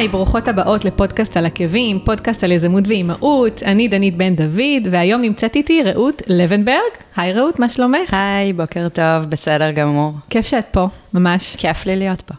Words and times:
היי, 0.00 0.08
ברוכות 0.08 0.48
הבאות 0.48 0.84
לפודקאסט 0.84 1.36
על 1.36 1.46
עקבים, 1.46 1.98
פודקאסט 2.04 2.44
על 2.44 2.52
יזמות 2.52 2.88
ואימהות. 2.88 3.62
אני 3.62 3.88
דנית 3.88 4.16
בן 4.16 4.36
דוד, 4.36 4.88
והיום 4.90 5.20
נמצאת 5.20 5.56
איתי 5.56 5.82
רעות 5.82 6.22
לבנברג. 6.26 6.92
היי 7.16 7.32
רעות, 7.32 7.58
מה 7.58 7.68
שלומך? 7.68 8.14
היי, 8.14 8.52
בוקר 8.52 8.88
טוב, 8.88 9.24
בסדר 9.28 9.70
גמור. 9.70 10.12
כיף 10.30 10.46
שאת 10.46 10.66
פה, 10.70 10.86
ממש. 11.14 11.56
כיף 11.56 11.86
לי 11.86 11.96
להיות 11.96 12.20
פה. 12.20 12.34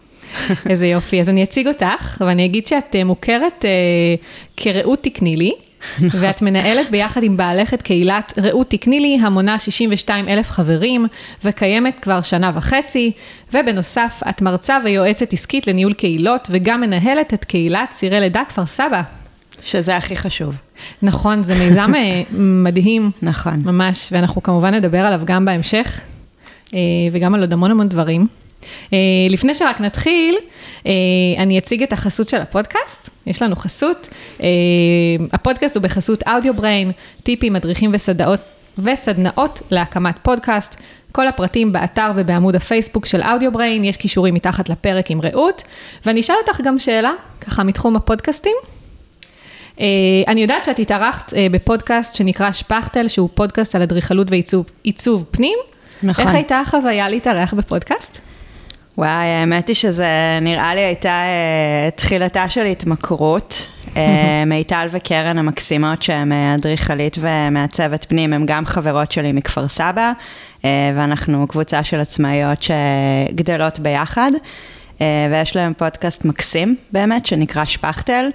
איזה 0.69 0.87
יופי. 0.87 1.19
אז 1.19 1.29
אני 1.29 1.43
אציג 1.43 1.67
אותך, 1.67 2.21
ואני 2.27 2.45
אגיד 2.45 2.67
שאת 2.67 2.95
אה, 2.95 3.03
מוכרת 3.03 3.65
אה, 3.65 4.15
כרעות 4.57 4.99
תקני 5.03 5.35
לי. 5.35 5.51
ואת 6.19 6.41
מנהלת 6.41 6.91
ביחד 6.91 7.23
עם 7.23 7.37
בעלך 7.37 7.73
את 7.73 7.81
קהילת 7.81 8.33
רעות 8.37 8.69
תקני 8.69 8.99
לי, 8.99 9.19
המונה 9.21 9.59
62 9.59 10.29
אלף 10.29 10.49
חברים, 10.49 11.05
וקיימת 11.43 11.99
כבר 11.99 12.21
שנה 12.21 12.51
וחצי, 12.55 13.11
ובנוסף, 13.53 14.21
את 14.29 14.41
מרצה 14.41 14.77
ויועצת 14.83 15.33
עסקית 15.33 15.67
לניהול 15.67 15.93
קהילות, 15.93 16.47
וגם 16.51 16.81
מנהלת 16.81 17.33
את 17.33 17.45
קהילת 17.45 17.89
צירי 17.89 18.19
לידה 18.19 18.41
כפר 18.49 18.65
סבא. 18.65 19.01
שזה 19.61 19.97
הכי 19.97 20.15
חשוב. 20.15 20.55
נכון, 21.01 21.43
זה 21.43 21.55
מיזם 21.55 21.91
אה, 21.95 22.21
מדהים. 22.39 23.11
נכון. 23.21 23.61
ממש, 23.65 24.09
ואנחנו 24.11 24.43
כמובן 24.43 24.73
נדבר 24.73 24.97
עליו 24.97 25.21
גם 25.25 25.45
בהמשך, 25.45 25.99
אה, 26.73 26.79
וגם 27.11 27.35
על 27.35 27.41
עוד 27.41 27.53
המון 27.53 27.71
המון 27.71 27.89
דברים. 27.89 28.27
אה, 28.93 28.97
לפני 29.29 29.55
שרק 29.55 29.81
נתחיל, 29.81 30.35
אה, 30.87 30.91
אני 31.37 31.59
אציג 31.59 31.83
את 31.83 31.93
החסות 31.93 32.29
של 32.29 32.37
הפודקאסט. 32.37 33.09
יש 33.27 33.41
לנו 33.41 33.55
חסות. 33.55 34.07
אה, 34.43 34.47
הפודקאסט 35.33 35.75
הוא 35.75 35.83
בחסות 35.83 36.23
אודיו 36.27 36.53
בריין, 36.53 36.91
טיפים, 37.23 37.53
מדריכים 37.53 37.91
וסדאות, 37.93 38.39
וסדנאות 38.79 39.61
להקמת 39.71 40.15
פודקאסט. 40.21 40.75
כל 41.11 41.27
הפרטים 41.27 41.71
באתר 41.71 42.11
ובעמוד 42.15 42.55
הפייסבוק 42.55 43.05
של 43.05 43.21
אודיו 43.33 43.51
בריין, 43.51 43.83
יש 43.83 43.97
קישורים 43.97 44.33
מתחת 44.33 44.69
לפרק 44.69 45.11
עם 45.11 45.21
רעות. 45.21 45.63
ואני 46.05 46.19
אשאל 46.19 46.35
אותך 46.47 46.61
גם 46.61 46.79
שאלה, 46.79 47.11
ככה 47.41 47.63
מתחום 47.63 47.95
הפודקאסטים. 47.95 48.55
אני 50.27 50.41
יודעת 50.41 50.63
שאת 50.63 50.79
התארחת 50.79 51.33
בפודקאסט 51.51 52.15
שנקרא 52.15 52.51
שפכטל, 52.51 53.07
שהוא 53.07 53.29
פודקאסט 53.33 53.75
על 53.75 53.81
אדריכלות 53.81 54.27
ועיצוב 54.31 55.25
פנים. 55.31 55.57
נכון. 56.03 56.27
איך 56.27 56.35
הייתה 56.35 56.59
החוויה 56.59 57.09
להתארח 57.09 57.53
בפודקאסט? 57.53 58.17
וואי, 58.97 59.27
האמת 59.27 59.67
היא 59.67 59.75
שזה 59.75 60.39
נראה 60.41 60.75
לי 60.75 60.81
הייתה 60.81 61.23
uh, 61.23 61.91
תחילתה 61.97 62.49
של 62.49 62.65
התמכרות. 62.65 63.67
Uh, 63.85 63.97
מיטל 64.47 64.87
וקרן 64.91 65.37
המקסימות 65.37 66.03
שהן 66.03 66.31
אה, 66.31 66.55
אדריכלית 66.55 67.17
ומעצבת 67.19 68.05
פנים, 68.09 68.33
הן 68.33 68.45
גם 68.45 68.65
חברות 68.65 69.11
שלי 69.11 69.31
מכפר 69.31 69.67
סבא, 69.67 70.11
ואנחנו 70.95 71.47
קבוצה 71.47 71.83
של 71.83 71.99
עצמאיות 71.99 72.59
שגדלות 72.63 73.79
ביחד, 73.79 74.31
ויש 75.01 75.55
להם 75.55 75.73
פודקאסט 75.77 76.25
מקסים 76.25 76.75
באמת, 76.91 77.25
שנקרא 77.25 77.65
שפכטל. 77.65 78.29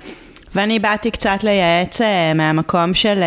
ואני 0.54 0.78
באתי 0.78 1.10
קצת 1.10 1.38
לייעץ 1.44 2.00
מהמקום 2.34 2.94
של 2.94 3.22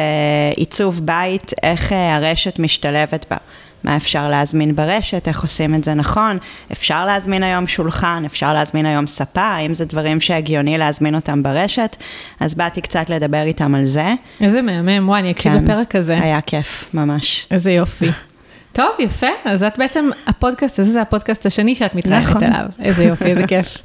עיצוב 0.56 1.02
בית, 1.06 1.52
איך 1.64 1.92
הרשת 1.92 2.60
משתלבת 2.60 3.26
בה. 3.30 3.38
מה 3.84 3.96
אפשר 3.96 4.30
להזמין 4.30 4.76
ברשת, 4.76 5.28
איך 5.28 5.42
עושים 5.42 5.76
את 5.76 5.84
זה 5.84 5.94
נכון, 5.94 6.38
אפשר 6.72 7.06
להזמין 7.06 7.44
היום 7.44 7.68
שולחן, 7.68 8.24
אפשר 8.26 8.54
להזמין 8.54 8.86
היום 8.86 9.08
ספה, 9.08 9.42
האם 9.42 9.74
זה 9.74 9.86
דברים 9.86 10.22
שהגיוני 10.22 10.78
להזמין 10.78 11.16
אותם 11.16 11.44
ברשת, 11.44 11.96
אז 12.40 12.56
באתי 12.56 12.82
קצת 12.82 13.10
לדבר 13.10 13.44
איתם 13.44 13.76
על 13.76 13.86
זה. 13.86 14.14
איזה 14.42 14.62
מהמם, 14.62 15.10
וואי, 15.10 15.20
אני 15.20 15.32
אקשיב 15.32 15.54
כן, 15.54 15.64
לפרק 15.64 15.96
הזה. 15.96 16.20
היה 16.22 16.42
כיף, 16.42 16.90
ממש. 16.94 17.48
איזה 17.52 17.72
יופי. 17.72 18.10
טוב, 18.72 18.90
יפה, 19.00 19.28
אז 19.46 19.64
את 19.64 19.78
בעצם, 19.78 20.10
הפודקאסט 20.28 20.80
הזה 20.80 20.92
זה 20.92 21.02
הפודקאסט 21.02 21.46
השני 21.46 21.76
שאת 21.76 21.96
מתראיינת 21.96 22.30
נכון. 22.30 22.44
אליו. 22.44 22.66
איזה 22.80 23.04
יופי, 23.04 23.26
איזה 23.26 23.48
כיף. 23.52 23.78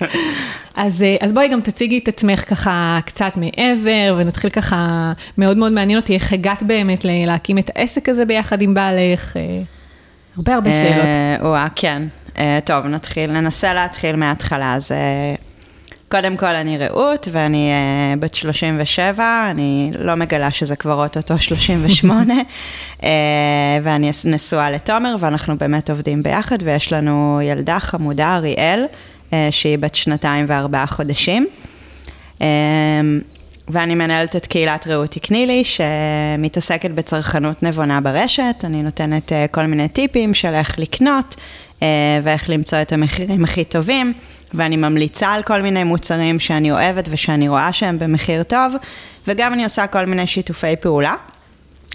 אז, 0.76 1.02
אה, 1.02 1.16
אז 1.20 1.32
בואי 1.32 1.48
גם 1.48 1.60
תציגי 1.60 1.98
את 1.98 2.08
עצמך 2.08 2.50
ככה 2.50 2.98
קצת 3.04 3.32
מעבר, 3.36 4.16
ונתחיל 4.18 4.50
ככה, 4.50 5.12
מאוד 5.38 5.56
מאוד 5.56 5.72
מעניין 5.72 5.98
אותי 5.98 6.14
איך 6.14 6.32
הגעת 6.32 6.62
באמת 6.62 7.04
להקים 7.04 7.58
את 7.58 7.70
העסק 7.74 8.08
הזה 8.08 8.24
ביחד 8.24 8.62
עם 8.62 8.74
בעלך. 8.74 9.36
אה. 10.34 10.38
הרבה 10.38 10.54
הרבה 10.54 10.72
שאלות. 10.72 11.06
וואה, 11.40 11.66
כן. 11.76 12.02
אה, 12.38 12.58
טוב, 12.64 12.86
נתחיל, 12.86 13.30
ננסה 13.30 13.74
להתחיל 13.74 14.16
מההתחלה. 14.16 14.74
אז 14.74 14.92
אה, 14.92 15.34
קודם 16.08 16.36
כל 16.36 16.54
אני 16.54 16.78
רעות, 16.78 17.28
ואני 17.32 17.70
בת 18.18 18.34
37, 18.34 19.48
אני 19.50 19.90
לא 19.98 20.14
מגלה 20.14 20.50
שזה 20.50 20.76
כבר 20.76 21.02
אוטוטו 21.02 21.38
38, 21.38 22.34
uh, 23.00 23.04
ואני 23.82 24.10
נשואה 24.24 24.70
לתומר, 24.70 25.16
ואנחנו 25.18 25.58
באמת 25.58 25.90
עובדים 25.90 26.22
ביחד, 26.22 26.58
ויש 26.62 26.92
לנו 26.92 27.40
ילדה 27.42 27.80
חמודה, 27.80 28.34
אריאל, 28.34 28.84
שהיא 29.50 29.78
בת 29.78 29.94
שנתיים 29.94 30.44
וארבעה 30.48 30.86
חודשים. 30.86 31.46
ואני 33.68 33.94
מנהלת 33.94 34.36
את 34.36 34.46
קהילת 34.46 34.86
רעות 34.86 35.10
תקני 35.10 35.46
לי, 35.46 35.62
שמתעסקת 35.64 36.90
בצרכנות 36.90 37.62
נבונה 37.62 38.00
ברשת. 38.00 38.54
אני 38.64 38.82
נותנת 38.82 39.32
uh, 39.32 39.34
כל 39.50 39.66
מיני 39.66 39.88
טיפים 39.88 40.34
של 40.34 40.54
איך 40.54 40.78
לקנות 40.78 41.34
uh, 41.34 41.82
ואיך 42.22 42.50
למצוא 42.50 42.82
את 42.82 42.92
המחירים 42.92 43.44
הכי 43.44 43.64
טובים, 43.64 44.12
ואני 44.54 44.76
ממליצה 44.76 45.28
על 45.28 45.42
כל 45.42 45.62
מיני 45.62 45.84
מוצרים 45.84 46.38
שאני 46.38 46.70
אוהבת 46.70 47.08
ושאני 47.10 47.48
רואה 47.48 47.72
שהם 47.72 47.98
במחיר 47.98 48.42
טוב, 48.42 48.74
וגם 49.26 49.52
אני 49.52 49.64
עושה 49.64 49.86
כל 49.86 50.06
מיני 50.06 50.26
שיתופי 50.26 50.76
פעולה. 50.80 51.14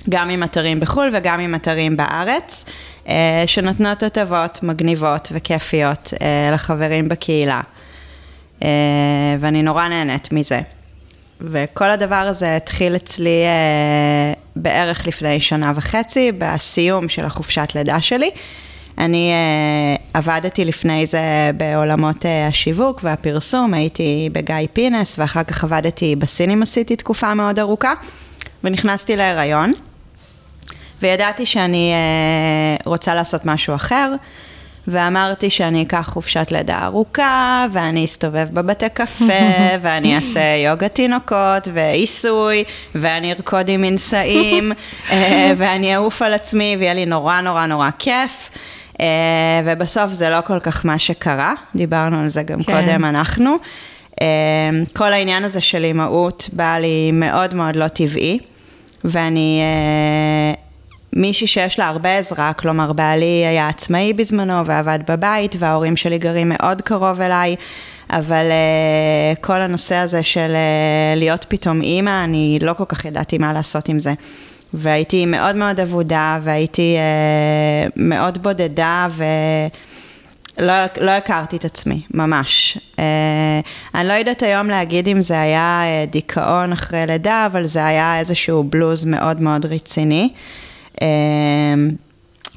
גם 0.10 0.30
עם 0.30 0.44
אתרים 0.44 0.80
בחו"ל 0.80 1.12
וגם 1.14 1.40
עם 1.40 1.56
אתרים 1.56 1.98
בארץ, 1.98 2.66
uh, 3.06 3.10
שנותנות 3.46 4.04
הטבות 4.04 4.64
מגניבות 4.64 5.28
וכיפיות 5.32 6.14
לחברים 6.54 7.10
בקהילה. 7.10 7.62
ואני 9.40 9.64
נורא 9.64 9.88
נהנית 9.88 10.32
מזה. 10.32 10.62
וכל 11.42 11.90
הדבר 11.90 12.16
הזה 12.16 12.56
התחיל 12.56 12.96
אצלי 12.96 13.44
אה, 13.46 14.34
בערך 14.56 15.08
לפני 15.08 15.40
שנה 15.40 15.72
וחצי, 15.76 16.32
בסיום 16.38 17.10
של 17.10 17.26
החופשת 17.26 17.68
לידה 17.76 18.02
שלי. 18.02 18.32
אני 19.00 19.32
אה, 19.32 19.96
עבדתי 20.14 20.66
לפני 20.66 21.06
זה 21.06 21.52
בעולמות 21.58 22.26
אה, 22.26 22.48
השיווק 22.48 23.00
והפרסום, 23.04 23.74
הייתי 23.74 24.30
בגיא 24.32 24.56
פינס, 24.74 25.20
ואחר 25.20 25.44
כך 25.44 25.64
עבדתי 25.64 26.16
בסינים 26.16 26.64
עשיתי 26.64 26.96
תקופה 26.96 27.34
מאוד 27.34 27.60
ארוכה, 27.60 27.94
ונכנסתי 28.64 29.16
להיריון, 29.16 29.72
וידעתי 31.02 31.46
שאני 31.46 31.92
אה, 31.94 32.78
רוצה 32.86 33.16
לעשות 33.16 33.46
משהו 33.46 33.76
אחר. 33.76 34.14
ואמרתי 34.88 35.50
שאני 35.50 35.84
אקח 35.84 36.10
חופשת 36.14 36.48
לידה 36.52 36.86
ארוכה, 36.86 37.66
ואני 37.72 38.06
אסתובב 38.06 38.48
בבתי 38.54 38.90
קפה, 38.94 39.24
ואני 39.82 40.16
אעשה 40.16 40.56
יוגה 40.66 40.88
תינוקות, 40.88 41.68
ועיסוי, 41.74 42.64
ואני 42.96 43.34
ארקוד 43.34 43.70
עם 43.70 43.82
מנשאים, 43.82 44.72
אה, 45.12 45.52
ואני 45.58 45.96
אעוף 45.96 46.22
על 46.22 46.34
עצמי, 46.34 46.76
ויהיה 46.80 46.94
לי 46.94 47.06
נורא 47.06 47.42
נורא 47.42 47.66
נורא 47.66 47.90
כיף. 48.00 48.50
אה, 49.02 49.06
ובסוף 49.66 50.14
זה 50.14 50.30
לא 50.30 50.42
כל 50.46 50.60
כך 50.60 50.86
מה 50.86 51.00
שקרה, 51.00 51.54
דיברנו 51.76 52.20
על 52.20 52.28
זה 52.28 52.44
גם 52.44 52.64
כן. 52.64 52.82
קודם 52.82 53.06
אנחנו. 53.06 53.56
אה, 54.22 54.28
כל 54.94 55.14
העניין 55.14 55.44
הזה 55.44 55.62
של 55.62 55.84
אימהות 55.84 56.50
בא 56.54 56.78
לי 56.78 57.12
מאוד 57.14 57.56
מאוד 57.56 57.76
לא 57.76 57.88
טבעי, 57.88 58.40
ואני 59.04 59.62
מישהי 61.14 61.48
שיש 61.48 61.80
לה 61.80 61.88
הרבה 61.88 62.18
עזרה, 62.18 62.54
כלומר 62.54 62.94
בעלי 62.94 63.46
היה 63.48 63.70
עצמאי 63.70 64.14
בזמנו 64.14 64.66
ועבד 64.66 65.00
בבית 65.08 65.56
וההורים 65.60 65.96
שלי 65.96 66.18
גרים 66.18 66.50
מאוד 66.50 66.82
קרוב 66.82 67.22
אליי, 67.22 67.56
אבל 68.10 68.46
uh, 68.50 69.40
כל 69.42 69.62
הנושא 69.62 69.96
הזה 69.96 70.24
של 70.24 70.52
uh, 70.52 71.20
להיות 71.20 71.46
פתאום 71.50 71.82
אימא, 71.82 72.24
אני 72.24 72.60
לא 72.62 72.74
כל 72.74 72.86
כך 72.88 73.06
ידעתי 73.06 73.38
מה 73.38 73.54
לעשות 73.54 73.90
עם 73.90 74.00
זה. 74.00 74.14
והייתי 74.74 75.26
מאוד 75.26 75.56
מאוד 75.56 75.80
אבודה 75.80 76.40
והייתי 76.42 76.98
uh, 76.98 77.92
מאוד 77.96 78.44
בודדה 78.44 79.08
ולא 80.58 80.74
לא 81.02 81.12
הכרתי 81.12 81.56
את 81.56 81.66
עצמי, 81.66 82.02
ממש. 82.14 82.78
Uh, 82.96 83.00
אני 83.96 84.08
לא 84.08 84.14
יודעת 84.14 84.44
היום 84.44 84.68
להגיד 84.68 85.08
אם 85.08 85.22
זה 85.22 85.42
היה 85.42 85.82
uh, 85.84 86.12
דיכאון 86.12 86.72
אחרי 86.72 87.04
לידה, 87.08 87.46
אבל 87.46 87.66
זה 87.66 87.86
היה 87.86 88.20
איזשהו 88.20 88.64
בלוז 88.64 89.06
מאוד 89.06 89.42
מאוד 89.42 89.66
רציני. 89.66 90.30
אמ, 90.30 90.69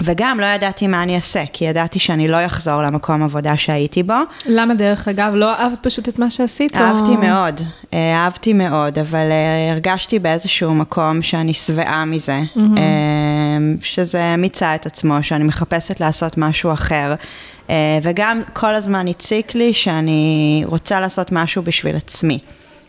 וגם 0.05 0.41
לא 0.41 0.47
ידעתי 0.47 0.87
מה 0.87 1.03
אני 1.03 1.17
אעשה, 1.17 1.43
כי 1.53 1.65
ידעתי 1.65 1.99
שאני 1.99 2.29
לא 2.29 2.47
אחזור 2.47 2.83
למקום 2.83 3.23
עבודה 3.23 3.57
שהייתי 3.57 4.03
בו. 4.03 4.15
למה 4.49 4.75
דרך 4.75 5.09
אגב? 5.09 5.33
לא 5.35 5.55
אהבת 5.55 5.79
פשוט 5.83 6.09
את 6.09 6.19
מה 6.19 6.31
שעשית? 6.31 6.79
אהבתי 6.79 7.11
או... 7.11 7.21
מאוד, 7.21 7.61
אה, 7.95 8.15
אהבתי 8.15 8.53
מאוד, 8.53 8.99
אבל 8.99 9.31
אה, 9.31 9.73
הרגשתי 9.73 10.19
באיזשהו 10.19 10.75
מקום 10.75 11.23
שאני 11.23 11.55
שבעה 11.55 12.05
מזה, 12.05 12.41
mm-hmm. 12.57 12.61
שזה 13.81 14.37
מיצה 14.39 14.75
את 14.75 14.87
עצמו, 14.87 15.23
שאני 15.23 15.45
מחפשת 15.45 16.01
לעשות 16.01 16.39
משהו 16.39 16.73
אחר. 16.73 17.15
אה, 17.71 17.99
וגם 18.03 18.41
כל 18.53 18.75
הזמן 18.75 19.09
הציק 19.09 19.55
לי 19.55 19.73
שאני 19.73 20.63
רוצה 20.67 21.01
לעשות 21.01 21.33
משהו 21.33 21.63
בשביל 21.63 21.97
עצמי. 21.97 22.39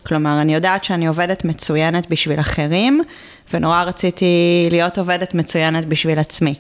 כלומר, 0.03 0.41
אני 0.41 0.53
יודעת 0.53 0.83
שאני 0.83 1.07
עובדת 1.07 1.45
מצוינת 1.45 2.09
בשביל 2.09 2.39
אחרים, 2.39 3.01
ונורא 3.53 3.83
רציתי 3.83 4.67
להיות 4.71 4.97
עובדת 4.97 5.33
מצוינת 5.33 5.85
בשביל 5.85 6.19
עצמי. 6.19 6.55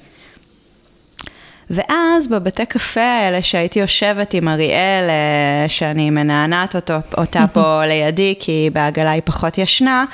ואז 1.69 2.27
בבתי 2.27 2.65
קפה 2.65 3.01
האלה 3.01 3.41
שהייתי 3.41 3.79
יושבת 3.79 4.33
עם 4.33 4.47
אריאל, 4.47 5.09
אה, 5.09 5.69
שאני 5.69 6.09
מנענעת 6.09 6.75
אותו, 6.75 6.93
אותה 7.17 7.45
פה 7.53 7.85
לידי, 7.85 8.35
כי 8.39 8.69
בעגלה 8.73 9.11
היא 9.11 9.21
פחות 9.25 9.57
ישנה, 9.57 10.05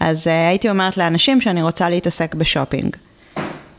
אז 0.00 0.28
אה, 0.28 0.48
הייתי 0.48 0.70
אומרת 0.70 0.96
לאנשים 0.96 1.40
שאני 1.40 1.62
רוצה 1.62 1.88
להתעסק 1.88 2.34
בשופינג. 2.34 2.96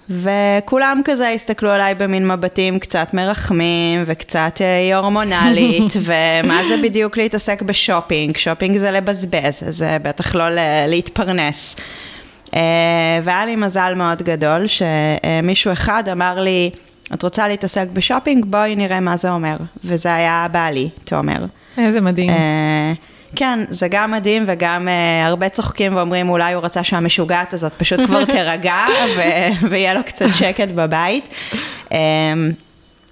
וכולם 0.10 1.02
כזה 1.06 1.30
הסתכלו 1.30 1.70
עליי 1.70 1.96
במין 1.96 2.28
מבטים 2.28 2.80
קצת 2.80 3.14
מרחמים 3.14 4.04
וקצת 4.06 4.62
אה, 4.62 4.98
הורמונלית, 4.98 5.94
ומה 6.06 6.62
זה 6.68 6.78
בדיוק 6.84 7.18
להתעסק 7.18 7.62
בשופינג? 7.62 8.38
שופינג 8.38 8.78
זה 8.78 8.92
לבזבז, 8.92 9.64
זה 9.70 9.98
בטח 10.02 10.36
לא 10.36 10.46
להתפרנס. 10.88 11.76
והיה 13.24 13.46
לי 13.46 13.56
מזל 13.56 13.94
מאוד 13.96 14.22
גדול 14.22 14.66
שמישהו 14.68 15.72
אחד 15.72 16.04
אמר 16.12 16.42
לי, 16.42 16.70
את 17.14 17.24
רוצה 17.24 17.48
להתעסק 17.48 17.88
בשופינג? 17.94 18.46
בואי 18.46 18.76
נראה 18.76 19.00
מה 19.00 19.18
זה 19.18 19.32
אומר. 19.32 19.58
וזה 19.84 20.16
היה 20.16 20.48
בעלי, 20.52 20.90
תומר. 21.04 21.46
איזה 21.78 22.02
מדהים. 22.02 22.32
אה, 23.31 23.36
כן, 23.36 23.60
זה 23.70 23.88
גם 23.88 24.12
מדהים 24.12 24.44
וגם 24.48 24.88
uh, 24.88 25.28
הרבה 25.28 25.50
צוחקים 25.50 25.96
ואומרים 25.96 26.30
אולי 26.30 26.54
הוא 26.54 26.64
רצה 26.64 26.84
שהמשוגעת 26.84 27.54
הזאת 27.54 27.74
פשוט 27.78 28.00
כבר 28.06 28.26
תירגע 28.31 28.86
ו- 29.18 29.68
ויהיה 29.70 29.94
לו 29.94 30.04
קצת 30.04 30.26
שקט 30.34 30.68
בבית. 30.76 31.28
Um, 31.90 31.92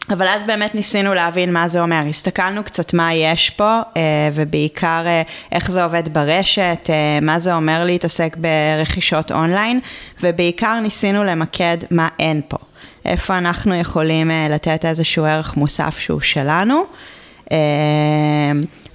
אבל 0.09 0.27
אז 0.27 0.43
באמת 0.43 0.75
ניסינו 0.75 1.13
להבין 1.13 1.53
מה 1.53 1.67
זה 1.67 1.81
אומר, 1.81 2.03
הסתכלנו 2.09 2.63
קצת 2.63 2.93
מה 2.93 3.13
יש 3.13 3.49
פה, 3.49 3.81
uh, 3.81 3.97
ובעיקר 4.33 5.05
uh, 5.05 5.31
איך 5.51 5.71
זה 5.71 5.83
עובד 5.83 6.13
ברשת, 6.13 6.89
מה 7.21 7.39
זה 7.39 7.53
אומר 7.53 7.85
להתעסק 7.85 8.37
ברכישות 8.37 9.31
אונליין, 9.31 9.79
ובעיקר 10.23 10.79
ניסינו 10.79 11.23
למקד 11.23 11.77
מה 11.91 12.07
אין 12.19 12.41
פה. 12.47 12.57
איפה 13.07 13.37
אנחנו 13.37 13.75
יכולים 13.75 14.31
אה, 14.31 14.47
לתת 14.49 14.85
איזשהו 14.85 15.25
ערך 15.25 15.57
מוסף 15.57 15.99
שהוא 15.99 16.21
שלנו. 16.21 16.83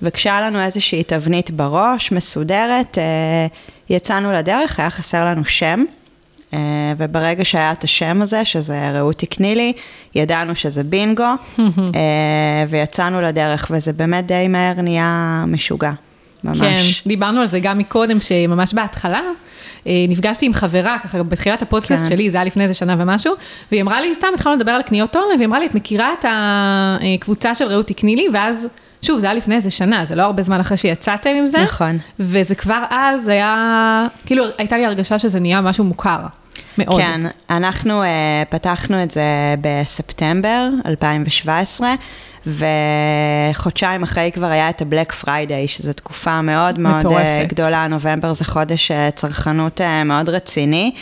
אה, 0.03 0.09
וכשהיה 0.09 0.41
לנו 0.41 0.63
איזושהי 0.63 1.05
תבנית 1.05 1.51
בראש, 1.51 2.13
מסודרת, 2.13 2.99
אה, 2.99 3.47
יצאנו 3.91 4.33
לדרך, 4.33 4.81
היה 4.81 4.91
חסר 4.91 5.25
לנו 5.25 5.45
שם. 5.45 5.85
וברגע 6.97 7.45
שהיה 7.45 7.73
את 7.73 7.85
השם 7.85 8.23
הזה, 8.23 8.45
שזה 8.45 8.91
רעות 8.91 9.19
תקני 9.19 9.55
לי, 9.55 9.73
ידענו 10.15 10.55
שזה 10.55 10.83
בינגו, 10.85 11.25
ויצאנו 12.71 13.21
לדרך, 13.21 13.67
וזה 13.71 13.93
באמת 13.93 14.27
די 14.27 14.49
מהר 14.49 14.81
נהיה 14.81 15.45
משוגע, 15.47 15.93
ממש. 16.45 16.61
כן, 16.61 17.09
דיברנו 17.09 17.41
על 17.41 17.47
זה 17.47 17.61
גם 17.61 17.79
מקודם, 17.79 18.21
שממש 18.21 18.75
בהתחלה, 18.75 19.21
אה, 19.87 20.05
נפגשתי 20.09 20.47
עם 20.47 20.53
חברה, 20.53 20.97
ככה 21.05 21.23
בתחילת 21.23 21.63
הפודקאסט 21.63 22.03
כן. 22.03 22.11
שלי, 22.11 22.31
זה 22.31 22.39
היה 22.39 22.45
לפני 22.45 22.63
איזה 22.63 22.75
שנה 22.75 22.97
ומשהו, 22.99 23.35
והיא 23.71 23.83
אמרה 23.83 24.01
לי, 24.01 24.15
סתם 24.15 24.29
התחלנו 24.35 24.57
לדבר 24.57 24.73
על 24.73 24.83
קניות 24.83 25.17
אונליין, 25.17 25.39
והיא 25.39 25.47
אמרה 25.47 25.59
לי, 25.59 25.67
את 25.67 25.75
מכירה 25.75 26.13
את 26.19 26.25
הקבוצה 26.29 27.55
של 27.55 27.65
רעות 27.65 27.87
תקני 27.87 28.17
לי, 28.17 28.27
ואז... 28.33 28.69
שוב, 29.03 29.19
זה 29.19 29.27
היה 29.27 29.35
לפני 29.35 29.55
איזה 29.55 29.71
שנה, 29.71 30.05
זה 30.05 30.15
לא 30.15 30.23
הרבה 30.23 30.43
זמן 30.43 30.61
אחרי 30.61 30.77
שיצאתם 30.77 31.31
עם 31.31 31.47
זה. 31.47 31.63
נכון. 31.63 31.99
וזה 32.19 32.55
כבר 32.55 32.85
אז 32.91 33.29
היה, 33.29 34.07
כאילו, 34.27 34.45
הייתה 34.59 34.77
לי 34.77 34.87
הרגשה 34.87 35.19
שזה 35.19 35.41
נהיה 35.41 35.61
משהו 35.61 35.85
מוכר. 35.85 36.19
מאוד. 36.79 37.01
כן, 37.01 37.21
אנחנו 37.51 38.03
אה, 38.03 38.07
פתחנו 38.49 39.03
את 39.03 39.11
זה 39.11 39.23
בספטמבר 39.61 40.69
2017, 40.87 41.95
וחודשיים 42.47 44.03
אחרי 44.03 44.31
כבר 44.35 44.47
היה 44.47 44.71
את 44.71 44.83
ה 44.83 44.88
Black 44.88 45.13
Friday, 45.13 45.69
שזו 45.69 45.93
תקופה 45.93 46.43
מאוד 46.43 46.79
מאוד 46.79 46.97
מטורפת. 46.97 47.25
מאוד 47.39 47.49
גדולה, 47.49 47.87
נובמבר 47.87 48.35
זה 48.35 48.45
חודש 48.45 48.91
אה, 48.91 49.11
צרכנות 49.11 49.81
אה, 49.81 50.05
מאוד 50.05 50.29
רציני. 50.29 50.93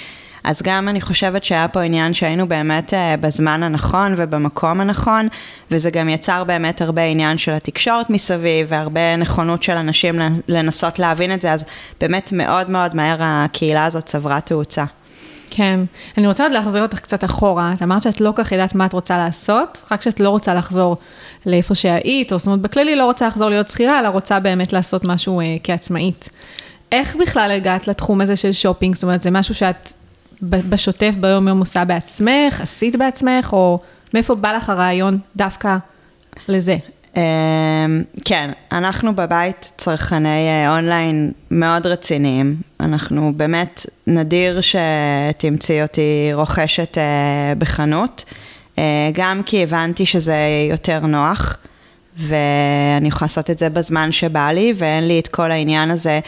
אז 0.44 0.62
גם 0.62 0.88
אני 0.88 1.00
חושבת 1.00 1.44
שהיה 1.44 1.68
פה 1.68 1.80
עניין 1.80 2.14
שהיינו 2.14 2.48
באמת 2.48 2.94
אה, 2.94 3.16
בזמן 3.16 3.62
הנכון 3.62 4.14
ובמקום 4.16 4.80
הנכון, 4.80 5.28
וזה 5.70 5.90
גם 5.90 6.08
יצר 6.08 6.44
באמת 6.44 6.82
הרבה 6.82 7.02
עניין 7.02 7.38
של 7.38 7.52
התקשורת 7.52 8.10
מסביב, 8.10 8.66
והרבה 8.70 9.16
נכונות 9.16 9.62
של 9.62 9.76
אנשים 9.76 10.20
לנסות 10.48 10.98
להבין 10.98 11.34
את 11.34 11.40
זה, 11.40 11.52
אז 11.52 11.64
באמת 12.00 12.32
מאוד 12.32 12.70
מאוד 12.70 12.96
מהר 12.96 13.16
הקהילה 13.20 13.84
הזאת 13.84 14.04
צברה 14.04 14.40
תאוצה. 14.40 14.84
כן. 15.50 15.80
אני 16.18 16.26
רוצה 16.26 16.42
עוד 16.42 16.52
להחזיר 16.52 16.82
אותך 16.82 17.00
קצת 17.00 17.24
אחורה. 17.24 17.72
את 17.76 17.82
אמרת 17.82 18.02
שאת 18.02 18.20
לא 18.20 18.32
כך 18.34 18.52
יודעת 18.52 18.74
מה 18.74 18.86
את 18.86 18.92
רוצה 18.92 19.18
לעשות, 19.18 19.82
רק 19.90 20.02
שאת 20.02 20.20
לא 20.20 20.30
רוצה 20.30 20.54
לחזור 20.54 20.96
לאיפה 21.46 21.74
שהיית, 21.74 22.32
או 22.32 22.38
זאת 22.38 22.46
אומרת, 22.46 22.60
בכללי 22.60 22.96
לא 22.96 23.04
רוצה 23.04 23.26
לחזור 23.26 23.48
להיות 23.48 23.68
שכירה, 23.68 24.00
אלא 24.00 24.08
רוצה 24.08 24.40
באמת 24.40 24.72
לעשות 24.72 25.04
משהו 25.04 25.40
אה, 25.40 25.56
כעצמאית. 25.62 26.28
איך 26.92 27.16
בכלל 27.16 27.50
הגעת 27.50 27.88
לתחום 27.88 28.20
הזה 28.20 28.36
של 28.36 28.52
שופינג? 28.52 28.94
זאת 28.94 29.02
אומרת, 29.02 29.22
זה 29.22 29.30
משהו 29.30 29.54
שאת 29.54 29.92
בשוטף 30.42 31.14
ביום-יום 31.20 31.58
עושה 31.58 31.84
בעצמך, 31.84 32.60
עשית 32.60 32.96
בעצמך, 32.96 33.52
או 33.52 33.78
מאיפה 34.14 34.34
בא 34.34 34.52
לך 34.52 34.68
הרעיון 34.68 35.18
דווקא 35.36 35.76
לזה? 36.48 36.76
אמ, 37.16 37.22
כן, 38.24 38.50
אנחנו 38.72 39.16
בבית 39.16 39.72
צרכני 39.76 40.48
אה, 40.48 40.76
אונליין 40.76 41.32
מאוד 41.50 41.86
רציניים. 41.86 42.56
אנחנו 42.80 43.32
באמת, 43.36 43.86
נדיר 44.06 44.60
שתמצאי 44.60 45.82
אותי 45.82 46.30
רוכשת 46.32 46.98
אה, 46.98 47.52
בחנות, 47.58 48.24
אה, 48.78 49.10
גם 49.12 49.42
כי 49.46 49.62
הבנתי 49.62 50.06
שזה 50.06 50.36
יותר 50.70 51.06
נוח. 51.06 51.56
ואני 52.16 53.08
יכולה 53.08 53.26
לעשות 53.26 53.50
את 53.50 53.58
זה 53.58 53.70
בזמן 53.70 54.12
שבא 54.12 54.50
לי, 54.50 54.74
ואין 54.76 55.08
לי 55.08 55.18
את 55.18 55.28
כל 55.28 55.52
העניין 55.52 55.90
הזה 55.90 56.20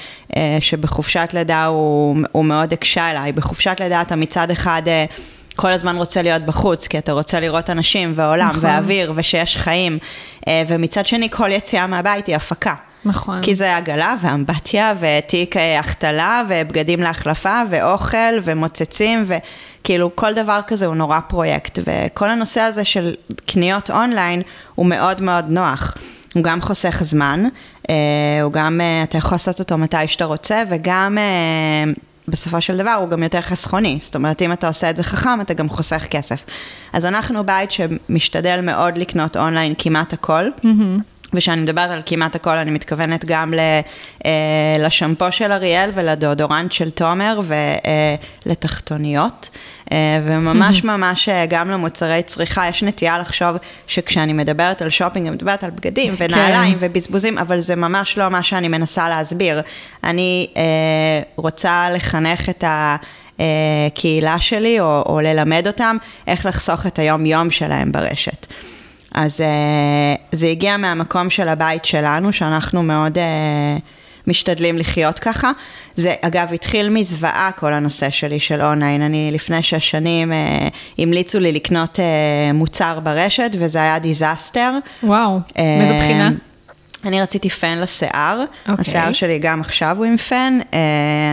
שבחופשת 0.60 1.28
לידה 1.32 1.64
הוא, 1.64 2.16
הוא 2.32 2.44
מאוד 2.44 2.72
הקשה 2.72 3.10
אליי. 3.10 3.32
בחופשת 3.32 3.76
לידה 3.80 4.02
אתה 4.02 4.16
מצד 4.16 4.50
אחד 4.50 4.82
כל 5.56 5.72
הזמן 5.72 5.96
רוצה 5.96 6.22
להיות 6.22 6.42
בחוץ, 6.42 6.86
כי 6.86 6.98
אתה 6.98 7.12
רוצה 7.12 7.40
לראות 7.40 7.70
אנשים 7.70 8.12
ועולם 8.16 8.48
נכון. 8.48 8.64
ואוויר 8.64 9.12
ושיש 9.16 9.56
חיים, 9.56 9.98
אה, 10.48 10.62
ומצד 10.68 11.06
שני 11.06 11.30
כל 11.30 11.50
יציאה 11.52 11.86
מהבית 11.86 12.26
היא 12.26 12.36
הפקה. 12.36 12.74
נכון. 13.04 13.42
כי 13.42 13.54
זה 13.54 13.76
עגלה 13.76 14.14
ואמבטיה 14.20 14.94
ותיק 15.00 15.56
אה, 15.56 15.78
החתלה 15.78 16.42
ובגדים 16.48 17.00
להחלפה 17.00 17.62
ואוכל 17.70 18.38
ומוצצים 18.42 19.24
וכאילו 19.26 20.16
כל 20.16 20.34
דבר 20.34 20.60
כזה 20.66 20.86
הוא 20.86 20.94
נורא 20.94 21.20
פרויקט 21.28 21.78
וכל 21.86 22.30
הנושא 22.30 22.60
הזה 22.60 22.84
של 22.84 23.14
קניות 23.46 23.90
אונליין 23.90 24.42
הוא 24.74 24.86
מאוד 24.86 25.22
מאוד 25.22 25.44
נוח. 25.48 25.96
הוא 26.34 26.42
גם 26.42 26.60
חוסך 26.60 27.02
זמן, 27.02 27.44
אה, 27.90 27.94
הוא 28.42 28.52
גם, 28.52 28.80
אתה 29.02 29.18
יכול 29.18 29.34
לעשות 29.34 29.58
אותו 29.58 29.78
מתי 29.78 30.08
שאתה 30.08 30.24
רוצה 30.24 30.62
וגם 30.70 31.18
בסופו 32.28 32.60
של 32.60 32.76
דבר 32.76 32.92
הוא 32.92 33.08
גם 33.08 33.22
יותר 33.22 33.40
חסכוני, 33.40 33.98
זאת 34.00 34.14
אומרת 34.14 34.42
אם 34.42 34.52
אתה 34.52 34.68
עושה 34.68 34.90
את 34.90 34.96
זה 34.96 35.02
חכם 35.02 35.40
אתה 35.40 35.54
גם 35.54 35.68
חוסך 35.68 36.06
כסף. 36.10 36.44
אז 36.92 37.04
אנחנו 37.04 37.46
בית 37.46 37.70
שמשתדל 37.70 38.60
מאוד 38.60 38.98
לקנות 38.98 39.36
אונליין 39.36 39.74
כמעט 39.78 40.12
הכל. 40.12 40.48
Mm-hmm. 40.58 41.11
וכשאני 41.34 41.62
מדברת 41.62 41.90
על 41.90 42.02
כמעט 42.06 42.36
הכל, 42.36 42.58
אני 42.58 42.70
מתכוונת 42.70 43.24
גם 43.24 43.54
אה, 44.24 44.76
לשמפו 44.78 45.32
של 45.32 45.52
אריאל 45.52 45.90
ולדאודורנט 45.94 46.72
של 46.72 46.90
תומר 46.90 47.40
ולתחתוניות. 48.46 49.50
אה, 49.92 50.20
וממש 50.24 50.84
ממש 50.92 51.28
אה, 51.28 51.46
גם 51.48 51.70
למוצרי 51.70 52.22
צריכה, 52.22 52.68
יש 52.68 52.82
נטייה 52.82 53.18
לחשוב 53.18 53.56
שכשאני 53.86 54.32
מדברת 54.32 54.82
על 54.82 54.90
שופינג, 54.90 55.26
אני 55.26 55.36
מדברת 55.36 55.64
על 55.64 55.70
בגדים. 55.70 56.14
ונעליים 56.18 56.78
כן. 56.78 56.86
ובזבוזים, 56.86 57.38
אבל 57.38 57.60
זה 57.60 57.76
ממש 57.76 58.18
לא 58.18 58.28
מה 58.28 58.42
שאני 58.42 58.68
מנסה 58.68 59.08
להסביר. 59.08 59.60
אני 60.04 60.46
רוצה 61.36 61.88
לחנך 61.90 62.48
את 62.48 62.64
ה... 62.64 62.96
קהילה 63.94 64.40
שלי, 64.40 64.80
או, 64.80 65.02
או 65.06 65.20
ללמד 65.20 65.66
אותם 65.66 65.96
איך 66.26 66.46
לחסוך 66.46 66.86
את 66.86 66.98
היום-יום 66.98 67.50
שלהם 67.50 67.92
ברשת. 67.92 68.46
אז 69.14 69.40
אה, 69.40 70.20
זה 70.32 70.46
הגיע 70.46 70.76
מהמקום 70.76 71.30
של 71.30 71.48
הבית 71.48 71.84
שלנו, 71.84 72.32
שאנחנו 72.32 72.82
מאוד 72.82 73.18
אה, 73.18 73.80
משתדלים 74.26 74.78
לחיות 74.78 75.18
ככה. 75.18 75.50
זה 75.96 76.14
אגב 76.22 76.52
התחיל 76.52 76.88
מזוועה 76.88 77.50
כל 77.56 77.72
הנושא 77.72 78.10
שלי 78.10 78.40
של 78.40 78.62
אונליין. 78.62 79.02
אני 79.02 79.30
לפני 79.32 79.62
שש 79.62 79.90
שנים 79.90 80.32
אה, 80.32 80.34
המליצו 80.98 81.40
לי 81.40 81.52
לקנות 81.52 81.98
אה, 81.98 82.52
מוצר 82.54 83.00
ברשת, 83.00 83.50
וזה 83.58 83.78
היה 83.78 83.98
disaster. 83.98 84.72
וואו, 85.02 85.38
אה, 85.48 85.52
מאיזה 85.58 85.98
בחינה? 85.98 86.30
אני 87.04 87.22
רציתי 87.22 87.50
פן 87.50 87.78
לשיער, 87.78 88.40
okay. 88.40 88.70
אוקיי. 88.70 88.80
השיער 88.80 89.12
שלי 89.12 89.38
גם 89.38 89.60
עכשיו 89.60 89.96
הוא 89.96 90.04
עם 90.04 90.16
פן, 90.16 90.58
uh, 90.62 90.74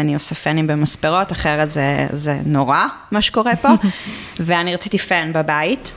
אני 0.01 0.13
עושה 0.13 0.36
פנים 0.36 0.67
במספרות, 0.67 1.31
אחרת 1.31 1.69
זה, 1.69 2.07
זה 2.12 2.39
נורא 2.45 2.86
מה 3.12 3.21
שקורה 3.21 3.55
פה, 3.55 3.69
ואני 4.39 4.74
רציתי 4.74 4.98
פן 4.98 5.31
בבית. 5.33 5.91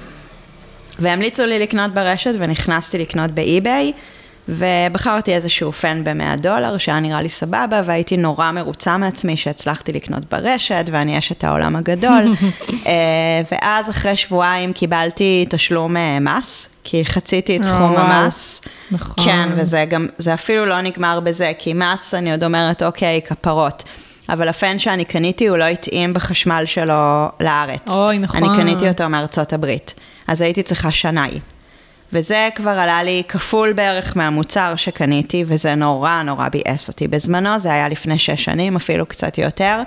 והמליצו 0.99 1.47
לי 1.47 1.59
לקנות 1.59 1.95
ברשת 1.95 2.35
ונכנסתי 2.39 2.99
לקנות 2.99 3.31
באי-ביי, 3.31 3.93
ובחרתי 4.49 5.35
איזשהו 5.35 5.73
פן 5.73 6.05
ב-100 6.05 6.43
דולר, 6.43 6.79
שהיה 6.79 7.01
נראה 7.01 7.23
לי 7.23 7.29
סבבה, 7.29 7.83
והייתי 7.85 8.17
נורא 8.17 8.51
מרוצה 8.51 8.97
מעצמי 8.97 9.37
שהצלחתי 9.37 9.93
לקנות 9.93 10.23
ברשת, 10.31 10.85
ואני 10.93 11.19
אשת 11.19 11.45
העולם 11.45 11.77
הגדול. 11.77 12.23
אה, 12.87 12.93
ואז 13.53 13.91
אחרי 13.91 14.17
שבועיים 14.17 14.73
קיבלתי 14.73 15.47
תשלום 15.49 15.97
אה, 15.97 16.19
מס, 16.21 16.69
כי 16.85 17.05
חציתי 17.05 17.57
את 17.57 17.65
סכום 17.65 17.97
המס. 17.97 18.61
נכון. 18.91 19.25
כן, 19.25 19.49
וזה 19.57 19.85
גם, 19.89 20.07
זה 20.19 20.35
אפילו 20.35 20.67
לא 20.67 20.81
נגמר 20.81 21.21
בזה, 21.21 21.53
כי 21.59 21.73
מס, 21.73 22.15
אני 22.15 22.33
עוד 22.33 22.45
אומרת, 22.45 22.83
אוקיי, 22.83 23.21
כפרות. 23.25 23.85
אבל 24.29 24.49
הפן 24.49 24.79
שאני 24.79 25.05
קניתי, 25.05 25.47
הוא 25.47 25.59
לא 25.59 25.64
התאים 25.64 26.14
בחשמל 26.14 26.62
שלו 26.67 27.29
לארץ. 27.41 27.88
אוי, 27.88 28.19
נכון. 28.19 28.45
אני 28.45 28.57
קניתי 28.57 28.88
אותו 28.88 29.09
מארצות 29.09 29.52
הברית. 29.52 29.95
אז 30.29 30.41
הייתי 30.41 30.62
צריכה 30.62 30.91
שנאי. 30.91 31.38
וזה 32.12 32.49
כבר 32.55 32.71
עלה 32.71 33.02
לי 33.02 33.23
כפול 33.29 33.73
בערך 33.73 34.17
מהמוצר 34.17 34.76
שקניתי, 34.76 35.45
וזה 35.47 35.75
נורא 35.75 36.23
נורא 36.23 36.49
ביאס 36.49 36.88
אותי. 36.88 37.09
בזמנו 37.09 37.59
זה 37.59 37.73
היה 37.73 37.88
לפני 37.88 38.19
שש 38.19 38.45
שנים, 38.45 38.76
אפילו 38.76 39.07
קצת 39.07 39.38
יותר, 39.38 39.83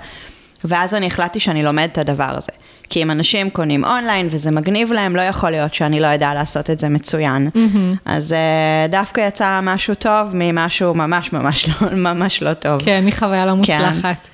ואז 0.64 0.94
אני 0.94 1.06
החלטתי 1.06 1.40
שאני 1.40 1.62
לומדת 1.62 1.92
את 1.92 1.98
הדבר 1.98 2.36
הזה. 2.36 2.52
כי 2.90 3.02
אם 3.02 3.10
אנשים 3.10 3.50
קונים 3.50 3.84
אונליין 3.84 4.28
וזה 4.30 4.50
מגניב 4.50 4.92
להם, 4.92 5.16
לא 5.16 5.20
יכול 5.20 5.50
להיות 5.50 5.74
שאני 5.74 6.00
לא 6.00 6.14
אדע 6.14 6.34
לעשות 6.34 6.70
את 6.70 6.78
זה 6.78 6.88
מצוין. 6.88 7.48
Mm-hmm. 7.54 7.98
אז 8.04 8.32
uh, 8.32 8.90
דווקא 8.90 9.20
יצא 9.28 9.60
משהו 9.62 9.94
טוב 9.94 10.30
ממשהו 10.34 10.94
ממש 10.94 11.32
ממש 11.32 11.68
לא, 11.68 11.88
ממש 12.12 12.42
לא 12.42 12.54
טוב. 12.54 12.82
כן, 12.82 13.04
מחוויה 13.06 13.46
לא 13.46 13.54
מוצלחת. 13.54 14.02
כן. 14.02 14.30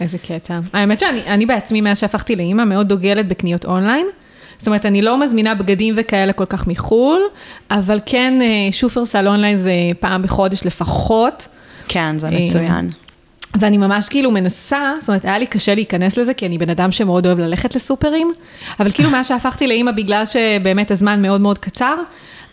איזה 0.00 0.18
קטע. 0.18 0.58
האמת 0.72 1.00
שאני 1.00 1.46
בעצמי, 1.46 1.80
מאז 1.80 1.98
שהפכתי 1.98 2.36
לאימא, 2.36 2.64
מאוד 2.64 2.88
דוגלת 2.88 3.28
בקניות 3.28 3.64
אונליין. 3.64 4.06
זאת 4.58 4.66
אומרת, 4.66 4.86
אני 4.86 5.02
לא 5.02 5.20
מזמינה 5.20 5.54
בגדים 5.54 5.94
וכאלה 5.96 6.32
כל 6.32 6.44
כך 6.44 6.66
מחו"ל, 6.66 7.20
אבל 7.70 8.00
כן, 8.06 8.34
אה, 8.42 8.72
שופרסל 8.72 9.28
אונליין 9.28 9.56
זה 9.56 9.72
פעם 10.00 10.22
בחודש 10.22 10.66
לפחות. 10.66 11.48
כן, 11.88 12.18
זה 12.18 12.30
מצוין. 12.30 12.90
ואני 13.60 13.78
ממש 13.78 14.08
כאילו 14.08 14.30
מנסה, 14.30 14.92
זאת 15.00 15.08
אומרת, 15.08 15.24
היה 15.24 15.38
לי 15.38 15.46
קשה 15.46 15.74
להיכנס 15.74 16.16
לזה, 16.16 16.34
כי 16.34 16.46
אני 16.46 16.58
בן 16.58 16.70
אדם 16.70 16.92
שמאוד 16.92 17.26
אוהב 17.26 17.38
ללכת 17.38 17.76
לסופרים, 17.76 18.32
אבל 18.80 18.90
כאילו 18.90 19.10
מאז 19.10 19.28
שהפכתי 19.28 19.66
לאימא 19.66 19.90
בגלל 19.90 20.26
שבאמת 20.26 20.90
הזמן 20.90 21.22
מאוד 21.22 21.40
מאוד 21.40 21.58
קצר, 21.58 21.94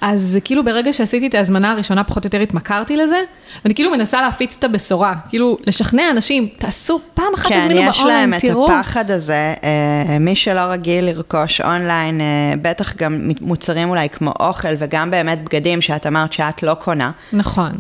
אז 0.02 0.40
כאילו 0.44 0.64
ברגע 0.64 0.94
שעשיתי 0.94 1.28
את 1.28 1.36
ההזמנה 1.36 1.72
הראשונה, 1.72 2.04
פחות 2.04 2.24
או 2.24 2.28
יותר 2.28 2.40
התמכרתי 2.40 2.98
לזה, 2.98 3.22
ואני 3.64 3.76
כאילו 3.76 3.92
מנסה 3.92 4.22
להפיץ 4.22 4.56
את 4.60 4.64
הבשורה, 4.64 5.14
כאילו 5.30 5.58
לשכנע 5.68 6.12
אנשים, 6.12 6.48
תעשו 6.58 7.00
פעם 7.14 7.34
אחת, 7.36 7.52
תזמינו 7.52 7.82
באונליין, 7.92 8.40
תראו. 8.40 8.68
כן, 8.68 8.74
יש 8.74 8.74
להם 8.74 8.74
את 8.74 8.80
הפחד 8.80 9.12
הזה, 9.12 9.54
אה, 9.64 10.20
מי 10.20 10.36
שלא 10.36 10.62
רגיל 10.62 11.06
לרכוש 11.06 11.62
אונליין, 11.62 12.22
אה, 12.22 12.26
בטח 12.62 12.96
גם 12.96 13.32
מוצרים 13.42 13.90
אולי 13.90 14.10
כמו 14.10 14.34
אוכל, 14.40 14.74
וגם 14.78 15.12
באמת 15.12 15.44
בגדים 15.44 15.82
שאת 15.82 16.08
אמרת 16.08 16.34
שאת 16.34 16.64
לא 16.64 16.74
קונה. 16.74 17.12
נכון. 17.34 17.72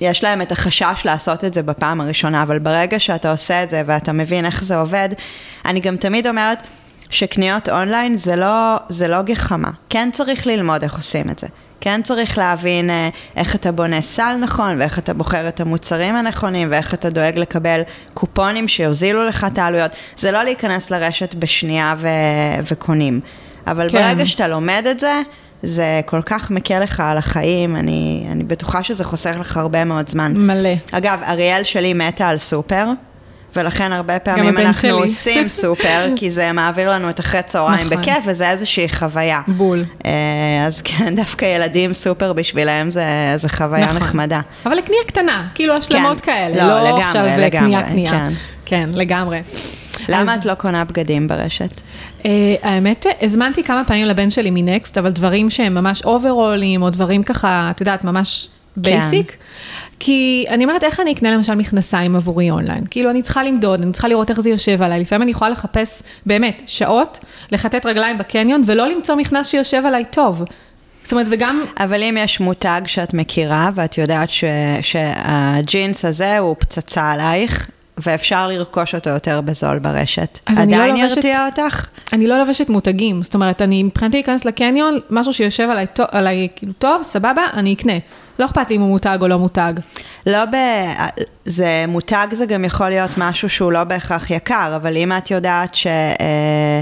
יש 0.00 0.24
להם 0.24 0.42
את 0.42 0.52
החשש 0.52 1.02
לעשות 1.04 1.44
את 1.44 1.54
זה 1.54 1.62
בפעם 1.62 2.00
הראשונה, 2.00 2.42
אבל 2.42 2.58
ברגע 2.58 2.98
שאתה 2.98 3.30
עושה 3.30 3.62
את 3.62 3.70
זה 3.70 3.82
ואתה 3.86 4.12
מבין 4.12 4.44
איך 4.44 4.64
זה 4.64 4.76
עובד, 4.76 5.08
אני 5.64 5.80
גם 5.80 5.96
תמיד 5.96 6.26
אומרת 6.26 6.62
שקניות 7.10 7.68
אונליין 7.68 8.16
זה 8.16 8.36
לא, 8.36 8.76
זה 8.88 9.08
לא 9.08 9.22
גחמה. 9.22 9.70
כן 9.88 10.08
צריך 10.12 10.46
ללמוד 10.46 10.82
איך 10.82 10.96
עושים 10.96 11.30
את 11.30 11.38
זה. 11.38 11.46
כן 11.80 12.02
צריך 12.02 12.38
להבין 12.38 12.90
אה, 12.90 13.08
איך 13.36 13.54
אתה 13.54 13.72
בונה 13.72 14.02
סל 14.02 14.36
נכון, 14.40 14.80
ואיך 14.80 14.98
אתה 14.98 15.14
בוחר 15.14 15.48
את 15.48 15.60
המוצרים 15.60 16.16
הנכונים, 16.16 16.68
ואיך 16.70 16.94
אתה 16.94 17.10
דואג 17.10 17.38
לקבל 17.38 17.80
קופונים 18.14 18.68
שיוזילו 18.68 19.24
לך 19.24 19.46
את 19.52 19.58
העלויות. 19.58 19.90
זה 20.16 20.30
לא 20.30 20.42
להיכנס 20.42 20.90
לרשת 20.90 21.34
בשנייה 21.34 21.94
ו- 21.98 22.08
וקונים. 22.72 23.20
אבל 23.66 23.88
כן. 23.88 23.98
ברגע 23.98 24.26
שאתה 24.26 24.48
לומד 24.48 24.84
את 24.90 25.00
זה, 25.00 25.20
זה 25.62 26.00
כל 26.06 26.22
כך 26.22 26.50
מקל 26.50 26.78
לך 26.78 27.00
על 27.00 27.18
החיים, 27.18 27.76
אני, 27.76 28.26
אני 28.32 28.44
בטוחה 28.44 28.82
שזה 28.82 29.04
חוסך 29.04 29.36
לך 29.40 29.56
הרבה 29.56 29.84
מאוד 29.84 30.08
זמן. 30.08 30.32
מלא. 30.36 30.74
אגב, 30.92 31.20
אריאל 31.28 31.62
שלי 31.62 31.94
מתה 31.94 32.28
על 32.28 32.38
סופר. 32.38 32.86
ולכן 33.56 33.92
הרבה 33.92 34.18
פעמים 34.18 34.58
אנחנו 34.58 34.80
שלי. 34.80 34.90
עושים 34.90 35.48
סופר, 35.62 36.06
כי 36.16 36.30
זה 36.30 36.52
מעביר 36.52 36.90
לנו 36.90 37.10
את 37.10 37.20
אחרי 37.20 37.42
צהריים 37.42 37.86
נכון. 37.86 37.98
בכיף, 38.00 38.24
וזה 38.26 38.50
איזושהי 38.50 38.88
חוויה. 38.88 39.40
בול. 39.46 39.84
אה, 40.06 40.10
אז 40.66 40.82
כן, 40.82 41.14
דווקא 41.14 41.44
ילדים 41.44 41.92
סופר 41.92 42.32
בשבילם 42.32 42.90
זה, 42.90 43.04
זה 43.36 43.48
חוויה 43.48 43.84
נכון. 43.84 43.96
נחמדה. 43.96 44.40
אבל 44.66 44.76
לקנייה 44.76 45.02
קטנה, 45.06 45.48
כאילו 45.54 45.74
השלמות 45.74 46.20
כן. 46.20 46.32
כאלה, 46.32 46.66
לא, 46.66 46.68
לא 46.68 46.88
לגמרי, 46.88 47.02
עכשיו 47.02 47.24
לגמרי, 47.38 47.50
קנייה 47.50 47.82
קנייה. 47.88 48.10
כן. 48.10 48.32
כן, 48.64 48.90
לגמרי. 48.92 49.42
למה 50.08 50.34
אז... 50.34 50.38
את 50.38 50.44
לא 50.44 50.54
קונה 50.54 50.84
בגדים 50.84 51.28
ברשת? 51.28 51.80
Uh, 52.18 52.24
האמת, 52.62 53.06
הזמנתי 53.22 53.62
כמה 53.62 53.84
פעמים 53.84 54.06
לבן 54.06 54.30
שלי 54.30 54.50
מ 54.50 54.58
Next, 54.58 54.98
אבל 54.98 55.10
דברים 55.10 55.50
שהם 55.50 55.74
ממש 55.74 56.02
overallים, 56.04 56.82
או 56.82 56.90
דברים 56.90 57.22
ככה, 57.22 57.68
את 57.70 57.80
יודעת, 57.80 58.04
ממש 58.04 58.48
basic. 58.76 59.30
כן. 59.30 59.36
כי 59.98 60.44
אני 60.48 60.64
אומרת, 60.64 60.84
איך 60.84 61.00
אני 61.00 61.12
אקנה 61.12 61.30
למשל 61.30 61.54
מכנסיים 61.54 62.16
עבורי 62.16 62.50
אונליין? 62.50 62.84
כאילו, 62.90 63.10
אני 63.10 63.22
צריכה 63.22 63.42
למדוד, 63.42 63.82
אני 63.82 63.92
צריכה 63.92 64.08
לראות 64.08 64.30
איך 64.30 64.40
זה 64.40 64.50
יושב 64.50 64.82
עליי. 64.82 65.00
לפעמים 65.00 65.22
אני 65.22 65.30
יכולה 65.30 65.50
לחפש, 65.50 66.02
באמת, 66.26 66.62
שעות, 66.66 67.18
לחטט 67.52 67.86
רגליים 67.86 68.18
בקניון, 68.18 68.62
ולא 68.66 68.88
למצוא 68.88 69.14
מכנס 69.14 69.48
שיושב 69.48 69.82
עליי 69.86 70.04
טוב. 70.10 70.42
זאת 71.02 71.12
אומרת, 71.12 71.26
וגם... 71.30 71.64
אבל 71.78 72.02
אם 72.02 72.16
יש 72.20 72.40
מותג 72.40 72.80
שאת 72.86 73.14
מכירה, 73.14 73.70
ואת 73.74 73.98
יודעת 73.98 74.30
ש, 74.30 74.44
שהג'ינס 74.82 76.04
הזה 76.04 76.38
הוא 76.38 76.56
פצצה 76.58 77.12
עלייך, 77.12 77.70
ואפשר 78.02 78.46
לרכוש 78.46 78.94
אותו 78.94 79.10
יותר 79.10 79.40
בזול 79.40 79.78
ברשת. 79.78 80.38
אז 80.46 80.58
עדיין 80.58 80.80
אני 80.80 80.90
לא 80.90 81.02
לובשת, 81.02 81.16
ירתיע 81.16 81.46
אותך? 81.46 81.88
אני 82.12 82.26
לא 82.26 82.38
לובשת 82.38 82.68
מותגים, 82.68 83.22
זאת 83.22 83.34
אומרת, 83.34 83.62
אני 83.62 83.82
מבחינתי 83.82 84.16
להיכנס 84.16 84.44
לקניון, 84.44 84.98
משהו 85.10 85.32
שיושב 85.32 85.68
עליי, 85.70 85.86
עליי 86.10 86.48
כאילו 86.56 86.72
טוב, 86.72 87.02
סבבה, 87.02 87.42
אני 87.52 87.74
אקנה. 87.74 87.98
לא 88.38 88.44
אכפת 88.44 88.70
לי 88.70 88.76
אם 88.76 88.80
הוא 88.80 88.88
מותג 88.88 89.18
או 89.20 89.28
לא 89.28 89.38
מותג. 89.38 89.72
לא 90.26 90.44
ב... 90.44 90.56
זה 91.44 91.84
מותג 91.88 92.26
זה 92.32 92.46
גם 92.46 92.64
יכול 92.64 92.88
להיות 92.88 93.10
משהו 93.16 93.48
שהוא 93.48 93.72
לא 93.72 93.84
בהכרח 93.84 94.30
יקר, 94.30 94.72
אבל 94.76 94.96
אם 94.96 95.12
את 95.12 95.30
יודעת 95.30 95.74
ש... 95.74 95.86
אה, 95.86 96.80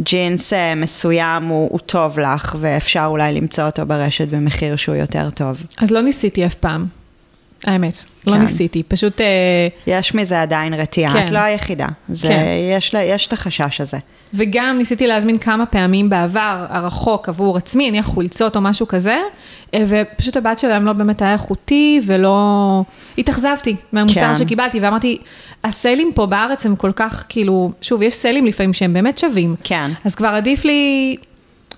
ג'ינס 0.00 0.52
אה, 0.52 0.74
מסוים 0.74 1.44
הוא, 1.44 1.68
הוא 1.72 1.80
טוב 1.80 2.18
לך, 2.18 2.56
ואפשר 2.60 3.04
אולי 3.06 3.34
למצוא 3.34 3.64
אותו 3.64 3.86
ברשת 3.86 4.28
במחיר 4.28 4.76
שהוא 4.76 4.94
יותר 4.94 5.30
טוב. 5.30 5.62
אז 5.78 5.90
לא 5.90 6.00
ניסיתי 6.00 6.46
אף 6.46 6.54
פעם, 6.54 6.86
האמת. 7.64 8.04
לא 8.26 8.32
כן. 8.32 8.38
לא 8.38 8.44
ניסיתי, 8.44 8.82
פשוט... 8.82 9.20
אה, 9.20 9.26
יש 9.86 10.14
מזה 10.14 10.42
עדיין 10.42 10.74
רתיעה, 10.74 11.12
כן. 11.12 11.24
את 11.24 11.30
לא 11.30 11.38
היחידה. 11.38 11.86
זה, 12.08 12.28
כן. 12.28 12.44
יש, 12.76 12.94
יש 12.94 13.26
את 13.26 13.32
החשש 13.32 13.80
הזה. 13.80 13.98
וגם 14.34 14.78
ניסיתי 14.78 15.06
להזמין 15.06 15.38
כמה 15.38 15.66
פעמים 15.66 16.10
בעבר, 16.10 16.66
הרחוק 16.68 17.28
עבור 17.28 17.56
עצמי, 17.56 17.90
נניח 17.90 18.06
חולצות 18.06 18.56
או 18.56 18.60
משהו 18.60 18.88
כזה, 18.88 19.16
אה, 19.74 19.84
ופשוט 19.86 20.36
הבת 20.36 20.58
שלהם 20.58 20.86
לא 20.86 20.92
באמת 20.92 21.22
היה 21.22 21.32
איכותי, 21.32 22.00
ולא... 22.06 22.82
התאכזבתי 23.18 23.76
מהמוצר 23.92 24.20
כן. 24.20 24.34
שקיבלתי, 24.34 24.80
ואמרתי, 24.80 25.18
ה 25.64 25.71
saleים 25.71 26.12
פה 26.14 26.26
בארץ 26.26 26.66
הם 26.66 26.76
כל 26.76 26.92
כך, 26.92 27.24
כאילו, 27.28 27.72
שוב, 27.80 28.02
יש 28.02 28.14
saleים 28.14 28.46
לפעמים 28.46 28.72
שהם 28.72 28.92
באמת 28.92 29.18
שווים. 29.18 29.54
כן. 29.64 29.90
אז 30.04 30.14
כבר 30.14 30.28
עדיף 30.28 30.64
לי, 30.64 31.16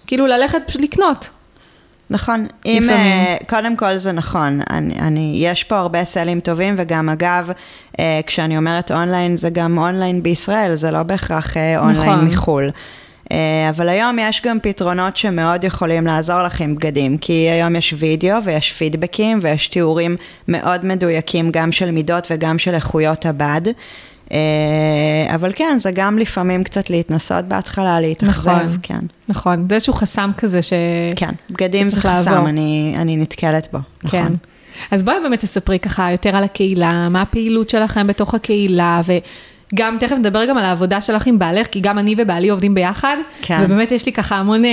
כאילו, 0.06 0.26
ללכת 0.26 0.58
פשוט 0.66 0.82
לקנות. 0.82 1.28
נכון, 2.10 2.46
אם, 2.66 2.88
uh, 2.88 3.44
קודם 3.46 3.76
כל 3.76 3.96
זה 3.96 4.12
נכון, 4.12 4.60
אני, 4.70 4.94
אני, 4.94 5.38
יש 5.40 5.64
פה 5.64 5.76
הרבה 5.76 6.04
saleים 6.04 6.40
טובים, 6.40 6.74
וגם 6.78 7.08
אגב, 7.08 7.50
uh, 7.92 8.00
כשאני 8.26 8.56
אומרת 8.56 8.90
אונליין, 8.90 9.36
זה 9.36 9.50
גם 9.50 9.78
אונליין 9.78 10.22
בישראל, 10.22 10.74
זה 10.74 10.90
לא 10.90 11.02
בהכרח 11.02 11.54
uh, 11.54 11.56
online 11.76 12.10
נכון. 12.10 12.24
מחו"ל. 12.24 12.70
אבל 13.70 13.88
היום 13.88 14.18
יש 14.18 14.42
גם 14.44 14.58
פתרונות 14.62 15.16
שמאוד 15.16 15.64
יכולים 15.64 16.06
לעזור 16.06 16.42
לך 16.42 16.60
עם 16.60 16.74
בגדים, 16.74 17.18
כי 17.18 17.32
היום 17.32 17.76
יש 17.76 17.94
וידאו 17.98 18.44
ויש 18.44 18.72
feedbackים 18.72 19.38
ויש 19.42 19.68
תיאורים 19.68 20.16
מאוד 20.48 20.84
מדויקים 20.84 21.50
גם 21.50 21.72
של 21.72 21.90
מידות 21.90 22.28
וגם 22.30 22.58
של 22.58 22.74
איכויות 22.74 23.26
הבד. 23.26 23.62
אה, 24.32 25.34
אבל 25.34 25.52
כן, 25.54 25.76
זה 25.78 25.90
גם 25.90 26.18
לפעמים 26.18 26.64
קצת 26.64 26.90
להתנסות 26.90 27.44
בהתחלה, 27.44 28.00
להתאכזב, 28.00 28.50
נכון, 28.50 28.78
כן. 28.82 29.00
נכון, 29.28 29.66
זה 29.68 29.74
איזשהו 29.74 29.92
חסם 29.92 30.30
כזה 30.36 30.62
ש... 30.62 30.72
כן, 31.16 31.30
בגדים 31.50 31.88
זה 31.88 32.00
חסם, 32.00 32.46
אני, 32.46 32.94
אני 32.96 33.16
נתקלת 33.16 33.68
בו, 33.72 33.78
נכון. 34.04 34.20
כן. 34.20 34.32
אז 34.90 35.02
בואי 35.02 35.16
באמת 35.22 35.40
תספרי 35.40 35.78
ככה 35.78 36.12
יותר 36.12 36.36
על 36.36 36.44
הקהילה, 36.44 37.08
מה 37.10 37.22
הפעילות 37.22 37.68
שלכם 37.68 38.06
בתוך 38.06 38.34
הקהילה, 38.34 39.00
וגם 39.06 39.96
תכף 40.00 40.16
נדבר 40.16 40.44
גם 40.44 40.58
על 40.58 40.64
העבודה 40.64 41.00
שלך 41.00 41.26
עם 41.26 41.38
בעלך, 41.38 41.66
כי 41.66 41.80
גם 41.80 41.98
אני 41.98 42.14
ובעלי 42.18 42.48
עובדים 42.48 42.74
ביחד, 42.74 43.16
כן. 43.42 43.58
ובאמת 43.62 43.92
יש 43.92 44.06
לי 44.06 44.12
ככה 44.12 44.36
המון 44.36 44.64
אה, 44.64 44.70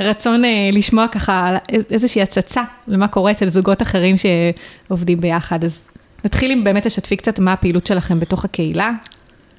רצון 0.00 0.44
אה, 0.44 0.70
לשמוע 0.72 1.08
ככה 1.08 1.56
איזושהי 1.90 2.22
הצצה 2.22 2.62
למה 2.88 3.08
קורה 3.08 3.30
אצל 3.30 3.48
זוגות 3.48 3.82
אחרים 3.82 4.14
שעובדים 4.16 5.20
ביחד, 5.20 5.64
אז 5.64 5.89
נתחיל 6.24 6.50
עם 6.50 6.64
באמת 6.64 6.86
לשתפי 6.86 7.16
קצת 7.16 7.38
מה 7.38 7.52
הפעילות 7.52 7.86
שלכם 7.86 8.20
בתוך 8.20 8.44
הקהילה. 8.44 8.90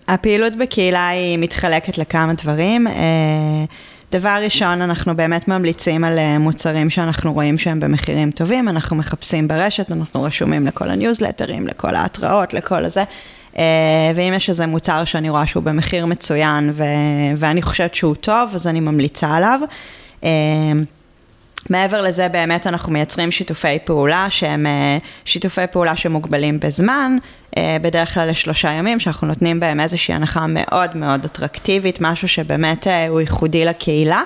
הפעילות 0.08 0.56
בקהילה 0.56 1.08
היא 1.08 1.38
מתחלקת 1.38 1.98
לכמה 1.98 2.34
דברים. 2.34 2.88
אה, 2.88 2.94
דבר 4.12 4.39
ראשון, 4.44 4.82
אנחנו 4.82 5.15
באמת 5.15 5.48
ממליצים 5.48 6.03
על 6.03 6.20
אה, 6.20 6.39
מוצרים 6.39 6.89
שאנחנו 6.89 7.34
רואים 7.34 7.58
שהם 7.58 7.80
במחירים 7.80 8.32
טובים, 8.32 8.70
אנחנו 8.70 8.96
מחפשים 8.96 9.48
ברשת, 9.48 9.91
אנחנו 9.91 10.24
רשומים 10.24 10.68
לכל 10.68 10.89
הניוזלטרים, 10.89 11.68
לכל 11.68 11.96
ההתראות, 11.96 12.53
לכל 12.53 12.86
הזה. 12.86 13.03
אה, 13.58 13.63
ואם 14.15 14.34
יש 14.36 14.50
איזה 14.50 14.68
מוצר 14.68 15.06
שאני 15.06 15.30
רואה 15.30 15.48
שהוא 15.48 15.63
במחיר 15.63 16.06
מצוין 16.06 16.72
ו- 16.74 16.84
ואני 17.38 17.62
חושבת 17.62 17.96
שהוא 17.96 18.15
טוב, 18.15 18.50
אז 18.53 18.68
אני 18.68 18.80
ממליצה 18.80 19.30
עליו. 19.36 19.60
מעבר 21.70 22.01
לזה, 22.01 22.30
באמת 22.30 22.68
אנחנו 22.68 22.94
מייצרים 22.94 23.32
שיתופי 23.32 23.80
פעולה 23.84 24.27
שהם 24.30 24.68
אה, 24.68 24.98
שיתופי 25.25 25.62
פעולה 25.72 25.96
שמוגבלים 25.96 26.60
בזמן, 26.60 27.18
אה, 27.58 27.77
בדרך 27.82 28.13
כלל 28.13 28.30
לשלושה 28.30 28.72
ימים, 28.72 29.00
שאנחנו 29.00 29.27
נותנים 29.27 29.60
בהם 29.60 29.80
איזושהי 29.80 30.13
הנחה 30.13 30.46
מאוד 30.48 30.98
מאוד 30.98 31.25
אטרקטיבית, 31.25 31.98
משהו 32.01 32.27
שבאמת 32.27 32.88
אה, 32.88 33.08
הוא 33.08 33.22
ייחודי 33.22 33.65
לקהילה. 33.65 34.22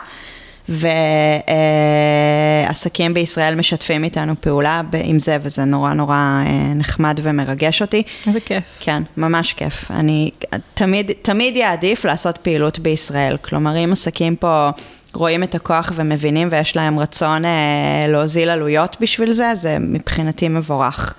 ועסקים 2.70 3.14
בישראל 3.14 3.56
משתפים 3.56 4.04
איתנו 4.04 4.34
פעולה 4.42 4.82
עם 5.04 5.20
זה, 5.20 5.38
וזה 5.42 5.64
נורא 5.64 5.94
נורא 5.94 6.42
נחמד 6.76 7.20
ומרגש 7.24 7.82
אותי. 7.82 8.04
איזה 8.28 8.40
כיף. 8.40 8.64
כן, 8.80 9.04
ממש 9.18 9.54
כיף. 9.54 9.92
אני 9.92 10.32
תמיד, 10.74 11.12
תמיד 11.22 11.56
יעדיף 11.56 12.06
לעשות 12.06 12.38
פעילות 12.38 12.80
בישראל. 12.80 13.38
כלומר, 13.38 13.84
אם 13.84 13.92
עסקים 13.92 14.36
פה 14.36 14.70
רואים 15.16 15.44
את 15.44 15.56
הכוח 15.56 15.92
ומבינים 15.96 16.48
ויש 16.52 16.76
להם 16.76 17.00
רצון 17.00 17.46
אה, 17.46 17.52
להוזיל 18.08 18.50
עלויות 18.50 18.98
בשביל 19.02 19.34
זה, 19.34 19.56
זה 19.56 19.78
מבחינתי 19.80 20.50
מבורך. 20.50 21.16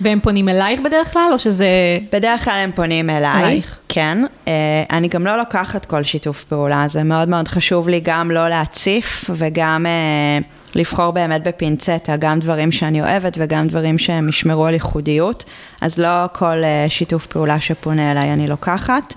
והם 0.00 0.20
פונים 0.20 0.48
אלייך 0.48 0.80
בדרך 0.80 1.12
כלל, 1.12 1.28
או 1.32 1.38
שזה... 1.38 1.66
בדרך 2.12 2.44
כלל 2.44 2.54
הם 2.54 2.70
פונים 2.74 3.10
אליי, 3.10 3.44
אלייך. 3.44 3.78
כן. 3.88 4.18
אה, 4.48 4.52
אני 4.90 5.08
גם 5.08 5.26
לא 5.26 5.38
לוקחת 5.38 5.84
כל 5.84 6.02
שיתוף 6.02 6.44
פעולה, 6.44 6.84
זה 6.88 7.02
מאוד 7.02 7.28
מאוד 7.28 7.48
חשוב 7.48 7.88
לי 7.88 8.00
גם 8.04 8.30
לא 8.30 8.48
להציף 8.48 9.30
וגם 9.34 9.86
אה, 9.86 10.38
לבחור 10.74 11.10
באמת 11.10 11.42
בפינצטה, 11.42 12.16
גם 12.16 12.40
דברים 12.40 12.72
שאני 12.72 13.02
אוהבת 13.02 13.36
וגם 13.40 13.68
דברים 13.68 13.98
שהם 13.98 14.28
ישמרו 14.28 14.66
על 14.66 14.74
ייחודיות, 14.74 15.44
אז 15.80 15.98
לא 15.98 16.26
כל 16.32 16.64
אה, 16.64 16.86
שיתוף 16.88 17.26
פעולה 17.26 17.60
שפונה 17.60 18.12
אליי 18.12 18.32
אני 18.32 18.46
לוקחת. 18.46 19.14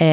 אה, 0.00 0.06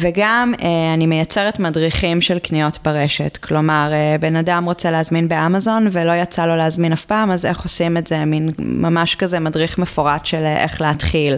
וגם 0.00 0.52
אה, 0.62 0.94
אני 0.94 1.06
מייצרת 1.06 1.58
מדריכים 1.58 2.20
של 2.20 2.38
קניות 2.38 2.78
ברשת. 2.84 3.36
כלומר, 3.36 3.90
אה, 3.92 4.16
בן 4.20 4.36
אדם 4.36 4.64
רוצה 4.64 4.90
להזמין 4.90 5.28
באמזון 5.28 5.88
ולא 5.92 6.12
יצא 6.12 6.46
לו 6.46 6.56
להזמין 6.56 6.92
אף 6.92 7.04
פעם, 7.04 7.30
אז 7.30 7.46
איך 7.46 7.62
עושים 7.62 7.96
את 7.96 8.06
זה? 8.06 8.24
מין 8.24 8.50
ממש 8.58 9.14
כזה 9.14 9.40
מדריך 9.40 9.78
מפורט 9.78 10.26
של 10.26 10.42
אה, 10.42 10.62
איך 10.62 10.80
להתחיל. 10.80 11.36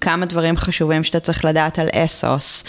כמה 0.00 0.26
דברים 0.26 0.56
חשובים 0.56 1.04
שאתה 1.04 1.20
צריך 1.20 1.44
לדעת 1.44 1.78
על 1.78 1.88
אסוס. 1.94 2.64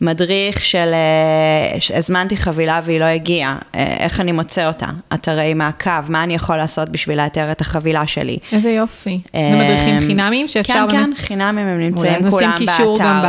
מדריך 0.00 0.62
של 0.62 0.90
אה, 0.92 1.96
הזמנתי 1.98 2.36
חבילה 2.36 2.80
והיא 2.84 3.00
לא 3.00 3.04
הגיעה, 3.04 3.58
אה, 3.74 3.96
איך 3.98 4.20
אני 4.20 4.32
מוצא 4.32 4.66
אותה, 4.66 4.86
אתרי 5.14 5.54
מעקב, 5.54 6.10
מה 6.10 6.22
אני 6.22 6.34
יכול 6.34 6.56
לעשות 6.56 6.88
בשביל 6.88 7.22
לאתר 7.22 7.52
את 7.52 7.60
החבילה 7.60 8.06
שלי. 8.06 8.38
איזה 8.52 8.70
יופי. 8.70 9.20
זה 9.32 9.38
אה, 9.38 9.54
מדריכים 9.54 10.00
חינמים 10.00 10.48
שאפשר 10.48 10.86
כן. 10.90 10.96
כן, 10.96 11.10
חינמים 11.16 11.66
הם 11.66 11.80
נמצאים 11.80 12.14
נשים 12.14 12.30
כולם 12.30 12.50
באתר. 12.50 12.72
קישור 12.72 12.98
גם 13.00 13.22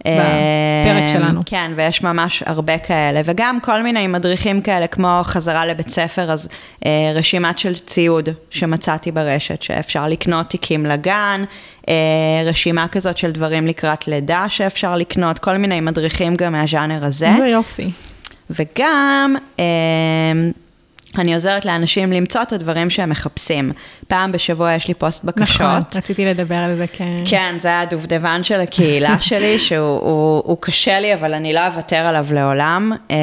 בפרק 0.00 1.08
שלנו. 1.12 1.40
כן, 1.46 1.72
ויש 1.76 2.02
ממש 2.02 2.42
הרבה 2.46 2.78
כאלה, 2.78 3.20
וגם 3.24 3.58
כל 3.60 3.82
מיני 3.82 4.06
מדריכים 4.06 4.60
כאלה, 4.60 4.86
כמו 4.86 5.20
חזרה 5.24 5.66
לבית 5.66 5.88
ספר, 5.88 6.30
אז 6.30 6.48
רשימת 7.14 7.58
של 7.58 7.74
ציוד 7.74 8.28
שמצאתי 8.50 9.12
ברשת, 9.12 9.62
שאפשר 9.62 10.08
לקנות 10.08 10.46
תיקים 10.50 10.86
לגן, 10.86 11.44
רשימה 12.44 12.88
כזאת 12.88 13.16
של 13.16 13.30
דברים 13.32 13.66
לקראת 13.66 14.08
לידה 14.08 14.44
שאפשר 14.48 14.96
לקנות, 14.96 15.38
כל 15.38 15.56
מיני 15.56 15.80
מדריכים 15.80 15.91
גם 16.36 16.52
מהז'אנר 16.52 17.04
הזה. 17.04 17.28
איזה 17.28 17.46
יופי. 17.46 17.90
וגם 18.50 19.36
אה, 19.58 19.64
אני 21.18 21.34
עוזרת 21.34 21.64
לאנשים 21.64 22.12
למצוא 22.12 22.42
את 22.42 22.52
הדברים 22.52 22.90
שהם 22.90 23.10
מחפשים. 23.10 23.72
פעם 24.08 24.32
בשבוע 24.32 24.72
יש 24.72 24.88
לי 24.88 24.94
פוסט 24.94 25.24
בקשות. 25.24 25.60
נכון, 25.60 25.80
רציתי 25.94 26.24
לדבר 26.24 26.54
על 26.54 26.76
זה, 26.76 26.86
כן. 26.86 27.16
כן, 27.24 27.56
זה 27.58 27.80
הדובדבן 27.80 28.44
של 28.44 28.60
הקהילה 28.60 29.20
שלי, 29.28 29.58
שהוא 29.58 30.00
הוא, 30.00 30.42
הוא 30.44 30.56
קשה 30.60 31.00
לי, 31.00 31.14
אבל 31.14 31.34
אני 31.34 31.52
לא 31.52 31.66
אוותר 31.66 31.96
עליו 31.96 32.26
לעולם. 32.30 32.92
אה, 33.10 33.16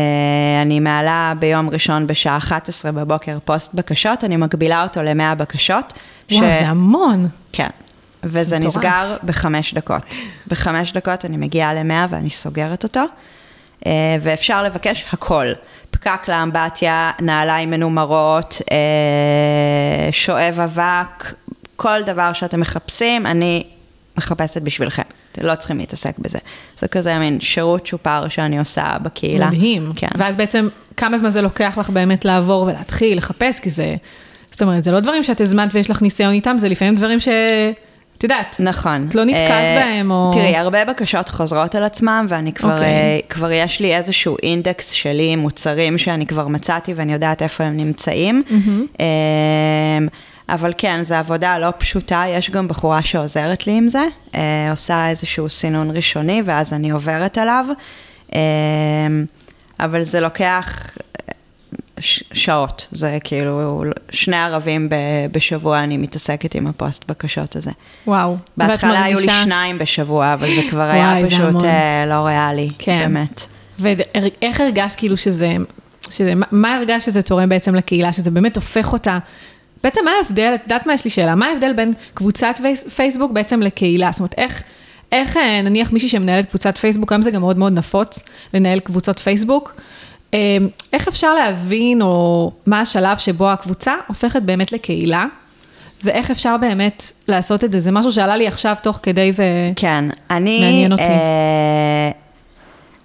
אני 0.61 0.79
מעלה 0.79 1.33
ביום 1.39 1.69
ראשון 1.69 2.07
בשעה 2.07 2.38
11 2.38 2.91
בבוקר 2.91 3.38
פוסט 3.45 3.73
בקשות, 3.73 4.23
אני 4.23 4.38
מגבילה 4.38 4.83
אותו 4.83 5.01
ל-100 5.01 5.35
בקשות. 5.35 5.93
וואו, 6.31 6.41
זה 6.41 6.67
המון. 6.67 7.27
כן. 7.51 7.69
וזה 8.23 8.57
מטורף. 8.59 8.75
נסגר 8.75 9.17
בחמש 9.23 9.73
דקות. 9.73 10.15
בחמש 10.47 10.93
דקות 10.93 11.25
אני 11.25 11.38
מגיעה 11.38 11.73
ל-100 11.73 12.07
ואני 12.09 12.29
סוגרת 12.29 12.83
אותו, 12.83 13.03
אה, 13.85 13.91
ואפשר 14.21 14.63
לבקש 14.63 15.05
הכל. 15.13 15.47
פקק 15.91 16.27
לאמבטיה, 16.27 17.12
נעליים 17.21 17.69
מנומרות, 17.69 18.62
אה, 18.71 20.12
שואב 20.12 20.60
אבק, 20.60 21.34
כל 21.75 22.01
דבר 22.05 22.34
שאתם 22.34 22.60
מחפשים, 22.60 23.25
אני 23.25 23.63
מחפשת 24.17 24.62
בשבילכם. 24.62 25.01
אתם 25.32 25.45
לא 25.45 25.55
צריכים 25.55 25.77
להתעסק 25.77 26.19
בזה. 26.19 26.39
זה 26.77 26.88
כזה 26.88 27.19
מין 27.19 27.39
שירות 27.39 27.88
צ'ופר 27.88 28.29
שאני 28.29 28.60
עושה 28.60 28.97
בקהילה. 29.01 29.47
מדהים. 29.47 29.91
כן. 29.95 30.08
ואז 30.17 30.36
בעצם, 30.36 30.67
כמה 30.97 31.17
זמן 31.17 31.29
זה 31.29 31.41
לוקח 31.41 31.77
לך 31.77 31.89
באמת 31.89 32.25
לעבור 32.25 32.62
ולהתחיל, 32.62 33.17
לחפש, 33.17 33.60
כי 33.60 33.69
זה... 33.69 33.95
זאת 34.51 34.62
אומרת, 34.62 34.84
זה 34.84 34.91
לא 34.91 34.99
דברים 34.99 35.23
שאת 35.23 35.41
הזמנת 35.41 35.75
ויש 35.75 35.89
לך 35.89 36.01
ניסיון 36.01 36.34
איתם, 36.34 36.55
זה 36.60 36.69
לפעמים 36.69 36.95
דברים 36.95 37.19
ש... 37.19 37.27
את 38.19 38.23
יודעת, 38.23 38.55
נכון. 38.60 39.05
את 39.10 39.15
לא 39.15 39.23
נתקלת 39.23 39.49
אה, 39.49 39.82
בהם, 39.84 40.12
או... 40.12 40.32
תראי, 40.34 40.55
הרבה 40.55 40.86
בקשות 40.86 41.29
חוזרות 41.29 41.75
על 41.75 41.84
עצמם, 41.84 42.25
ואני 42.29 42.53
כבר, 42.53 42.73
אוקיי. 42.73 42.86
אה, 42.86 43.19
כבר 43.29 43.51
יש 43.51 43.79
לי 43.79 43.95
איזשהו 43.95 44.38
אינדקס 44.43 44.91
שלי 44.91 45.29
עם 45.34 45.39
מוצרים 45.39 45.97
שאני 45.97 46.25
כבר 46.25 46.47
מצאתי 46.47 46.93
ואני 46.93 47.13
יודעת 47.13 47.41
איפה 47.41 47.63
הם 47.63 47.77
נמצאים. 47.77 48.43
אה, 48.99 49.05
אבל 50.49 50.73
כן, 50.77 51.03
זו 51.03 51.15
עבודה 51.15 51.58
לא 51.58 51.73
פשוטה, 51.77 52.23
יש 52.27 52.49
גם 52.49 52.67
בחורה 52.67 53.03
שעוזרת 53.03 53.67
לי 53.67 53.73
עם 53.73 53.88
זה, 53.88 54.03
אה, 54.36 54.71
עושה 54.71 55.10
איזשהו 55.10 55.49
סינון 55.49 55.91
ראשוני, 55.91 56.41
ואז 56.45 56.73
אני 56.73 56.89
עוברת 56.89 57.38
עליו. 57.38 57.65
אה, 58.36 58.39
אבל 59.79 60.03
זה 60.03 60.19
לוקח 60.19 60.97
ש- 61.99 62.23
שעות, 62.33 62.88
זה 62.91 63.17
כאילו 63.23 63.83
שני 64.12 64.38
ערבים 64.38 64.89
ב- 64.89 64.95
בשבוע 65.31 65.83
אני 65.83 65.97
מתעסקת 65.97 66.55
עם 66.55 66.67
הפוסט 66.67 67.05
בקשות 67.07 67.55
הזה. 67.55 67.71
וואו. 68.07 68.38
בהתחלה 68.57 69.03
היו 69.03 69.19
לי 69.19 69.27
שניים 69.43 69.77
בשבוע, 69.77 70.33
אבל 70.33 70.49
זה 70.55 70.62
כבר 70.69 70.79
וואי, 70.79 70.99
היה 70.99 71.25
פשוט. 71.27 71.63
אה, 71.63 72.05
לא 72.07 72.25
ריאלי, 72.25 72.69
כן. 72.79 72.99
באמת. 72.99 73.43
ואיך 73.79 74.62
הרגשת 74.62 74.97
כאילו 74.99 75.17
שזה, 75.17 75.53
שזה, 76.09 76.33
מה- 76.51 76.75
הרגשת 76.75 77.05
שזה 77.05 77.21
תורם 77.21 77.49
בעצם 77.49 77.75
לקהילה, 77.75 78.13
שזה 78.13 78.31
באמת 78.31 78.55
הופך 78.55 78.93
אותה, 78.93 79.17
בעצם 79.83 80.01
מה 80.05 80.12
ההבדל, 80.23 80.51
את 80.55 80.62
יודעת 80.63 80.88
מה 80.88 80.93
יש 80.93 81.03
לי 81.03 81.09
שאלה, 81.09 81.35
מה 81.35 81.45
ההבדל 81.47 81.73
בין 81.73 81.93
קבוצת 82.13 82.55
פייס, 82.62 82.83
פייסבוק 82.83 83.31
בעצם 83.31 83.62
לקהילה? 83.62 84.09
זאת 84.12 84.19
אומרת, 84.19 84.33
איך, 84.38 84.63
איך 85.12 85.38
אה, 85.38 85.62
נניח 85.62 85.91
מישהי 85.91 86.09
שמנהלת 86.09 86.45
קבוצת 86.49 86.77
פייסבוק, 86.77 87.12
היום 87.12 87.21
זה 87.21 87.31
גם 87.31 87.41
מאוד 87.41 87.57
מאוד 87.57 87.73
נפוץ 87.73 88.19
לנהל 88.53 88.79
קבוצות 88.79 89.19
פייסבוק, 89.19 89.75
איך 90.93 91.07
אפשר 91.07 91.33
להבין, 91.33 92.01
או 92.01 92.51
מה 92.65 92.81
השלב 92.81 93.17
שבו 93.17 93.49
הקבוצה 93.49 93.95
הופכת 94.07 94.41
באמת 94.41 94.71
לקהילה, 94.71 95.25
ואיך 96.03 96.31
אפשר 96.31 96.57
באמת 96.57 97.11
לעשות 97.27 97.63
את 97.63 97.71
זה? 97.71 97.79
זה 97.79 97.91
משהו 97.91 98.11
שעלה 98.11 98.37
לי 98.37 98.47
עכשיו 98.47 98.75
תוך 98.83 98.99
כדי 99.03 99.31
ו... 99.35 99.43
כן, 99.75 100.05
אני... 100.29 100.59
מעניין 100.59 100.91
אותי. 100.91 101.03
אה, 101.03 102.11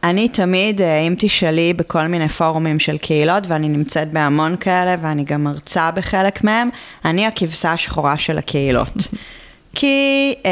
אני 0.04 0.28
תמיד, 0.28 0.80
אה, 0.80 1.00
אם 1.00 1.14
תשאלי 1.18 1.72
בכל 1.72 2.06
מיני 2.06 2.28
פורומים 2.28 2.78
של 2.78 2.98
קהילות, 2.98 3.46
ואני 3.46 3.68
נמצאת 3.68 4.12
בהמון 4.12 4.56
כאלה, 4.56 4.94
ואני 5.00 5.24
גם 5.24 5.44
מרצה 5.44 5.90
בחלק 5.90 6.44
מהם, 6.44 6.68
אני 7.04 7.26
הכבשה 7.26 7.72
השחורה 7.72 8.18
של 8.18 8.38
הקהילות. 8.38 8.96
כי 9.74 10.34
אה, 10.46 10.50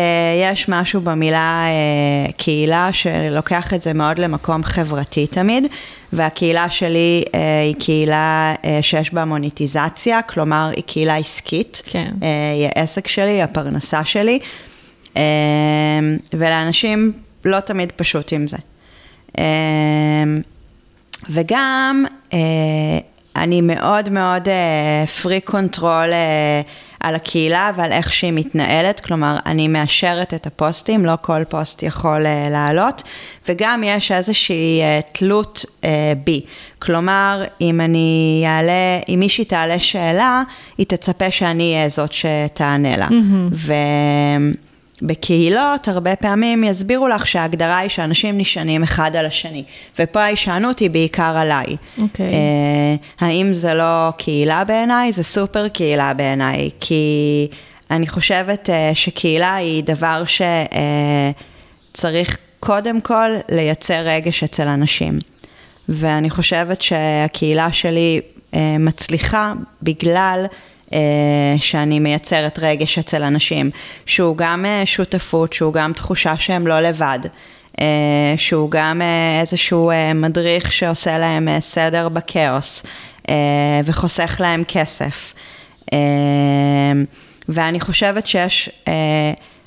יש 0.52 0.68
משהו 0.68 1.00
במילה 1.00 1.64
אה, 1.66 2.32
קהילה 2.32 2.92
שלוקח 2.92 3.74
את 3.74 3.82
זה 3.82 3.92
מאוד 3.92 4.18
למקום 4.18 4.62
חברתי 4.62 5.26
תמיד, 5.26 5.66
והקהילה 6.12 6.70
שלי 6.70 7.24
אה, 7.34 7.60
היא 7.62 7.74
קהילה 7.78 8.54
אה, 8.64 8.78
שיש 8.82 9.14
בה 9.14 9.24
מוניטיזציה, 9.24 10.22
כלומר 10.22 10.70
היא 10.76 10.84
קהילה 10.86 11.16
עסקית, 11.16 11.82
כן. 11.86 12.12
אה, 12.22 12.52
היא 12.54 12.68
העסק 12.76 13.08
שלי, 13.08 13.42
הפרנסה 13.42 14.04
שלי, 14.04 14.38
אה, 15.16 15.22
ולאנשים 16.32 17.12
לא 17.44 17.60
תמיד 17.60 17.92
פשוט 17.92 18.32
עם 18.32 18.48
זה. 18.48 18.56
אה, 19.38 19.44
וגם 21.30 22.04
אה, 22.32 22.38
אני 23.36 23.60
מאוד 23.60 24.10
מאוד 24.10 24.48
free 25.22 25.40
control 25.40 26.08
על 27.02 27.14
הקהילה 27.14 27.70
ועל 27.76 27.92
איך 27.92 28.12
שהיא 28.12 28.32
מתנהלת, 28.32 29.00
כלומר, 29.00 29.36
אני 29.46 29.68
מאשרת 29.68 30.34
את 30.34 30.46
הפוסטים, 30.46 31.04
לא 31.04 31.14
כל 31.20 31.44
פוסט 31.48 31.82
יכול 31.82 32.26
אה, 32.26 32.48
לעלות, 32.50 33.02
וגם 33.48 33.82
יש 33.84 34.12
איזושהי 34.12 34.80
אה, 34.80 35.00
תלות 35.12 35.64
אה, 35.84 36.12
בי. 36.24 36.40
כלומר, 36.78 37.42
אם 37.60 37.80
אני 37.80 38.42
אעלה, 38.46 39.00
אם 39.08 39.16
מישהי 39.20 39.44
תעלה 39.44 39.78
שאלה, 39.78 40.42
היא 40.78 40.86
תצפה 40.86 41.30
שאני 41.30 41.74
אהיה 41.74 41.88
זאת 41.88 42.12
שתענה 42.12 42.96
לה. 42.96 43.06
ו... 43.52 43.72
בקהילות, 45.02 45.88
הרבה 45.88 46.16
פעמים 46.16 46.64
יסבירו 46.64 47.08
לך 47.08 47.26
שההגדרה 47.26 47.78
היא 47.78 47.88
שאנשים 47.88 48.38
נשענים 48.38 48.82
אחד 48.82 49.16
על 49.16 49.26
השני, 49.26 49.64
ופה 49.98 50.20
ההישענות 50.22 50.78
היא 50.78 50.90
בעיקר 50.90 51.34
עליי. 51.36 51.76
אוקיי. 52.02 52.26
אה, 52.26 52.94
האם 53.20 53.54
זה 53.54 53.74
לא 53.74 54.10
קהילה 54.16 54.64
בעיניי? 54.64 55.12
זה 55.12 55.22
סופר 55.22 55.68
קהילה 55.68 56.14
בעיניי, 56.14 56.70
כי 56.80 57.48
אני 57.90 58.08
חושבת 58.08 58.70
אה, 58.70 58.90
שקהילה 58.94 59.54
היא 59.54 59.84
דבר 59.84 60.22
שצריך 61.92 62.36
קודם 62.60 63.00
כל 63.00 63.30
לייצר 63.50 64.02
רגש 64.04 64.44
אצל 64.44 64.68
אנשים. 64.68 65.18
ואני 65.88 66.30
חושבת 66.30 66.82
שהקהילה 66.82 67.72
שלי 67.72 68.20
אה, 68.54 68.76
מצליחה 68.78 69.52
בגלל 69.82 70.44
אה, 70.44 70.46
שאני 71.60 71.98
מייצרת 71.98 72.58
רגש 72.62 72.98
אצל 72.98 73.22
אנשים, 73.22 73.70
שהוא 74.06 74.36
גם 74.36 74.66
אה, 74.66 74.82
שותפות, 74.84 75.52
שהוא 75.52 75.72
גם 75.72 75.92
תחושה 75.92 76.38
שהם 76.38 76.66
לא 76.66 76.80
לבד. 76.80 77.18
אה, 77.80 78.34
שהוא 78.36 78.70
גם 78.70 79.02
אה, 79.02 79.40
איזשהו 79.40 79.90
אה, 79.90 80.12
מדריך 80.12 80.72
שעושה 80.72 81.18
להם 81.18 81.48
אה, 81.48 81.60
סדר 81.60 82.08
בכאוס, 82.08 82.82
אה, 83.28 83.34
וחוסך 83.84 84.36
להם 84.40 84.62
כסף. 84.68 85.32
אה, 85.92 85.98
ואני 87.48 87.80
חושבת 87.80 88.26
שיש 88.26 88.70
אה, 88.88 88.92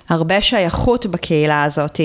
הרבה 0.09 0.41
שייכות 0.41 1.05
בקהילה 1.05 1.63
הזאת, 1.63 1.99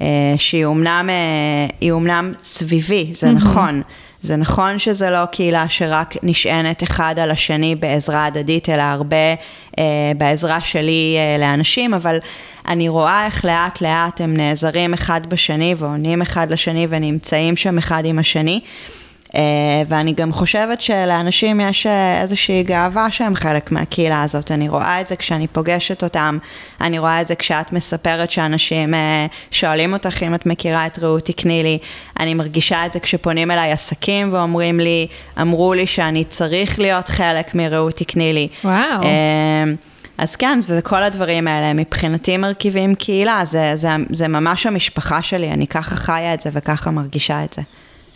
אה, 0.00 0.06
שהיא 0.36 0.64
אומנם, 0.64 1.10
אה, 1.10 1.90
אומנם 1.90 2.32
סביבי, 2.44 3.08
זה. 3.12 3.30
נכון. 3.30 3.82
זה 4.22 4.36
נכון 4.36 4.78
שזה 4.78 5.10
לא 5.10 5.26
קהילה 5.26 5.68
שרק 5.68 6.14
נשענת 6.22 6.82
אחד 6.82 7.14
על 7.18 7.30
השני 7.30 7.74
בעזרה 7.74 8.26
הדדית, 8.26 8.68
אלא 8.68 8.82
הרבה 8.82 9.34
אה, 9.78 10.12
בעזרה 10.16 10.60
שלי 10.60 11.16
אה, 11.18 11.38
לאנשים, 11.38 11.94
אבל 11.94 12.18
אני 12.68 12.88
רואה 12.88 13.26
איך 13.26 13.44
לאט 13.44 13.80
לאט 13.80 14.20
הם 14.20 14.36
נעזרים 14.36 14.94
אחד 14.94 15.20
בשני 15.28 15.74
ועונים 15.78 16.22
אחד 16.22 16.52
לשני 16.52 16.86
ונמצאים 16.90 17.56
שם 17.56 17.78
אחד 17.78 18.02
עם 18.04 18.18
השני. 18.18 18.60
אה, 18.64 18.99
ואני 19.86 20.12
גם 20.12 20.32
חושבת 20.32 20.80
שלאנשים 20.80 21.60
יש 21.60 21.86
אה, 21.86 22.20
איזושהי 22.20 22.62
גאווה 22.62 23.10
שהם 23.10 23.34
חלק 23.34 23.72
מהקהילה 23.72 24.22
הזאת. 24.22 24.50
אני 24.50 24.68
רואה 24.68 25.00
את 25.00 25.06
זה 25.06 25.16
כשאני 25.16 25.46
פוגשת 25.46 26.02
אותם, 26.02 26.38
אני 26.80 26.98
רואה 26.98 27.20
את 27.20 27.26
זה 27.26 27.34
כשאת 27.34 27.72
מספרת 27.72 28.30
שאנשים 28.30 28.94
אה, 28.94 29.26
שואלים 29.50 29.92
אותך 29.92 30.22
אם 30.22 30.34
את 30.34 30.46
מכירה 30.46 30.86
את 30.86 30.98
רעות 30.98 31.24
תקני 31.24 31.62
לי. 31.62 31.78
אני 32.20 32.34
מרגישה 32.34 32.86
את 32.86 32.92
זה 32.92 33.00
כשפונים 33.00 33.50
אליי 33.50 33.72
עסקים 33.72 34.32
ואומרים 34.32 34.80
לי, 34.80 35.06
אמרו 35.40 35.74
לי 35.74 35.86
שאני 35.86 36.24
צריך 36.24 36.78
להיות 36.78 37.08
חלק 37.08 37.54
מרעות 37.54 37.96
תקני 37.96 38.32
לי. 38.32 38.48
וואו. 38.64 39.02
אז 40.18 40.36
כן, 40.36 40.58
וכל 40.68 41.02
הדברים 41.02 41.48
האלה 41.48 41.72
מבחינתי 41.72 42.36
מרכיבים 42.36 42.94
קהילה, 42.94 43.40
זה, 43.44 43.72
זה, 43.74 43.88
זה 44.10 44.28
ממש 44.28 44.66
המשפחה 44.66 45.22
שלי, 45.22 45.50
אני 45.50 45.66
ככה 45.66 45.96
חיה 45.96 46.34
את 46.34 46.40
זה 46.40 46.50
וככה 46.52 46.90
מרגישה 46.90 47.44
את 47.44 47.52
זה. 47.52 47.62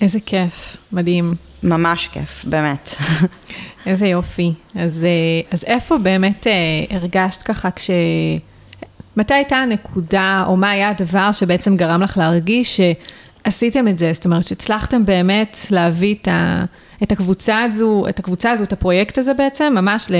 איזה 0.00 0.20
כיף, 0.20 0.76
מדהים. 0.92 1.34
ממש 1.62 2.08
כיף, 2.12 2.44
באמת. 2.44 2.94
איזה 3.86 4.06
יופי. 4.06 4.50
אז, 4.74 5.06
אז 5.50 5.64
איפה 5.64 5.98
באמת 5.98 6.46
הרגשת 6.90 7.42
ככה 7.42 7.70
כש... 7.70 7.90
מתי 9.16 9.34
הייתה 9.34 9.56
הנקודה, 9.56 10.44
או 10.46 10.56
מה 10.56 10.70
היה 10.70 10.88
הדבר 10.88 11.32
שבעצם 11.32 11.76
גרם 11.76 12.02
לך 12.02 12.18
להרגיש 12.18 12.80
שעשיתם 12.80 13.88
את 13.88 13.98
זה? 13.98 14.12
זאת 14.12 14.24
אומרת, 14.24 14.46
שהצלחתם 14.46 15.04
באמת 15.04 15.58
להביא 15.70 16.14
את, 16.22 16.28
ה, 16.28 16.64
את 17.02 17.12
הקבוצה 17.12 17.62
הזו, 17.62 18.04
את 18.08 18.18
הקבוצה 18.18 18.50
הזו, 18.50 18.64
את 18.64 18.72
הפרויקט 18.72 19.18
הזה 19.18 19.34
בעצם, 19.34 19.72
ממש 19.76 20.06
ל, 20.10 20.14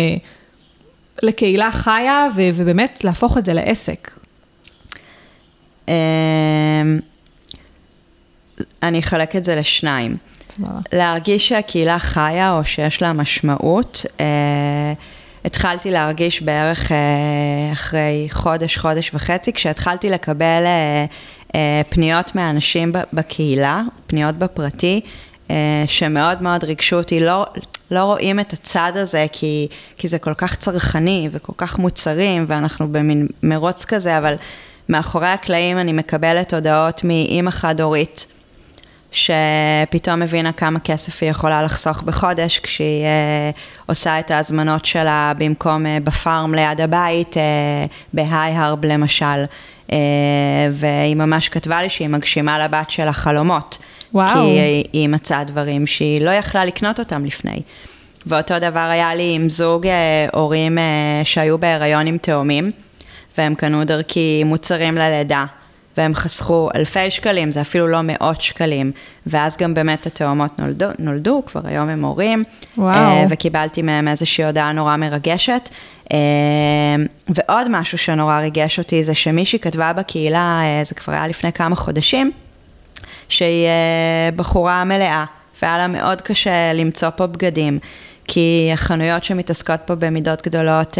לקהילה 1.23 1.71
חיה, 1.71 2.27
ו, 2.37 2.43
ובאמת 2.55 3.05
להפוך 3.05 3.39
את 3.39 3.47
זה 3.47 3.53
לעסק. 3.55 4.11
אני 8.83 8.99
אחלק 8.99 9.37
את 9.37 9.45
זה 9.45 9.55
לשניים. 9.55 10.17
להרגיש 10.93 11.49
שהקהילה 11.49 11.99
חיה 11.99 12.53
או 12.53 12.64
שיש 12.64 13.03
לה 13.03 13.12
משמעות. 13.12 14.07
אה, 14.21 14.93
התחלתי 15.45 15.90
להרגיש 15.90 16.43
בערך 16.43 16.93
אה, 16.93 16.97
אחרי 17.73 18.29
חודש, 18.31 18.79
חודש 18.79 19.14
וחצי, 19.14 19.53
כשהתחלתי 19.53 20.11
לקבל 20.11 20.62
אה, 20.67 21.05
אה, 21.55 21.83
פניות 21.88 22.35
מאנשים 22.35 22.93
בקהילה, 23.12 23.83
פניות 24.07 24.35
בפרטי, 24.35 25.01
אה, 25.51 25.85
שמאוד 25.87 26.43
מאוד 26.43 26.64
ריגשו 26.64 26.97
אותי. 26.97 27.21
לא, 27.21 27.47
לא 27.90 28.05
רואים 28.05 28.40
את 28.40 28.53
הצד 28.53 28.93
הזה 28.95 29.27
כי, 29.33 29.69
כי 29.97 30.09
זה 30.09 30.19
כל 30.19 30.35
כך 30.35 30.57
צרכני 30.57 31.29
וכל 31.33 31.53
כך 31.57 31.79
מוצרים, 31.79 32.45
ואנחנו 32.49 32.93
במין 32.93 33.27
מרוץ 33.43 33.85
כזה, 33.85 34.19
אבל 34.19 34.35
מאחורי 34.88 35.29
הקלעים 35.29 35.79
אני 35.79 35.93
מקבלת 35.93 36.55
הודעות 36.55 37.05
מאימא 37.05 37.51
חד-הורית. 37.51 38.27
שפתאום 39.14 40.22
הבינה 40.22 40.53
כמה 40.53 40.81
כסף 40.81 41.22
היא 41.22 41.31
יכולה 41.31 41.62
לחסוך 41.62 42.03
בחודש 42.03 42.59
כשהיא 42.59 43.05
אה, 43.05 43.50
עושה 43.87 44.18
את 44.18 44.31
ההזמנות 44.31 44.85
שלה 44.85 45.33
במקום 45.38 45.87
אה, 45.87 45.98
בפארם 46.05 46.55
ליד 46.55 46.81
הבית, 46.81 47.37
אה, 47.37 47.42
בהיי-הרב 48.12 48.85
למשל. 48.85 49.44
אה, 49.92 49.98
והיא 50.72 51.16
ממש 51.16 51.48
כתבה 51.48 51.83
לי 51.83 51.88
שהיא 51.88 52.09
מגשימה 52.09 52.59
לבת 52.64 52.90
שלה 52.90 53.12
חלומות. 53.12 53.79
וואו. 54.12 54.35
כי 54.35 54.38
היא, 54.40 54.85
היא 54.92 55.09
מצאה 55.09 55.44
דברים 55.44 55.87
שהיא 55.87 56.20
לא 56.20 56.31
יכלה 56.31 56.64
לקנות 56.64 56.98
אותם 56.98 57.24
לפני. 57.24 57.62
ואותו 58.27 58.59
דבר 58.59 58.81
היה 58.81 59.14
לי 59.14 59.33
עם 59.35 59.48
זוג 59.48 59.87
אה, 59.87 60.27
הורים 60.33 60.79
אה, 60.79 60.85
שהיו 61.24 61.59
בהיריון 61.59 62.07
עם 62.07 62.18
תאומים, 62.18 62.70
והם 63.38 63.55
קנו 63.55 63.85
דרכי 63.85 64.44
מוצרים 64.44 64.94
ללידה. 64.94 65.44
והם 65.97 66.15
חסכו 66.15 66.69
אלפי 66.75 67.11
שקלים, 67.11 67.53
זה 67.53 67.61
אפילו 67.61 67.89
לא 67.89 68.01
מאות 68.03 68.41
שקלים, 68.41 68.93
ואז 69.27 69.57
גם 69.57 69.75
באמת 69.75 70.07
התאומות 70.07 70.59
נולדו, 70.59 70.87
נולדו 70.99 71.43
כבר 71.47 71.61
היום 71.65 71.89
הם 71.89 72.05
הורים, 72.05 72.45
וואו. 72.79 73.27
וקיבלתי 73.31 73.83
מהם 73.83 74.09
איזושהי 74.09 74.45
הודעה 74.45 74.73
נורא 74.73 74.97
מרגשת. 74.97 75.69
ועוד 77.29 77.67
משהו 77.71 77.99
שנורא 77.99 78.41
ריגש 78.41 78.79
אותי 78.79 79.05
זה 79.05 79.15
שמישהי 79.15 79.59
כתבה 79.59 79.93
בקהילה, 79.93 80.61
זה 80.87 80.95
כבר 80.95 81.13
היה 81.13 81.29
לפני 81.29 81.53
כמה 81.53 81.77
חודשים, 81.77 82.31
שהיא 83.29 83.69
בחורה 84.37 84.85
מלאה, 84.85 85.25
והיה 85.63 85.79
לה 85.79 85.87
מאוד 85.87 86.21
קשה 86.21 86.73
למצוא 86.73 87.11
פה 87.11 87.27
בגדים, 87.27 87.79
כי 88.29 88.71
החנויות 88.73 89.25
שמתעסקות 89.25 89.81
פה 89.85 89.95
במידות 89.95 90.47
גדולות, 90.47 90.99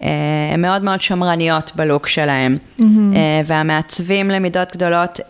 הן 0.00 0.62
מאוד 0.62 0.82
מאוד 0.82 1.02
שמרניות 1.02 1.72
בלוק 1.74 2.06
שלהם, 2.06 2.54
mm-hmm. 2.80 2.84
והמעצבים 3.46 4.30
למידות 4.30 4.72
גדולות 4.72 5.20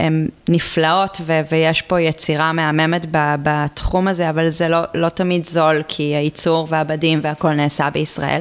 הן 0.00 0.28
נפלאות 0.48 1.20
ו- 1.26 1.40
ויש 1.52 1.82
פה 1.82 2.00
יצירה 2.00 2.52
מהממת 2.52 3.06
ב- 3.10 3.34
בתחום 3.42 4.08
הזה, 4.08 4.30
אבל 4.30 4.48
זה 4.48 4.68
לא, 4.68 4.80
לא 4.94 5.08
תמיד 5.08 5.46
זול, 5.46 5.82
כי 5.88 6.02
הייצור 6.02 6.66
והבדים 6.70 7.20
והכל 7.22 7.52
נעשה 7.52 7.90
בישראל. 7.90 8.40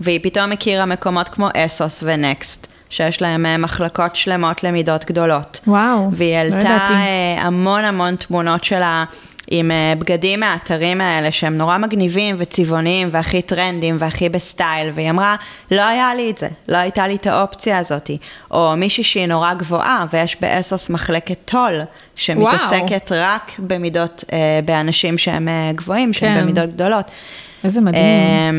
והיא 0.00 0.20
פתאום 0.22 0.52
הכירה 0.52 0.86
מקומות 0.86 1.28
כמו 1.28 1.48
ASOS 1.56 2.02
ו 2.06 2.16
Next, 2.16 2.66
שיש 2.90 3.22
להם 3.22 3.46
אה, 3.46 3.56
מחלקות 3.56 4.16
שלמות 4.16 4.64
למידות 4.64 5.04
גדולות. 5.04 5.60
וואו, 5.66 6.08
והיא 6.12 6.36
העלתה 6.36 6.86
לא 6.90 6.94
המון 7.40 7.84
המון 7.84 8.16
תמונות 8.16 8.64
שלה. 8.64 9.04
עם 9.50 9.70
אה, 9.70 9.94
בגדים 9.98 10.40
מהאתרים 10.40 11.00
האלה 11.00 11.32
שהם 11.32 11.58
נורא 11.58 11.78
מגניבים 11.78 12.36
וצבעוניים 12.38 13.08
והכי 13.12 13.42
טרנדים 13.42 13.96
והכי 13.98 14.28
ב 14.28 14.37
style, 14.37 14.90
והיא 14.94 15.10
אמרה, 15.10 15.36
לא 15.70 15.82
היה 15.82 16.14
לי 16.14 16.30
את 16.30 16.38
זה, 16.38 16.48
לא 16.68 16.76
הייתה 16.76 17.06
לי 17.06 17.16
את 17.16 17.26
האופציה 17.26 17.78
הזאת. 17.78 18.10
או 18.50 18.74
מישהי 18.76 19.04
שהיא 19.04 19.26
נורא 19.26 19.54
גבוהה, 19.54 20.06
ויש 20.12 20.36
ב 20.40 20.50
ASOS 20.50 20.90
מחלקת 20.90 21.38
tall, 21.44 21.80
שמתעסקת 22.16 23.12
וואו. 23.12 23.22
רק 23.24 23.52
במידות, 23.58 24.24
אה, 24.32 24.60
באנשים 24.64 25.18
שהם 25.18 25.48
אה, 25.48 25.70
גבוהים, 25.74 26.12
שהם 26.12 26.34
כן. 26.34 26.42
במידות 26.42 26.70
גדולות. 26.70 27.10
איזה 27.64 27.80
מדהים. 27.80 28.02
אה, 28.02 28.50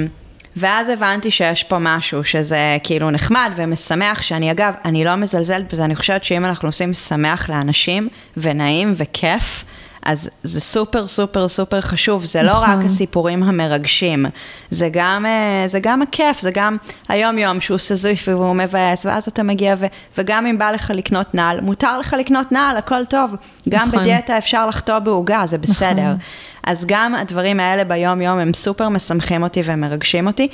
ואז 0.56 0.90
הבנתי 0.90 1.32
שיש 1.32 1.64
פה 1.64 1.78
משהו 1.80 2.24
שזה 2.24 2.78
כאילו 2.84 3.12
נחמד 3.12 3.52
ומשמח, 3.56 4.22
שאני 4.22 4.52
אגב, 4.52 4.74
אני 4.86 5.04
לא 5.04 5.16
מזלזלת 5.16 5.74
בזה, 5.74 5.86
אני 5.86 5.96
חושבת 5.96 6.24
שאם 6.24 6.46
אנחנו 6.46 6.68
עושים 6.68 6.94
שמח 6.94 7.50
לאנשים, 7.50 8.10
ונעים 8.38 8.94
וכיף, 8.98 9.64
אז 10.06 10.30
זה 10.44 10.62
סופר 10.62 11.08
סופר 11.08 11.48
סופר 11.48 11.82
חשוב, 11.82 12.26
זה 12.26 12.42
נכון. 12.42 12.54
לא 12.54 12.64
רק 12.64 12.70
נכון. 12.70 12.86
הסיפורים 12.86 13.44
המרגשים, 13.44 14.26
זה 14.70 14.90
גם, 14.92 15.26
אה, 15.26 15.64
זה 15.68 15.80
גם 15.80 16.02
הכיף, 16.02 16.40
זה 16.40 16.52
גם 16.54 16.78
היום-יום 17.10 17.60
שהוא 17.60 17.78
סזיף 17.78 18.28
והוא 18.28 18.56
מבאס, 18.56 19.06
ואז 19.06 19.28
אתה 19.28 19.44
מגיע, 19.44 19.76
ו, 19.78 19.86
וגם 20.18 20.46
אם 20.46 20.58
בא 20.58 20.72
לך 20.72 20.92
לקנות 20.96 21.36
נעל, 21.36 21.62
מותר 21.62 22.00
לך 22.00 22.16
לקנות 22.20 22.52
נעל, 22.52 22.78
הכל 22.78 23.06
טוב. 23.06 23.36
גם 23.70 23.88
נכון. 23.88 24.00
בדיאטה 24.00 24.38
אפשר 24.38 24.68
לחטוא 24.68 25.00
בעוגה, 25.00 25.44
זה 25.46 25.58
בסדר. 25.58 26.04
נכון. 26.04 26.18
אז 26.64 26.86
גם 26.88 27.16
הדברים 27.16 27.60
האלה 27.60 27.84
ביום-יום 27.84 28.40
הם 28.40 28.54
סופר 28.54 28.90
משמחים 28.90 29.44
אותי 29.44 29.62
ומרגשים 29.66 30.28
אותי. 30.28 30.48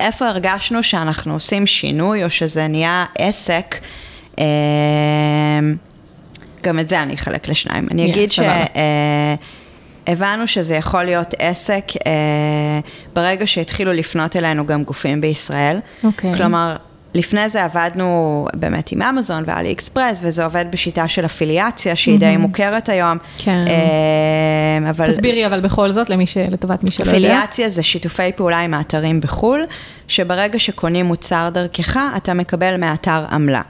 איפה 0.00 0.28
הרגשנו 0.28 0.82
שאנחנו 0.82 1.32
עושים 1.32 1.66
שינוי, 1.66 2.24
או 2.24 2.30
שזה 2.30 2.68
נהיה 2.68 3.04
עסק? 3.18 3.76
גם 6.64 6.78
את 6.78 6.88
זה 6.88 7.02
אני 7.02 7.14
אחלק 7.14 7.48
לשניים. 7.48 7.88
אני 7.90 8.10
אגיד 8.10 8.30
yeah, 8.30 8.34
שהבנו 10.06 10.46
שזה 10.46 10.74
יכול 10.74 11.04
להיות 11.04 11.34
עסק 11.38 11.84
אה, 12.06 12.12
ברגע 13.12 13.46
שהתחילו 13.46 13.92
לפנות 13.92 14.36
אלינו 14.36 14.66
גם 14.66 14.84
גופים 14.84 15.20
בישראל. 15.20 15.78
אוקיי. 16.04 16.32
Okay. 16.32 16.36
כלומר, 16.36 16.76
לפני 17.14 17.48
זה 17.48 17.64
עבדנו 17.64 18.46
באמת 18.54 18.92
עם 18.92 19.02
אמזון 19.02 19.44
ואלי 19.46 19.72
אקספרס, 19.72 20.18
וזה 20.22 20.44
עובד 20.44 20.64
בשיטה 20.70 21.08
של 21.08 21.24
אפיליאציה, 21.24 21.96
שהיא 21.96 22.16
mm-hmm. 22.16 22.20
די 22.20 22.36
מוכרת 22.36 22.88
היום. 22.88 23.18
כן. 23.38 23.64
אה, 23.68 24.90
אבל... 24.90 25.06
תסבירי 25.06 25.46
אבל 25.46 25.60
בכל 25.60 25.90
זאת, 25.90 26.10
למי 26.10 26.26
ש... 26.26 26.36
לטובת 26.36 26.82
מי 26.82 26.90
שלא 26.90 27.04
יודע. 27.04 27.12
אפיליאציה 27.12 27.68
זה 27.68 27.82
שיתופי 27.82 28.32
פעולה 28.36 28.60
עם 28.60 28.74
האתרים 28.74 29.20
בחו"ל, 29.20 29.64
שברגע 30.08 30.58
שקונים 30.58 31.06
מוצר 31.06 31.48
דרכך, 31.52 32.00
אתה 32.16 32.34
מקבל 32.34 32.76
מאתר 32.76 33.24
עמלה. 33.30 33.60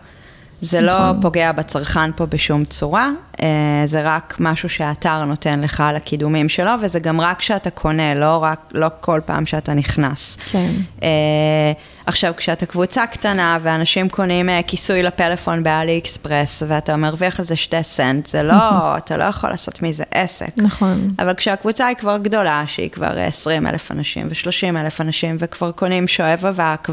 זה 0.60 0.80
לא 0.80 0.98
נכון. 0.98 1.20
פוגע 1.20 1.52
בצרכן 1.52 2.12
פה 2.16 2.26
בשום 2.26 2.64
צורה, 2.64 3.10
אה, 3.42 3.82
זה 3.86 4.00
רק 4.04 4.36
משהו 4.40 4.68
שהאתר 4.68 5.24
נותן 5.24 5.60
לך 5.60 5.80
על 5.80 5.96
הקידומים 5.96 6.48
שלו, 6.48 6.70
וזה 6.82 6.98
גם 6.98 7.20
רק 7.20 7.38
כשאתה 7.38 7.70
קונה, 7.70 8.14
לא, 8.14 8.36
רק, 8.42 8.60
לא 8.74 8.88
כל 9.00 9.20
פעם 9.24 9.46
שאתה 9.46 9.74
נכנס. 9.74 10.36
כן. 10.50 10.70
אה, 11.02 11.72
עכשיו, 12.06 12.32
כשאתה 12.36 12.66
קבוצה 12.66 13.06
קטנה 13.06 13.58
ואנשים 13.62 14.08
קונים 14.08 14.48
אה, 14.48 14.60
כיסוי 14.66 15.02
לפלאפון 15.02 15.62
באלי 15.62 15.98
אקספרס, 15.98 16.62
ואתה 16.68 16.96
מרוויח 16.96 17.40
על 17.40 17.46
זה 17.46 17.56
שתי 17.56 17.82
סנט, 17.82 18.26
זה 18.26 18.42
לא, 18.42 18.54
אתה 18.98 19.16
לא 19.16 19.24
יכול 19.24 19.50
לעשות 19.50 19.82
מזה 19.82 20.04
עסק. 20.10 20.50
נכון. 20.56 21.14
אבל 21.18 21.34
כשהקבוצה 21.34 21.86
היא 21.86 21.96
כבר 21.96 22.16
גדולה, 22.16 22.64
שהיא 22.66 22.90
כבר 22.90 23.18
20 23.18 23.66
אלף 23.66 23.92
אנשים 23.92 24.28
ו-30 24.28 24.76
אלף 24.80 25.00
אנשים, 25.00 25.36
וכבר 25.38 25.72
קונים 25.72 26.08
שואב 26.08 26.46
אבק 26.46 26.88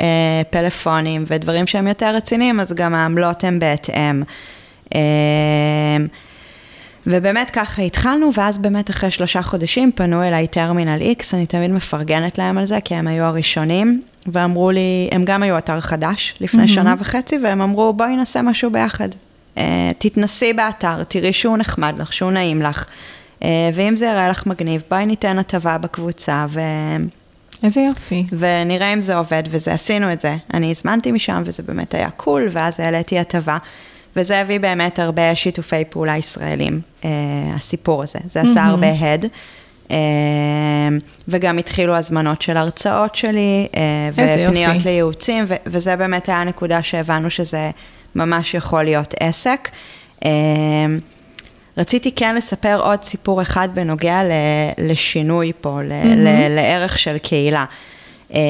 ופלאפונים 0.00 1.24
ודברים 1.26 1.66
שהם 1.66 1.86
יותר 1.86 2.14
רציניים, 2.14 2.60
אז 2.60 2.72
גם 2.72 2.94
העמלות 2.94 3.44
הן 3.44 3.58
בהתאם. 3.58 4.22
אה, 4.94 5.00
ובאמת 7.06 7.50
ככה 7.50 7.82
התחלנו, 7.82 8.30
ואז 8.34 8.58
באמת 8.58 8.90
אחרי 8.90 9.10
שלושה 9.10 9.42
חודשים 9.42 9.92
פנו 9.92 10.22
אליי 10.22 10.46
טרמינל 10.46 11.00
X, 11.18 11.24
אני 11.32 11.46
תמיד 11.46 11.70
מפרגנת 11.70 12.38
להם 12.38 12.58
על 12.58 12.66
זה, 12.66 12.78
כי 12.84 12.94
הם 12.94 13.06
היו 13.06 13.24
הראשונים, 13.24 14.02
ואמרו 14.26 14.70
לי, 14.70 15.08
הם 15.12 15.24
גם 15.24 15.42
היו 15.42 15.58
אתר 15.58 15.80
חדש 15.80 16.34
לפני 16.40 16.58
מהמם. 16.58 16.68
שנה 16.74 16.94
וחצי, 16.98 17.38
והם 17.42 17.60
אמרו, 17.60 17.92
בואי 17.92 18.16
נעשה 18.16 18.42
משהו 18.42 18.70
ביחד. 18.70 19.08
Uh, 19.56 19.60
תתנסי 19.98 20.52
באתר, 20.52 21.04
תראי 21.04 21.32
שהוא 21.32 21.58
נחמד 21.58 21.94
לך, 21.98 22.12
שהוא 22.12 22.30
נעים 22.30 22.62
לך, 22.62 22.84
uh, 23.40 23.44
ואם 23.74 23.96
זה 23.96 24.06
יראה 24.06 24.28
לך 24.28 24.46
מגניב, 24.46 24.82
בואי 24.90 25.06
ניתן 25.06 25.38
הטבה 25.38 25.78
בקבוצה, 25.78 26.46
ו... 26.48 26.60
איזה 27.62 27.80
יופי. 27.80 28.24
ונראה 28.38 28.92
אם 28.92 29.02
זה 29.02 29.16
עובד, 29.16 29.42
וזה, 29.50 29.72
עשינו 29.72 30.12
את 30.12 30.20
זה. 30.20 30.36
אני 30.54 30.70
הזמנתי 30.70 31.12
משם, 31.12 31.42
וזה 31.46 31.62
באמת 31.62 31.94
היה 31.94 32.10
קול, 32.10 32.48
ואז 32.52 32.80
העליתי 32.80 33.18
הטבה. 33.18 33.58
וזה 34.16 34.40
הביא 34.40 34.60
באמת 34.60 34.98
הרבה 34.98 35.34
שיתופי 35.34 35.84
פעולה 35.90 36.16
ישראלים, 36.16 36.80
אה, 37.04 37.10
הסיפור 37.54 38.02
הזה. 38.02 38.18
זה 38.26 38.40
עשה 38.40 38.54
מהמם. 38.54 38.68
הרבה 38.70 38.86
הד. 39.00 39.26
אה, 39.90 39.96
וגם 41.28 41.58
התחילו 41.58 41.96
הזמנות 41.96 42.42
של 42.42 42.56
הרצאות 42.56 43.14
שלי, 43.14 43.66
אה, 43.76 43.80
ופניות 44.12 44.74
יופי. 44.76 44.88
לייעוצים, 44.88 45.44
ו- 45.46 45.54
וזה 45.66 45.96
באמת 45.96 46.28
היה 46.28 46.40
הנקודה 46.40 46.82
שהבנו 46.82 47.30
שזה 47.30 47.70
ממש 48.14 48.54
יכול 48.54 48.82
להיות 48.82 49.14
עסק. 49.20 49.68
אה, 50.24 50.30
רציתי 51.78 52.12
כן 52.12 52.34
לספר 52.34 52.80
עוד 52.82 53.02
סיפור 53.02 53.42
אחד 53.42 53.68
בנוגע 53.74 54.22
ל- 54.24 54.30
לשינוי 54.90 55.52
פה, 55.60 55.80
ל- 55.82 55.92
ל- 56.16 56.54
לערך 56.56 56.98
של 56.98 57.18
קהילה. 57.18 57.64
אה, 58.34 58.40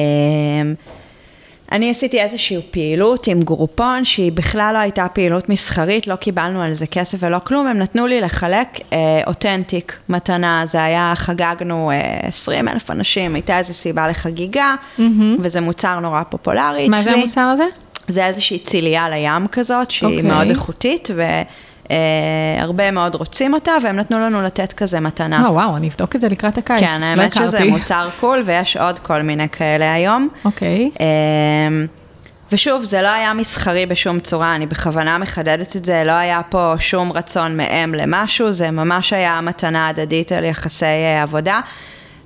אני 1.71 1.91
עשיתי 1.91 2.21
איזושהי 2.21 2.57
פעילות 2.71 3.27
עם 3.27 3.41
גרופון 3.41 4.05
שהיא 4.05 4.31
בכלל 4.31 4.71
לא 4.73 4.79
הייתה 4.79 5.07
פעילות 5.13 5.49
מסחרית, 5.49 6.07
לא 6.07 6.15
קיבלנו 6.15 6.61
על 6.61 6.73
זה 6.73 6.87
כסף 6.87 7.17
ולא 7.21 7.37
כלום, 7.43 7.67
הם 7.67 7.79
נתנו 7.79 8.07
לי 8.07 8.21
לחלק 8.21 8.67
אה, 8.93 9.21
אותנטיק, 9.27 9.97
מתנה, 10.09 10.63
זה 10.65 10.83
היה, 10.83 11.13
חגגנו 11.15 11.91
אה, 11.91 12.19
20 12.23 12.67
אלף 12.67 12.91
אנשים, 12.91 13.35
הייתה 13.35 13.57
איזו 13.57 13.73
סיבה 13.73 14.07
לחגיגה, 14.07 14.75
וזה 15.39 15.61
מוצר 15.61 15.99
נורא 15.99 16.23
פופולרי 16.29 16.71
אצלי. 16.71 16.89
מה 16.89 17.01
זה 17.01 17.11
המוצר 17.11 17.41
הזה? 17.41 17.65
זה 18.07 18.25
איזושהי 18.25 18.59
צילייה 18.59 19.09
לים 19.09 19.47
כזאת, 19.47 19.91
שהיא 19.91 20.09
אוקיי. 20.17 20.21
מאוד 20.21 20.49
איכותית, 20.49 21.09
והרבה 22.57 22.91
מאוד 22.91 23.15
רוצים 23.15 23.53
אותה, 23.53 23.71
והם 23.83 23.95
נתנו 23.95 24.19
לנו 24.19 24.41
לתת 24.41 24.73
כזה 24.73 24.99
מתנה. 24.99 25.45
אה, 25.45 25.51
וואו, 25.51 25.77
אני 25.77 25.87
אבדוק 25.87 26.15
את 26.15 26.21
זה 26.21 26.29
לקראת 26.29 26.57
הקיץ. 26.57 26.79
כן, 26.79 27.01
לא 27.01 27.05
האמת 27.05 27.33
שזה 27.33 27.57
הכרתי. 27.57 27.71
מוצר 27.71 28.09
קול, 28.19 28.43
ויש 28.45 28.77
עוד 28.77 28.99
כל 28.99 29.21
מיני 29.21 29.49
כאלה 29.49 29.93
היום. 29.93 30.29
אוקיי. 30.45 30.91
אמ, 30.99 31.87
ושוב, 32.51 32.83
זה 32.83 33.01
לא 33.01 33.07
היה 33.07 33.33
מסחרי 33.33 33.85
בשום 33.85 34.19
צורה, 34.19 34.55
אני 34.55 34.65
בכוונה 34.65 35.17
מחדדת 35.17 35.75
את 35.75 35.85
זה, 35.85 36.03
לא 36.05 36.11
היה 36.11 36.41
פה 36.49 36.73
שום 36.79 37.11
רצון 37.11 37.57
מהם 37.57 37.95
למשהו, 37.95 38.51
זה 38.51 38.71
ממש 38.71 39.13
היה 39.13 39.41
מתנה 39.41 39.87
הדדית 39.87 40.31
על 40.31 40.43
יחסי 40.43 40.85
אה, 40.85 41.21
עבודה. 41.21 41.59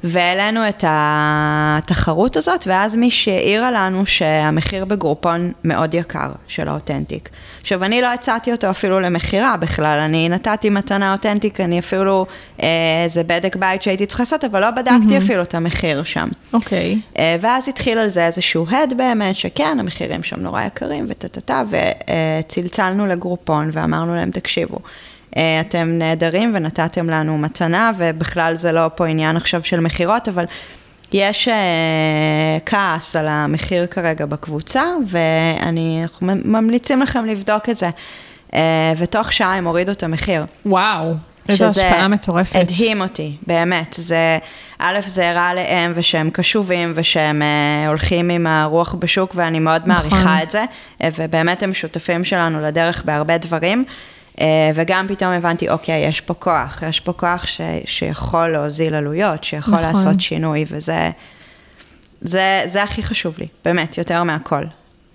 והעלינו 0.07 0.69
את 0.69 0.83
התחרות 0.87 2.37
הזאת, 2.37 2.63
ואז 2.67 2.95
מישהי 2.95 3.33
העירה 3.33 3.71
לנו 3.71 4.05
שהמחיר 4.05 4.85
בגרופון 4.85 5.51
מאוד 5.63 5.93
יקר 5.93 6.31
של 6.47 6.67
האותנטיק. 6.67 7.29
עכשיו, 7.61 7.83
אני 7.83 8.01
לא 8.01 8.13
הצעתי 8.13 8.51
אותו 8.51 8.69
אפילו 8.69 8.99
למכירה 8.99 9.57
בכלל, 9.57 9.99
אני 9.99 10.29
נתתי 10.29 10.69
מתנה 10.69 11.11
אותנטיק, 11.11 11.61
אני 11.61 11.79
אפילו, 11.79 12.25
אה, 12.63 12.67
זה 13.07 13.23
בדק 13.23 13.55
בית 13.55 13.81
שהייתי 13.81 14.05
צריכה 14.05 14.23
לעשות, 14.23 14.43
אבל 14.43 14.61
לא 14.61 14.71
בדקתי 14.71 15.17
אפילו 15.17 15.43
את 15.43 15.55
המחיר 15.55 16.03
שם. 16.03 16.29
אוקיי. 16.53 16.99
אה, 17.19 17.35
ואז 17.41 17.67
התחיל 17.67 17.97
על 17.97 18.09
זה 18.09 18.25
איזשהו 18.25 18.65
הד 18.69 18.93
באמת, 18.97 19.35
שכן, 19.35 19.77
המחירים 19.79 20.23
שם 20.23 20.39
נורא 20.39 20.63
יקרים 20.63 21.05
וטה-טה-טה, 21.09 21.63
וצלצלנו 21.69 23.05
לגרופון 23.05 23.69
ואמרנו 23.73 24.15
להם, 24.15 24.31
תקשיבו, 24.31 24.75
אה, 24.75 24.81
אתם 25.61 25.89
נהדרים 25.91 26.51
ונתתם 26.55 27.09
לנו 27.09 27.37
מתנה, 27.37 27.91
ובכלל 27.97 28.55
זה 28.55 28.71
לא 28.71 28.89
פה 28.95 29.05
עניין 29.05 29.37
עכשיו 29.37 29.63
של 29.63 29.79
מכירות, 29.79 30.27
אבל 30.27 30.45
יש 31.13 31.47
אה, 31.47 31.53
כעס 32.65 33.15
על 33.15 33.27
המחיר 33.27 33.85
כרגע 33.85 34.25
בקבוצה, 34.25 34.83
ואני, 35.07 36.05
ממליצים 36.21 37.01
לכם 37.01 37.25
לבדוק 37.25 37.69
את 37.69 37.77
זה. 37.77 37.89
אה, 38.53 38.93
ותוך 38.97 39.31
שעה 39.31 39.55
הם 39.55 39.67
הורידו 39.67 39.91
את 39.91 40.03
המחיר. 40.03 40.45
וואו, 40.65 41.13
איזו 41.49 41.69
שזה 41.69 41.87
השפעה 41.87 42.07
מטורפת. 42.07 42.55
הדהים 42.55 43.01
אותי, 43.01 43.35
באמת. 43.47 43.95
זה, 43.97 44.37
א', 44.79 44.99
זה 45.05 45.29
הראה 45.29 45.53
להם 45.53 45.93
ושהם 45.95 46.29
קשובים 46.29 46.91
ושהם 46.95 47.41
אה, 47.41 47.87
הולכים 47.87 48.29
עם 48.29 48.47
הרוח 48.47 48.93
בשוק 48.93 49.31
ואני 49.35 49.59
מאוד 49.59 49.81
נכון. 49.85 50.09
מעריכה 50.09 50.43
את 50.43 50.51
זה. 50.51 50.65
אה, 51.03 51.09
ובאמת 51.17 51.63
הם 51.63 51.73
שותפים 51.73 52.23
שלנו 52.23 52.61
לדרך 52.61 53.05
בהרבה 53.05 53.37
דברים. 53.37 53.85
אה, 54.41 54.71
וגם 54.75 55.07
פתאום 55.07 55.31
הבנתי, 55.31 55.69
אוקיי, 55.69 56.07
יש 56.07 56.21
פה 56.21 56.33
כוח, 56.33 56.83
יש 56.89 56.99
פה 56.99 57.13
כוח 57.13 57.47
ש, 57.47 57.61
שיכול 57.85 58.47
להוזיל 58.47 58.95
עלויות, 58.95 59.43
שיכול 59.43 59.73
נכון. 59.73 59.85
לעשות 59.85 60.21
שינוי, 60.21 60.65
וזה 60.67 61.11
זה, 62.21 62.61
זה 62.65 62.83
הכי 62.83 63.03
חשוב 63.03 63.35
לי, 63.37 63.47
באמת, 63.65 63.97
יותר 63.97 64.23
מהכל, 64.23 64.63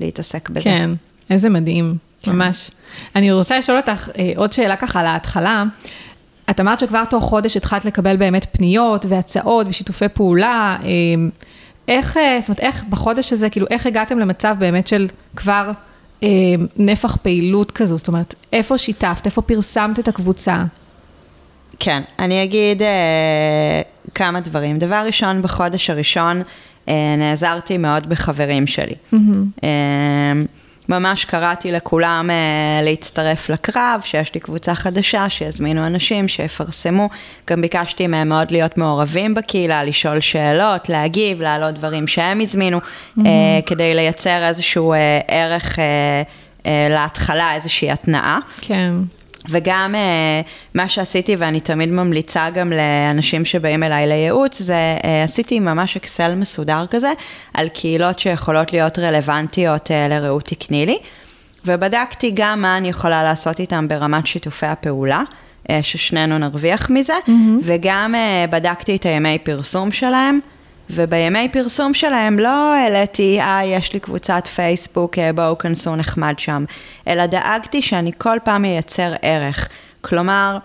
להתעסק 0.00 0.48
בזה. 0.48 0.64
כן, 0.64 0.90
איזה 1.30 1.48
מדהים, 1.48 1.96
ממש. 2.26 2.70
אני 3.16 3.32
רוצה 3.32 3.58
לשאול 3.58 3.76
אותך 3.76 4.08
אה, 4.18 4.32
עוד 4.36 4.52
שאלה 4.52 4.76
ככה 4.76 5.00
על 5.00 5.06
ההתחלה. 5.06 5.64
את 6.50 6.60
אמרת 6.60 6.78
שכבר 6.78 7.04
תוך 7.04 7.24
חודש 7.24 7.56
התחלת 7.56 7.84
לקבל 7.84 8.16
באמת 8.16 8.46
פניות 8.52 9.06
והצעות 9.08 9.66
ושיתופי 9.68 10.08
פעולה. 10.08 10.76
אה, 10.82 10.88
איך, 11.88 12.16
אה, 12.16 12.36
זאת 12.40 12.48
אומרת, 12.48 12.60
איך 12.60 12.84
בחודש 12.88 13.32
הזה, 13.32 13.50
כאילו, 13.50 13.66
איך 13.70 13.86
הגעתם 13.86 14.18
למצב 14.18 14.56
באמת 14.58 14.86
של 14.86 15.08
כבר 15.36 15.70
נפח 16.76 17.16
פעילות 17.16 17.70
כזו? 17.70 17.98
זאת 17.98 18.08
אומרת, 18.08 18.34
איפה 18.52 18.78
שיתפת, 18.78 19.26
איפה 19.26 19.42
פרסמת 19.42 19.98
את 19.98 20.08
הקבוצה? 20.08 20.64
כן, 21.78 22.02
אני 22.18 22.44
אגיד 22.44 22.82
אה, 22.82 23.82
כמה 24.14 24.40
דברים. 24.40 24.78
דבר 24.78 25.02
ראשון, 25.06 25.42
בחודש 25.42 25.90
הראשון 25.90 26.42
אה, 26.88 27.14
נעזרתי 27.18 27.78
מאוד 27.78 28.08
בחברים 28.08 28.66
שלי. 28.66 28.94
אה, 29.64 30.32
ממש 30.90 31.24
קראתי 31.24 31.72
לכולם 31.72 32.30
אה, 32.30 32.82
להצטרף 32.82 33.48
לקרב, 33.48 34.00
שיש 34.04 34.34
לי 34.34 34.40
קבוצה 34.40 34.74
חדשה, 34.74 35.30
שיזמינו 35.30 35.86
אנשים, 35.86 36.28
שיפרסמו. 36.28 37.08
גם 37.50 37.60
ביקשתי 37.60 38.06
מהם 38.06 38.28
מאוד 38.28 38.50
להיות 38.50 38.78
מעורבים 38.78 39.34
בקהילה, 39.34 39.84
לשאול 39.84 40.20
שאלות, 40.20 40.88
להגיב, 40.88 41.42
להעלות 41.42 41.74
דברים 41.74 42.06
שהם 42.06 42.40
הזמינו, 42.40 42.80
אה, 43.18 43.60
כדי 43.66 43.94
לייצר 43.94 44.46
איזשהו 44.46 44.92
אה, 44.92 45.20
ערך 45.28 45.78
אה, 45.78 45.84
אה, 46.66 46.86
להתחלה, 46.90 47.54
איזושהי 47.54 47.90
התנעה. 47.90 48.38
כן. 48.60 48.92
וגם 49.48 49.94
uh, 49.94 50.48
מה 50.74 50.88
שעשיתי, 50.88 51.36
ואני 51.36 51.60
תמיד 51.60 51.88
ממליצה 51.88 52.50
גם 52.50 52.72
לאנשים 52.72 53.44
שבאים 53.44 53.82
אליי 53.82 54.06
לייעוץ, 54.06 54.62
זה 54.62 54.96
uh, 54.98 55.06
עשיתי 55.24 55.60
ממש 55.60 55.96
אקסל 55.96 56.34
מסודר 56.34 56.84
כזה, 56.90 57.12
על 57.54 57.68
קהילות 57.68 58.18
שיכולות 58.18 58.72
להיות 58.72 58.98
רלוונטיות 58.98 59.86
uh, 59.86 60.10
לרעות 60.10 60.44
תקני 60.44 60.86
לי, 60.86 60.98
ובדקתי 61.64 62.30
גם 62.34 62.62
מה 62.62 62.76
אני 62.76 62.88
יכולה 62.88 63.22
לעשות 63.22 63.60
איתם 63.60 63.88
ברמת 63.88 64.26
שיתופי 64.26 64.66
הפעולה. 64.66 65.22
ששנינו 65.82 66.38
נרוויח 66.38 66.90
מזה, 66.90 67.12
mm-hmm. 67.26 67.30
וגם 67.62 68.14
בדקתי 68.50 68.96
את 68.96 69.06
הימי 69.06 69.38
פרסום 69.38 69.92
שלהם, 69.92 70.40
ובימי 70.90 71.48
פרסום 71.48 71.94
שלהם 71.94 72.38
לא 72.38 72.74
העליתי, 72.74 73.40
אה, 73.40 73.60
יש 73.64 73.92
לי 73.92 74.00
קבוצת 74.00 74.46
פייסבוק, 74.46 75.18
אה, 75.18 75.32
בואו 75.32 75.58
כנסו 75.58 75.96
נחמד 75.96 76.34
שם, 76.38 76.64
אלא 77.08 77.26
דאגתי 77.26 77.82
שאני 77.82 78.10
כל 78.18 78.38
פעם 78.44 78.64
אייצר 78.64 79.12
ערך. 79.22 79.68
כלומר, 80.00 80.58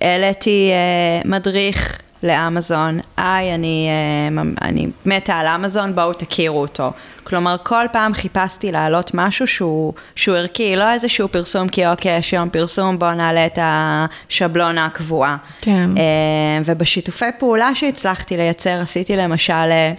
העליתי 0.00 0.70
אה, 0.72 1.30
מדריך 1.30 1.98
לאמזון, 2.22 2.98
היי, 3.16 3.54
אני, 3.54 3.88
אה, 3.90 4.42
אני 4.62 4.86
מתה 5.06 5.34
על 5.34 5.46
אמזון, 5.46 5.94
בואו 5.94 6.12
תכירו 6.12 6.60
אותו. 6.60 6.92
כלומר, 7.24 7.56
כל 7.62 7.86
פעם 7.92 8.14
חיפשתי 8.14 8.72
להעלות 8.72 9.10
משהו 9.14 9.46
שהוא, 9.46 9.92
שהוא 10.16 10.36
ערכי, 10.36 10.76
לא 10.76 10.92
איזשהו 10.92 11.28
פרסום, 11.28 11.68
כי 11.68 11.86
אוקיי, 11.86 12.18
יש 12.18 12.32
יום 12.32 12.50
פרסום, 12.50 12.98
בואו 12.98 13.14
נעלה 13.14 13.46
את 13.46 13.58
השבלונה 13.62 14.86
הקבועה. 14.86 15.36
כן. 15.60 15.90
אה, 15.98 16.62
ובשיתופי 16.64 17.24
פעולה 17.38 17.74
שהצלחתי 17.74 18.36
לייצר, 18.36 18.80
עשיתי 18.80 19.16
למשל 19.16 19.52
אה, 19.52 19.92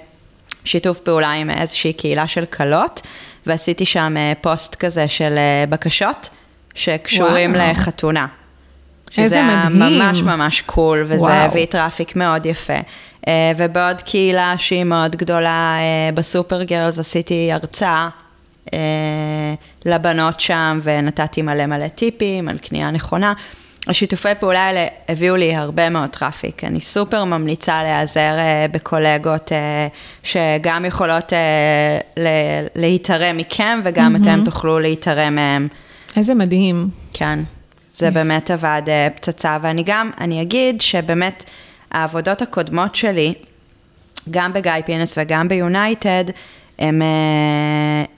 שיתוף 0.66 1.00
פעולה 1.00 1.32
עם 1.32 1.50
איזושהי 1.50 1.94
קהילה 1.94 2.28
של 2.28 2.46
כלות, 2.46 3.02
ועשיתי 3.46 3.86
שם 3.86 4.16
פוסט 4.42 4.76
כזה 4.76 5.08
של 5.08 5.38
בקשות 5.70 6.30
שקשורים 6.76 7.56
וואו. 7.56 7.72
לחתונה. 7.72 8.26
שזה 9.14 9.36
היה. 9.36 9.70
ממש 9.70 10.22
ממש 10.22 10.62
cool, 10.62 11.04
וזה 11.08 11.24
וואו. 11.24 11.34
הביא 11.34 11.66
traffic 11.66 12.16
מאוד 12.16 12.46
יפה. 12.46 12.80
אה, 13.28 13.52
ובעוד 13.58 14.02
קהילה 14.02 14.54
שהיא 14.58 14.84
מאוד 14.84 15.16
גדולה, 15.16 15.76
אה, 15.80 16.12
ב 16.14 16.22
Super 16.22 16.64
Girls 16.64 17.00
עשיתי 17.00 17.52
הרצאה 17.52 18.10
אה, 18.74 18.80
לבנות 19.86 20.40
שם, 20.40 20.80
ונתתי 20.84 21.42
מלא 21.42 21.66
מלא 21.66 21.88
טיפים 21.88 22.50
על 22.50 22.58
קנייה 22.58 22.92
נכונה. 22.92 23.34
השיתופי 23.88 24.30
פעולה 24.40 24.68
האלה 24.68 24.88
הביאו 25.10 25.36
לי 25.36 25.56
הרבה 25.56 25.90
מאוד 25.90 26.10
traffic. 26.10 26.64
אני 26.64 26.82
סופר 26.82 27.24
ממליצה 27.24 27.84
להיעזר 27.84 28.38
אה, 28.38 28.66
בקולגות 28.72 29.52
שגם 30.24 30.86
יכולות 30.86 31.34
להתערם 32.76 33.38
מכם, 33.38 33.80
וגם 33.84 34.16
אתם 34.16 34.42
תוכלו 34.46 34.80
להתערם 34.80 35.36
מהם. 35.36 35.68
איזה 36.18 36.34
מדהים. 36.34 36.90
כן, 37.14 37.40
זה 37.94 38.12
באמת 38.12 38.52
עבד 38.52 38.82
אה, 38.88 39.08
פצצה, 39.16 39.58
ואני 39.62 39.84
גם, 39.86 40.12
אני 40.22 40.42
אגיד 40.42 40.82
שבאמת 40.82 41.44
העבודות 41.92 42.42
הקודמות 42.42 42.96
שלי, 42.96 43.34
גם 44.32 44.54
בגיא 44.54 44.72
פינס 44.86 45.18
וגם 45.22 45.48
ביונייטד, 45.48 46.24
הם 46.80 47.02
אה, 47.02 47.08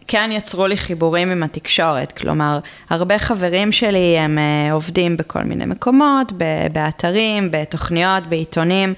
כן 0.08 0.30
יצרו 0.34 0.68
לי 0.68 0.78
חיבורים 0.78 1.32
עם 1.32 1.44
התקשורת, 1.44 2.12
כלומר, 2.12 2.60
הרבה 2.90 3.20
חברים 3.20 3.72
שלי 3.72 4.18
הם 4.20 4.38
אה, 4.38 4.74
עובדים 4.74 5.18
בכל 5.18 5.44
מיני 5.44 5.66
מקומות, 5.66 6.32
באתרים, 6.72 7.48
בתוכניות, 7.52 8.28
בעיתונים. 8.28 8.94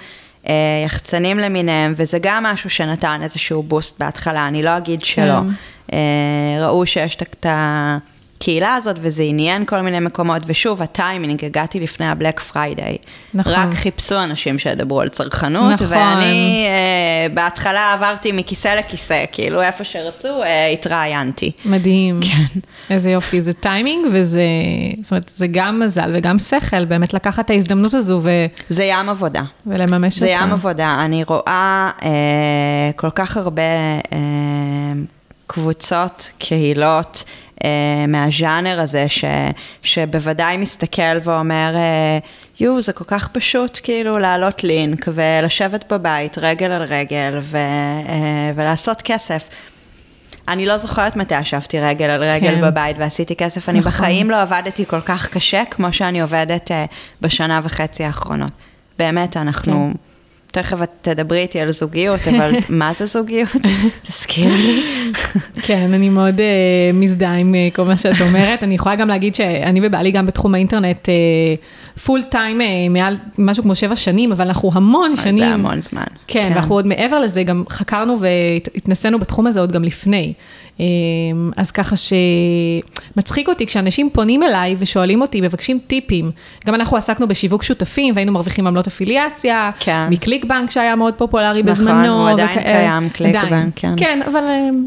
אה, 0.49 0.53
יחצנים 0.85 1.39
למיניהם, 1.39 1.93
וזה 1.97 2.17
גם 2.21 2.43
משהו 2.43 2.69
שנתן 2.69 3.19
איזשהו 3.23 3.63
boost 3.63 3.99
בהתחלה, 3.99 4.47
אני 4.47 4.63
לא 4.63 4.77
אגיד 4.77 5.01
שלא. 5.01 5.39
כן. 5.39 5.47
אה, 5.93 6.65
ראו 6.67 6.85
שיש 6.85 7.15
את- 7.15 7.21
את 7.39 7.45
הקהילה 8.38 8.76
הזאת, 8.76 8.95
וזה 9.02 9.23
עניין 9.23 9.65
כל 9.65 9.82
מיני 9.82 10.00
מקומות, 10.00 10.41
ושוב, 10.45 10.82
הטיימינג, 10.82 11.45
הגעתי 11.45 11.80
לפני 11.80 12.08
ה 12.07 12.13
Black 12.13 12.39
Friday. 12.39 12.97
נכון. 13.34 13.54
רק 13.54 13.73
חיפשו 13.73 14.23
אנשים 14.23 14.60
שידברו 14.60 15.02
על 15.02 15.10
צרכנות, 15.10 15.73
נכון. 15.73 15.88
ואני 15.97 16.65
אה, 16.67 17.30
בהתחלה 17.34 17.93
עברתי 17.93 18.32
מכיסא 18.32 18.67
לכיסא, 18.67 19.26
כאילו 19.32 19.62
איפה 19.62 19.84
שרצו, 19.84 20.43
אה, 20.43 20.67
התראיינתי. 20.67 21.52
מדהים. 21.65 22.19
כן. 22.21 22.60
איזה 22.89 23.10
יופי, 23.10 23.41
זה 23.41 23.54
טיימינג 23.54 24.06
וזה, 24.13 24.41
זאת 25.02 25.12
אומרת, 25.12 25.32
זה 25.36 25.47
גם 25.52 25.80
מזל 25.80 26.12
וגם 26.15 26.39
שכל, 26.39 26.86
באמת 26.86 27.13
לקחת 27.13 27.45
את 27.45 27.50
ההזדמנות 27.50 27.93
הזו 27.93 28.19
ו, 28.23 28.30
זה 28.69 28.84
ים 28.84 29.10
עבודה. 29.10 29.41
ולממש 29.67 30.19
זה 30.19 30.34
אותה. 30.34 30.43
ים 30.43 30.54
עבודה. 30.54 30.97
אני 31.06 31.23
רואה 31.23 31.89
אה, 32.04 32.91
כל 32.95 33.10
כך 33.10 33.38
הרבה 33.38 33.62
אה, 34.13 34.17
קבוצות, 35.47 36.30
קהילות 36.38 37.23
מהז'אנר 38.07 38.79
הזה, 38.79 39.09
ש, 39.09 39.25
שבוודאי 39.81 40.57
מסתכל 40.57 41.17
ואומר, 41.23 41.73
אה, 41.75 42.17
יואו, 42.59 42.81
זה 42.81 42.93
כל 42.93 43.03
כך 43.07 43.27
פשוט 43.27 43.79
כאילו 43.83 44.17
לעלות 44.17 44.63
לינק 44.63 45.07
ולשבת 45.13 45.93
בבית 45.93 46.37
רגל 46.37 46.71
על 46.71 46.83
רגל 46.83 47.39
ו, 47.41 47.57
אה, 47.57 48.51
ולעשות 48.55 49.01
כסף. 49.01 49.49
אני 50.47 50.65
לא 50.65 50.77
זוכרת 50.77 51.15
מתי 51.15 51.39
ישבתי 51.39 51.79
רגל 51.79 52.05
על 52.05 52.23
רגל 52.23 52.51
כן. 52.51 52.61
בבית 52.61 52.95
ועשיתי 52.99 53.35
כסף. 53.35 53.69
אני 53.69 53.79
נכון. 53.79 53.91
בחיים 53.91 54.31
לא 54.31 54.41
עבדתי 54.41 54.85
כל 54.85 55.01
כך 55.01 55.27
קשה 55.27 55.63
כמו 55.71 55.93
שאני 55.93 56.21
עובדת 56.21 56.71
אה, 56.71 56.85
בשנה 57.21 57.59
וחצי 57.63 58.03
האחרונות. 58.03 58.51
באמת, 58.99 59.37
אנחנו... 59.37 59.93
תכף 60.51 60.83
את 60.83 60.89
תדברי 61.01 61.39
איתי 61.39 61.60
על 61.60 61.71
זוגיות, 61.71 62.27
אבל 62.29 62.51
מה 62.69 62.93
זה 62.93 63.05
זוגיות? 63.05 63.62
תזכירי 64.07 64.57
לי. 64.57 64.83
כן, 65.62 65.93
אני 65.93 66.10
מאוד 66.10 66.38
uh, 66.38 66.41
מזדהה 66.93 67.36
עם 67.36 67.55
uh, 67.55 67.75
כל 67.75 67.83
מה 67.83 67.97
שאת 67.97 68.21
אומרת. 68.21 68.63
אני 68.63 68.75
יכולה 68.75 68.95
גם 68.95 69.07
להגיד 69.07 69.36
שאני 69.36 69.79
ובעלי 69.83 70.12
גם 70.12 70.25
בתחום 70.25 70.55
האינטרנט 70.55 71.10
פול 72.05 72.23
טיים 72.23 72.62
מעל 72.89 73.15
משהו 73.38 73.63
כמו 73.63 73.75
שבע 73.75 73.95
שנים, 73.95 74.31
אבל 74.31 74.45
אנחנו 74.47 74.71
המון 74.73 75.15
שנים. 75.15 75.38
זה 75.38 75.47
המון 75.47 75.81
זמן. 75.81 76.03
כן, 76.27 76.51
ואנחנו 76.53 76.75
עוד 76.75 76.88
מעבר 76.88 77.19
לזה, 77.19 77.43
גם 77.43 77.63
חקרנו 77.69 78.17
והתנסינו 78.19 79.19
בתחום 79.19 79.47
הזה 79.47 79.60
עוד 79.60 79.71
גם 79.71 79.83
לפני. 79.83 80.33
אמ, 80.79 81.51
אז 81.57 81.71
ככה 81.71 81.95
שמצחיק 83.15 83.47
אותי 83.49 83.65
כשאנשים 83.65 84.10
פונים 84.10 84.43
אליי 84.43 84.75
ושואלים 84.79 85.21
אותי, 85.21 85.41
מבקשים 85.41 85.79
טיפים. 85.88 86.31
גם 86.65 86.75
אנחנו 86.75 86.97
עסקנו 86.97 87.27
בשיווק 87.27 87.63
שותפים 87.63 88.13
והיינו 88.15 88.31
מרוויחים 88.31 88.67
עמלות 88.67 88.88
affiliation, 88.88 89.69
כן. 89.79 90.07
מ 90.10 90.45
ClickBank 90.45 90.71
שהיה 90.71 90.95
מאוד 90.95 91.13
פופולרי 91.13 91.63
נכון, 91.63 91.86
בזמנו. 91.86 92.21
הוא 92.21 92.29
עדיין 92.29 92.49
וכאלה. 92.49 92.79
קיים, 92.79 93.10
קליק 93.10 93.36
עדיין. 93.36 93.49
בנק, 93.49 93.73
כן. 93.75 93.93
כן, 93.97 94.19
אבל 94.27 94.43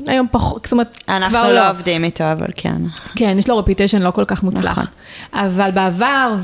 היום 0.09 0.27
פחות, 0.31 0.65
זאת 0.65 0.73
אומרת, 0.73 1.03
כבר 1.07 1.17
אנחנו 1.17 1.39
לא. 1.39 1.53
לא 1.53 1.71
עובדים 1.71 2.05
איתו, 2.05 2.25
אבל 2.33 2.47
כן. 2.57 2.83
כן, 3.17 3.37
יש 3.39 3.49
לו 3.49 3.59
reputation 3.59 4.03
לא 4.03 4.11
כל 4.11 4.25
כך 4.25 4.43
מוצלח. 4.43 4.71
נכון. 4.71 4.85
אבל 5.35 5.71
בעבר, 5.71 6.35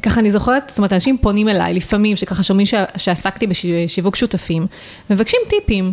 וככה 0.00 0.20
אני 0.20 0.30
זוכרת, 0.30 0.68
זאת 0.68 0.78
אומרת, 0.78 0.92
אנשים 0.92 1.18
פונים 1.18 1.48
אליי 1.48 1.74
לפעמים, 1.74 2.16
שככה 2.16 2.42
שומעים 2.42 2.66
ש... 2.66 2.74
שעסקתי 2.96 3.46
בשיווק 3.46 4.16
שותפים, 4.16 4.66
מבקשים 5.10 5.40
טיפים. 5.48 5.92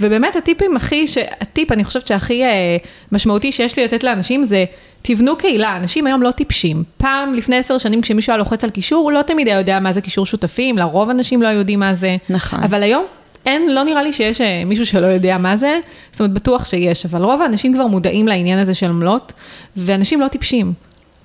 ובאמת 0.00 0.36
הטיפים 0.36 0.76
הכי, 0.76 1.06
ש... 1.06 1.18
הטיפ, 1.40 1.72
אני 1.72 1.84
חושבת 1.84 2.06
שהכי 2.06 2.44
אה, 2.44 2.76
משמעותי 3.12 3.52
שיש 3.52 3.78
לי 3.78 3.84
לתת 3.84 4.04
לאנשים 4.04 4.44
זה, 4.44 4.64
תבנו 5.02 5.36
קהילה, 5.36 5.76
אנשים 5.76 6.06
היום 6.06 6.22
לא 6.22 6.30
טיפשים. 6.30 6.84
פעם, 6.96 7.32
לפני 7.32 7.56
עשר 7.56 7.78
שנים, 7.78 8.00
כשמישהו 8.00 8.30
היה 8.32 8.38
לוחץ 8.38 8.64
על 8.64 8.70
קישור, 8.70 9.04
הוא 9.04 9.12
לא 9.12 9.22
תמיד 9.22 9.48
היה 9.48 9.58
יודע 9.58 9.80
מה 9.80 9.92
זה 9.92 10.00
קישור 10.00 10.26
שותפים, 10.26 10.78
לרוב 10.78 11.10
אנשים 11.10 11.42
לא 11.42 11.48
יודעים 11.48 11.80
מה 11.80 11.94
זה. 11.94 12.16
נכון. 12.30 12.62
אבל 12.62 12.82
היום, 12.82 13.04
אין, 13.46 13.74
לא 13.74 13.82
נראה 13.84 14.02
לי 14.02 14.12
שיש 14.12 14.40
אה, 14.40 14.62
מישהו 14.66 14.86
שלא 14.86 15.06
יודע 15.06 15.38
מה 15.38 15.56
זה, 15.56 15.80
זאת 16.12 16.20
אומרת, 16.20 16.32
בטוח 16.32 16.64
שיש, 16.64 17.06
אבל 17.06 17.24
רוב 17.24 17.42
האנשים 17.42 17.74
כבר 17.74 17.86
מודעים 17.86 18.28
לעניין 18.28 18.58
הזה 18.58 18.74
של 18.74 18.86
עמלות, 18.86 19.32
ואנשים 19.76 20.20
לא 20.20 20.28
טיפשים. 20.28 20.72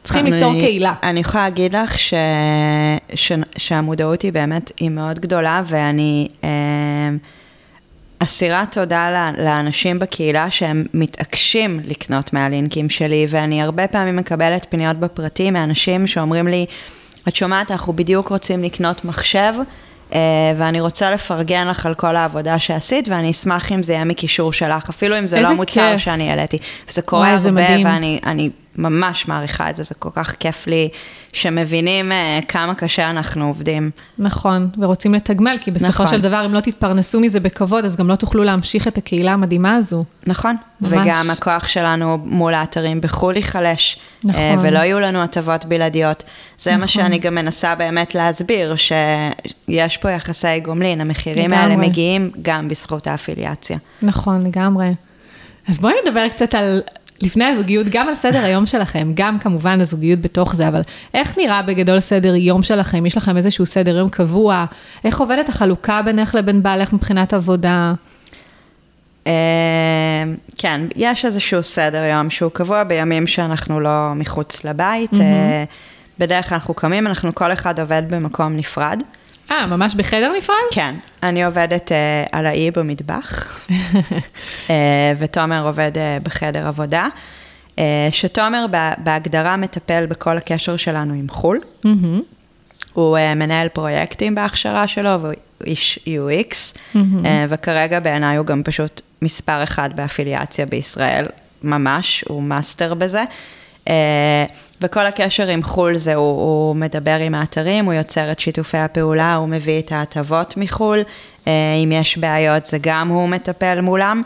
צריכים 0.10 0.26
אני- 0.26 0.32
ליצור 0.32 0.54
קהילה. 0.60 0.94
אני 1.04 1.20
יכולה 1.20 1.44
להגיד 1.44 1.76
לך 1.76 2.00
ש... 2.00 2.14
ש... 3.16 3.32
שהמודעות 3.58 4.22
היא 4.22 4.34
באמת, 4.34 4.72
היא 4.80 4.90
מאוד 4.90 5.20
גדולה, 5.20 5.62
ואני 5.66 6.28
אה, 6.44 6.50
אסירת 8.20 8.72
תודה 8.72 9.32
לאנשים 9.38 10.00
בקהילה 10.00 10.52
שהם 10.52 10.86
מתעקשים 10.94 11.80
לקנות 11.86 12.34
מהלינקים 12.34 12.90
שלי, 12.90 13.26
ואני 13.30 13.62
הרבה 13.62 13.88
פעמים 13.88 14.16
מקבלת 14.16 14.66
פניות 14.70 14.98
בפרטי 14.98 15.52
מאנשים 15.52 16.08
שאומרים 16.08 16.48
לי, 16.48 16.66
את 17.28 17.36
שומעת, 17.36 17.72
אנחנו 17.72 17.94
בדיוק 17.94 18.28
רוצים 18.30 18.64
לקנות 18.64 19.06
מחשב. 19.06 19.54
Uh, 20.10 20.14
ואני 20.58 20.82
רוצה 20.82 21.12
לפרגן 21.12 21.68
לך 21.68 21.86
על 21.86 21.94
כל 21.94 22.16
העבודה 22.16 22.60
שעשית, 22.60 23.08
ואני 23.08 23.32
אשמח 23.32 23.72
אם 23.72 23.84
זה 23.84 23.94
יהיה 23.94 24.06
מקישור 24.06 24.54
שלך, 24.54 24.90
אפילו 24.90 25.20
אם 25.20 25.28
זה 25.28 25.42
לא 25.42 25.54
מוצר 25.54 25.92
כיף. 25.92 26.02
שאני 26.02 26.30
העליתי. 26.30 26.58
וזה 26.90 27.02
קורה 27.02 27.22
וואי, 27.22 27.48
הרבה. 27.48 27.90
ואני 27.90 28.20
אני 28.26 28.50
ממש 28.80 29.28
מעריכה 29.28 29.70
את 29.70 29.76
זה, 29.76 29.84
זה 29.84 29.96
כל 29.96 30.10
כך 30.14 30.36
כיף 30.40 30.68
לי, 30.68 30.90
שמבינים 31.34 32.12
uh, 32.12 32.46
כמה 32.46 32.76
קשה 32.76 33.10
אנחנו 33.10 33.48
עובדים. 33.48 33.92
נכון, 34.18 34.70
ורוצים 34.78 35.14
לתגמל, 35.14 35.58
כי 35.62 35.72
בסופו 35.72 35.90
נכון. 35.90 36.08
של 36.08 36.22
דבר, 36.22 36.46
אם 36.46 36.54
לא 36.54 36.60
תתפרנסו 36.60 37.20
מזה 37.20 37.40
בכבוד, 37.40 37.86
אז 37.86 37.96
גם 37.96 38.08
לא 38.08 38.16
תוכלו 38.16 38.44
להמשיך 38.44 38.88
את 38.88 38.98
הקהילה 38.98 39.32
המדהימה 39.32 39.76
הזו. 39.76 40.04
נכון, 40.28 40.56
ממש. 40.82 40.92
וגם 40.92 41.26
הכוח 41.32 41.68
שלנו 41.68 42.18
מול 42.24 42.54
האתרים 42.54 43.02
בחו"ל 43.02 43.36
ייחלש, 43.36 44.00
נכון. 44.24 44.42
אה, 44.42 44.56
ולא 44.62 44.80
יהיו 44.80 45.00
לנו 45.00 45.22
הטבות 45.22 45.66
בלעדיות. 45.66 46.24
זה 46.58 46.70
נכון. 46.70 46.82
מה 46.82 46.88
שאני 46.88 47.20
גם 47.20 47.36
מנסה 47.36 47.76
באמת 47.76 48.16
להסביר, 48.16 48.76
שיש 48.76 49.98
פה 49.98 50.12
יחסי 50.12 50.60
גומלין, 50.60 51.02
המחירים 51.02 51.52
לגמרי. 51.52 51.58
האלה 51.58 51.76
מגיעים 51.76 52.32
גם 52.42 52.68
בזכות 52.68 53.08
האפיליאציה. 53.08 53.78
נכון, 54.02 54.46
לגמרי. 54.46 54.94
אז 55.70 55.80
בואי 55.80 55.94
נדבר 56.06 56.30
קצת 56.30 56.56
על, 56.56 56.82
לפני 57.22 57.46
הזוגיות, 57.46 57.88
גם 57.90 58.08
על 58.10 58.16
סדר 58.16 58.44
היום 58.44 58.66
שלכם, 58.66 59.12
גם 59.14 59.40
כמובן 59.40 59.82
הזוגיות 59.82 60.22
בתוך 60.22 60.56
זה, 60.56 60.68
אבל 60.68 60.82
איך 61.14 61.38
נראה 61.38 61.62
בגדול 61.62 62.00
סדר 62.00 62.36
יום 62.36 62.64
שלכם? 62.64 63.06
יש 63.06 63.18
לכם 63.18 63.38
איזשהו 63.38 63.66
סדר 63.66 63.98
יום 63.98 64.10
קבוע? 64.10 64.66
איך 65.04 65.20
עובדת 65.20 65.50
החלוקה 65.50 66.02
בינך 66.02 66.36
לבין 66.36 66.64
בעלך 66.64 66.94
מבחינת 66.94 67.34
עבודה? 67.34 67.94
אה, 69.28 70.24
כן, 70.58 70.82
יש 70.96 71.26
איזשהו 71.26 71.64
סדר 71.64 72.04
יום 72.04 72.30
שהוא 72.30 72.52
קבוע 72.52 72.84
בימים 72.84 73.28
שאנחנו 73.28 73.80
לא 73.80 74.12
מחוץ 74.16 74.66
לבית. 74.66 75.14
אה, 75.14 75.64
בדרך 76.20 76.50
כלל 76.50 76.56
אנחנו 76.56 76.74
קמים, 76.74 77.08
אנחנו 77.08 77.36
כל 77.36 77.54
אחד 77.54 77.80
עובד 77.80 78.04
במקום 78.10 78.56
נפרד. 78.56 79.04
אה, 79.52 79.68
ממש 79.68 79.96
בחדר 79.96 80.32
נפרד? 80.38 80.56
כן, 80.72 80.96
אני 81.24 81.46
עובדת 81.46 81.92
אה, 81.92 81.98
על 82.32 82.46
האי 82.46 82.72
במטבח, 82.72 83.60
אה, 84.70 84.76
ותומר 85.20 85.68
עובד 85.68 85.92
אה, 85.98 86.18
בחדר 86.24 86.68
עבודה. 86.68 87.08
אה, 87.80 88.08
שתומר 88.12 88.66
בה- 88.72 88.94
בהגדרה 88.98 89.58
מטפל 89.58 90.06
בכל 90.06 90.38
הקשר 90.38 90.78
שלנו 90.78 91.14
עם 91.14 91.30
חו"ל. 91.30 91.60
מהמם. 91.84 92.22
הוא 92.94 93.18
אה, 93.18 93.36
מנהל 93.36 93.68
פרויקטים 93.70 94.36
בהכשרה 94.36 94.88
שלו, 94.88 95.22
והוא 95.22 95.34
איש 95.66 96.00
UX, 96.08 96.78
אה, 97.26 97.46
וכרגע 97.50 98.00
בעיניי 98.00 98.38
הוא 98.38 98.46
גם 98.46 98.62
פשוט 98.64 99.02
מספר 99.22 99.64
אחד 99.64 99.90
ב 99.96 100.01
affiliation 100.01 100.66
בישראל, 100.66 101.26
ממש, 101.64 102.24
הוא 102.28 102.44
master 102.44 102.94
בזה. 102.94 103.20
אה, 103.20 103.24
וכל 104.82 105.06
הקשר 105.06 105.48
עם 105.48 105.64
חו"ל 105.64 105.98
זה, 105.98 106.16
הוא, 106.16 106.42
הוא 106.42 106.76
מדבר 106.76 107.16
עם 107.16 107.36
האתרים, 107.36 107.86
הוא 107.86 107.94
יוצר 107.94 108.32
את 108.32 108.40
שיתופי 108.40 108.78
הפעולה, 108.78 109.36
הוא 109.36 109.50
מביא 109.50 109.80
את 109.80 109.92
ההטבות 109.92 110.58
מחו"ל, 110.58 111.00
אה, 111.48 111.52
אם 111.84 111.92
יש 111.92 112.18
בעיות 112.18 112.66
זה 112.66 112.78
גם 112.82 113.08
הוא 113.08 113.30
מטפל 113.30 113.82
מולם. 113.82 114.22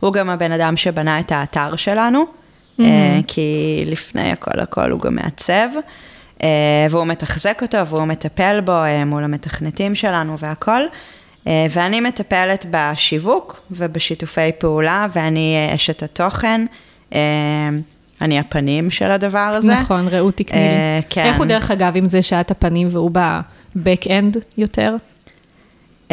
הוא 0.00 0.12
גם 0.12 0.30
הבן 0.30 0.52
אדם 0.52 0.76
שבנה 0.76 1.20
את 1.20 1.32
האתר 1.32 1.76
שלנו, 1.76 2.24
mm-hmm. 2.24 2.84
כי 3.26 3.82
לפני 3.86 4.32
הכל 4.32 4.60
הכל 4.60 4.90
הוא 4.90 5.00
גם 5.00 5.14
מעצב, 5.14 5.68
והוא 6.90 7.06
מתחזק 7.06 7.58
אותו 7.62 7.86
והוא 7.86 8.04
מטפל 8.04 8.60
בו 8.60 8.80
מול 9.06 9.24
המתכנתים 9.24 9.94
שלנו 9.94 10.38
והכל. 10.38 10.82
ואני 11.46 12.00
מטפלת 12.00 12.66
בשיווק 12.70 13.60
ובשיתופי 13.70 14.52
פעולה, 14.58 15.06
ואני 15.12 15.70
אשת 15.74 16.02
התוכן. 16.02 16.66
אני 18.20 18.38
הפנים 18.38 18.90
של 18.90 19.10
הדבר 19.10 19.38
הזה. 19.38 19.72
נכון, 19.74 20.08
רעות 20.08 20.36
תקני 20.36 20.60
לי. 20.60 20.66
Uh, 21.00 21.04
כן. 21.10 21.24
איך 21.24 21.36
הוא 21.36 21.46
דרך 21.46 21.70
אגב 21.70 21.96
עם 21.96 22.08
זה 22.08 22.22
שאת 22.22 22.50
הפנים 22.50 22.88
והוא 22.90 23.10
בבק-אנד 23.10 24.36
יותר? 24.58 24.96
Uh, 26.08 26.12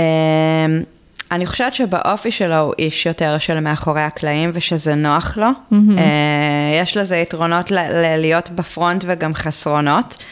אני 1.31 1.45
חושבת 1.45 1.73
שבאופי 1.73 2.31
שלו 2.31 2.57
הוא 2.57 2.73
איש 2.79 3.05
יותר 3.05 3.37
של 3.37 3.59
מאחורי 3.59 4.01
הקלעים 4.01 4.51
ושזה 4.53 4.95
נוח 4.95 5.37
לו. 5.37 5.47
Mm-hmm. 5.47 5.75
Uh, 5.75 6.01
יש 6.81 6.97
לזה 6.97 7.17
יתרונות 7.17 7.71
ל- 7.71 7.77
ל- 7.79 8.17
להיות 8.21 8.49
בפרונט 8.49 9.03
וגם 9.07 9.33
חסרונות. 9.33 10.23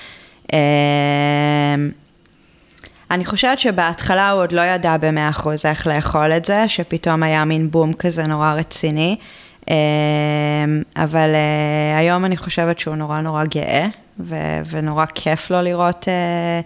Uh, 0.48 0.54
אני 3.12 3.26
חושבת 3.26 3.60
שבהתחלה 3.60 4.30
הוא 4.30 4.42
עוד 4.42 4.52
לא 4.52 4.62
ידע 4.62 4.98
במאה 4.98 5.30
אחוז 5.30 5.66
איך 5.66 5.88
לאכול 5.88 6.32
את 6.32 6.46
זה, 6.46 6.68
שפתאום 6.68 7.24
היה 7.24 7.46
מין 7.46 7.72
בום 7.72 7.94
כזה 7.94 8.24
נורא 8.24 8.54
רציני. 8.54 9.16
אמ, 9.68 9.74
אבל 10.96 11.30
אה, 11.36 11.98
היום 11.98 12.26
אני 12.26 12.38
חושבת 12.38 12.80
שהוא 12.80 12.96
נורא 12.96 13.22
נורא 13.22 13.46
גאה, 13.46 13.88
ו- 14.20 14.60
ונורא 14.70 15.06
כיף 15.16 15.52
לו 15.52 15.62
לראות, 15.62 16.08
אה, 16.08 16.62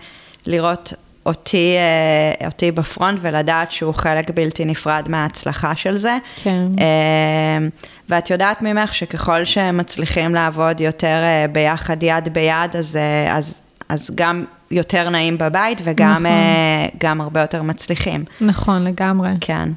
לראות 0.46 0.94
אותי, 1.26 1.76
אה, 1.78 2.48
אותי 2.48 2.72
בפרונט 2.72 3.20
ולדעת 3.22 3.72
שהוא 3.72 3.94
חלק 3.94 4.30
בלתי 4.30 4.66
נפרד 4.66 5.06
מההצלחה 5.10 5.76
של 5.76 5.98
זה. 5.98 6.18
כן. 6.36 6.66
אמ, 6.78 7.70
ואת 8.10 8.30
יודעת 8.30 8.62
ממך 8.62 8.94
שככל 8.94 9.46
שהם 9.46 9.78
מצליחים 9.78 10.36
לעבוד 10.36 10.82
יותר 10.82 11.22
ביחד, 11.52 12.04
יד 12.04 12.34
ביד, 12.34 12.76
אז, 12.78 12.98
אז, 13.30 13.54
אז 13.90 14.12
גם 14.16 14.46
יותר 14.72 15.10
נעים 15.10 15.38
בבית 15.38 15.82
וגם 15.84 16.26
נכון. 16.26 17.22
הרבה 17.22 17.42
יותר 17.42 17.64
מצליחים. 17.64 18.24
נכון, 18.42 18.84
לגמרי. 18.84 19.30
כן. 19.42 19.70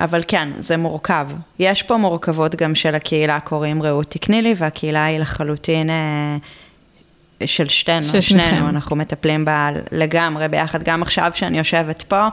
אבל 0.00 0.22
כן, 0.28 0.48
זה 0.58 0.76
מורכב. 0.76 1.28
יש 1.58 1.82
פה 1.82 1.96
מורכבות 1.96 2.54
גם 2.54 2.74
של 2.74 2.94
הקהילה, 2.94 3.40
קוראים 3.40 3.82
רעות 3.82 4.10
תקני 4.10 4.42
לי, 4.42 4.54
והקהילה 4.56 5.04
היא 5.04 5.18
לחלוטין 5.18 5.90
אה, 5.90 6.36
של 7.46 7.68
שתינו, 7.68 8.02
של 8.02 8.20
שנינו, 8.20 8.68
אנחנו 8.68 8.96
מטפלים 8.96 9.44
בה 9.44 9.68
לגמרי 9.92 10.48
ביחד. 10.48 10.82
גם 10.82 11.02
עכשיו 11.02 11.30
שאני 11.34 11.58
יושבת 11.58 12.02
פה, 12.02 12.28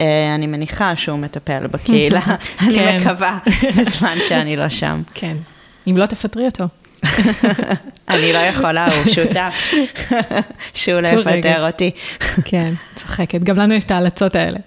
אה, 0.00 0.34
אני 0.34 0.46
מניחה 0.46 0.96
שהוא 0.96 1.18
מטפל 1.18 1.66
בקהילה, 1.66 2.20
אני 2.60 2.74
כן. 2.74 3.00
מקווה, 3.00 3.38
בזמן 3.76 4.16
שאני 4.28 4.56
לא 4.56 4.68
שם. 4.68 5.02
כן, 5.14 5.36
אם 5.86 5.96
לא 5.96 6.06
תפטרי 6.06 6.44
אותו. 6.44 6.64
אני 8.08 8.32
לא 8.32 8.38
יכולה, 8.38 8.86
הוא 8.86 9.12
שותף, 9.14 9.72
שהוא 10.74 11.00
לא 11.00 11.08
יפטר 11.08 11.66
אותי. 11.66 11.90
כן, 12.44 12.74
צוחקת. 12.94 13.44
גם 13.44 13.56
לנו 13.56 13.74
יש 13.74 13.84
את 13.84 13.90
ההלצות 13.90 14.36
האלה. 14.36 14.58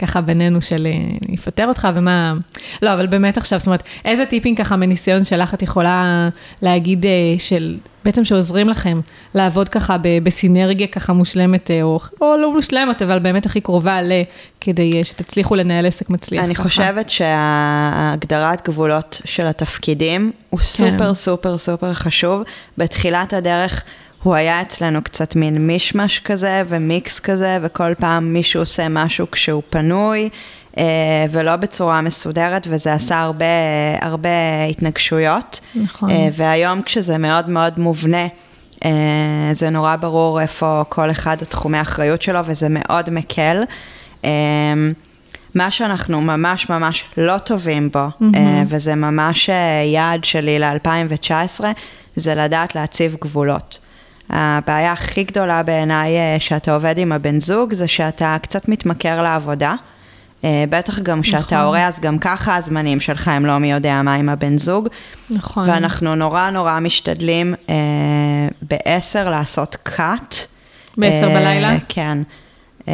ככה 0.00 0.20
בינינו 0.20 0.62
של 0.62 0.86
אה, 0.86 0.92
אני 1.28 1.36
אפטר 1.36 1.66
אותך 1.66 1.88
ומה... 1.94 2.34
לא, 2.82 2.94
אבל 2.94 3.06
באמת 3.06 3.36
עכשיו, 3.36 3.58
זאת 3.58 3.66
אומרת, 3.66 3.82
איזה 4.04 4.26
טיפים 4.26 4.54
ככה 4.54 4.76
מניסיון 4.76 5.24
שלך 5.24 5.54
את 5.54 5.62
יכולה 5.62 6.28
להגיד 6.62 7.06
אה, 7.06 7.10
של, 7.38 7.76
בעצם 8.04 8.24
שעוזרים 8.24 8.68
לכם 8.68 9.00
לעבוד 9.34 9.68
ככה 9.68 9.96
בסינרגיה 10.22 10.86
ככה 10.86 11.12
מושלמת, 11.12 11.70
אה, 11.70 11.82
או, 11.82 12.00
או 12.20 12.36
לא 12.36 12.52
מושלמת, 12.52 13.02
אבל 13.02 13.18
באמת 13.18 13.46
הכי 13.46 13.60
קרובה 13.60 14.02
ל... 14.02 14.12
כדי 14.60 15.04
שתצליחו 15.04 15.54
לנהל 15.54 15.86
עסק 15.86 16.10
מצליח 16.10 16.44
אני 16.44 16.54
ככה. 16.54 16.62
אני 16.62 16.70
חושבת 16.70 17.10
שהגדרת 17.10 18.68
גבולות 18.68 19.20
של 19.24 19.46
התפקידים 19.46 20.32
הוא 20.50 20.60
סופר 20.60 20.98
כן. 20.98 21.14
סופר 21.14 21.58
סופר 21.58 21.94
חשוב. 21.94 22.42
בתחילת 22.78 23.32
הדרך... 23.32 23.82
הוא 24.22 24.34
היה 24.34 24.62
אצלנו 24.62 25.02
קצת 25.02 25.36
מין 25.36 25.66
מישמש 25.66 26.18
כזה 26.18 26.62
ומיקס 26.68 27.18
כזה, 27.18 27.58
וכל 27.62 27.94
פעם 27.98 28.32
מישהו 28.32 28.62
עושה 28.62 28.88
משהו 28.88 29.30
כשהוא 29.30 29.62
פנוי, 29.70 30.28
אה, 30.78 30.84
ולא 31.30 31.56
בצורה 31.56 32.00
מסודרת, 32.00 32.66
וזה 32.70 32.92
עשה 32.92 33.20
הרבה, 33.20 33.44
הרבה 34.00 34.28
התנגשויות. 34.70 35.60
נכון. 35.74 36.10
אה, 36.10 36.28
והיום 36.32 36.82
כשזה 36.82 37.18
מאוד 37.18 37.48
מאוד 37.48 37.78
מובנה, 37.78 38.26
אה, 38.84 38.90
זה 39.52 39.70
נורא 39.70 39.96
ברור 39.96 40.40
איפה 40.40 40.82
כל 40.88 41.10
אחד 41.10 41.36
התחומי 41.42 41.78
האחריות 41.78 42.22
שלו, 42.22 42.40
וזה 42.46 42.66
מאוד 42.70 43.10
מקל. 43.10 43.62
מה 45.54 45.70
שאנחנו 45.70 46.20
ממש 46.20 46.68
ממש 46.68 47.04
לא 47.16 47.38
טובים 47.38 47.90
בו, 47.90 48.06
mm-hmm. 48.08 48.36
וזה 48.68 48.94
ממש 48.94 49.50
יעד 49.92 50.24
שלי 50.24 50.58
ל-2019, 50.58 51.64
זה 52.16 52.34
לדעת 52.34 52.74
להציב 52.74 53.16
גבולות. 53.20 53.78
הבעיה 54.30 54.92
הכי 54.92 55.24
גדולה 55.24 55.62
בעיניי 55.62 56.16
אה, 56.16 56.36
שאתה 56.38 56.74
עובד 56.74 56.98
עם 56.98 57.12
הבן 57.12 57.40
זוג, 57.40 57.74
זה 57.74 57.88
שאתה 57.88 58.36
קצת 58.42 58.68
מתמכר 58.68 59.22
לעבודה. 59.22 59.74
אה, 60.44 60.64
בטח 60.70 60.98
גם 60.98 61.22
כשאתה 61.22 61.38
נכון. 61.38 61.58
הורה, 61.58 61.86
אז 61.86 62.00
גם 62.00 62.18
ככה 62.18 62.56
הזמנים 62.56 63.00
שלך 63.00 63.28
הם 63.28 63.46
לא 63.46 63.58
מי 63.58 63.72
יודע 63.72 64.02
מה 64.02 64.14
עם 64.14 64.28
הבן 64.28 64.58
זוג. 64.58 64.88
נכון. 65.30 65.70
ואנחנו 65.70 66.14
נורא 66.14 66.50
נורא 66.50 66.80
משתדלים 66.80 67.54
אה, 67.70 67.74
בעשר 68.62 69.30
לעשות 69.30 69.76
cut. 69.88 70.34
בעשר 70.96 71.28
אה, 71.28 71.34
בלילה? 71.34 71.76
כן. 71.88 72.18
Uh, 72.90 72.92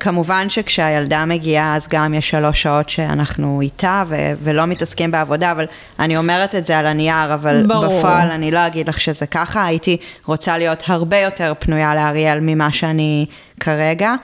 כמובן 0.00 0.48
שכשהילדה 0.48 1.24
מגיעה, 1.24 1.76
אז 1.76 1.88
גם 1.88 2.14
יש 2.14 2.30
שלוש 2.30 2.62
שעות 2.62 2.88
שאנחנו 2.88 3.60
איתה 3.60 4.04
ו- 4.08 4.32
ולא 4.42 4.66
מתעסקים 4.66 5.10
בעבודה, 5.10 5.52
אבל 5.52 5.64
אני 5.98 6.16
אומרת 6.16 6.54
את 6.54 6.66
זה 6.66 6.78
על 6.78 6.86
הנייר, 6.86 7.34
אבל 7.34 7.66
ברור. 7.66 7.98
בפועל 7.98 8.30
אני 8.30 8.50
לא 8.50 8.66
אגיד 8.66 8.88
לך 8.88 9.00
שזה 9.00 9.26
ככה, 9.26 9.64
הייתי 9.64 9.96
רוצה 10.26 10.58
להיות 10.58 10.82
הרבה 10.86 11.18
יותר 11.18 11.52
פנויה 11.58 11.94
לאריאל 11.94 12.38
ממה 12.40 12.72
שאני 12.72 13.26
כרגע. 13.60 14.14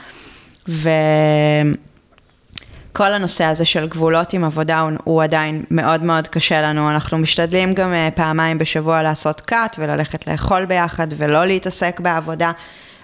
וכל 0.69 0.95
הנושא 3.13 3.45
הזה 3.45 3.65
של 3.65 3.89
גבולות 3.89 4.33
עם 4.33 4.45
עבודה 4.45 4.81
הוא, 4.81 4.91
הוא 5.05 5.23
עדיין 5.23 5.65
מאוד 5.71 6.03
מאוד 6.03 6.29
קשה 6.29 6.63
לנו. 6.63 6.91
אנחנו 6.91 7.19
משתדלים 7.19 7.75
גם 7.75 7.93
uh, 7.93 8.17
פעמיים 8.17 8.59
בשבוע 8.59 9.03
לעשות 9.03 9.41
קאט 9.41 9.77
וללכת 9.79 10.27
לאכול 10.27 10.65
ביחד 10.65 11.07
ולא 11.17 11.45
להתעסק 11.47 12.01
בעבודה. 12.01 12.53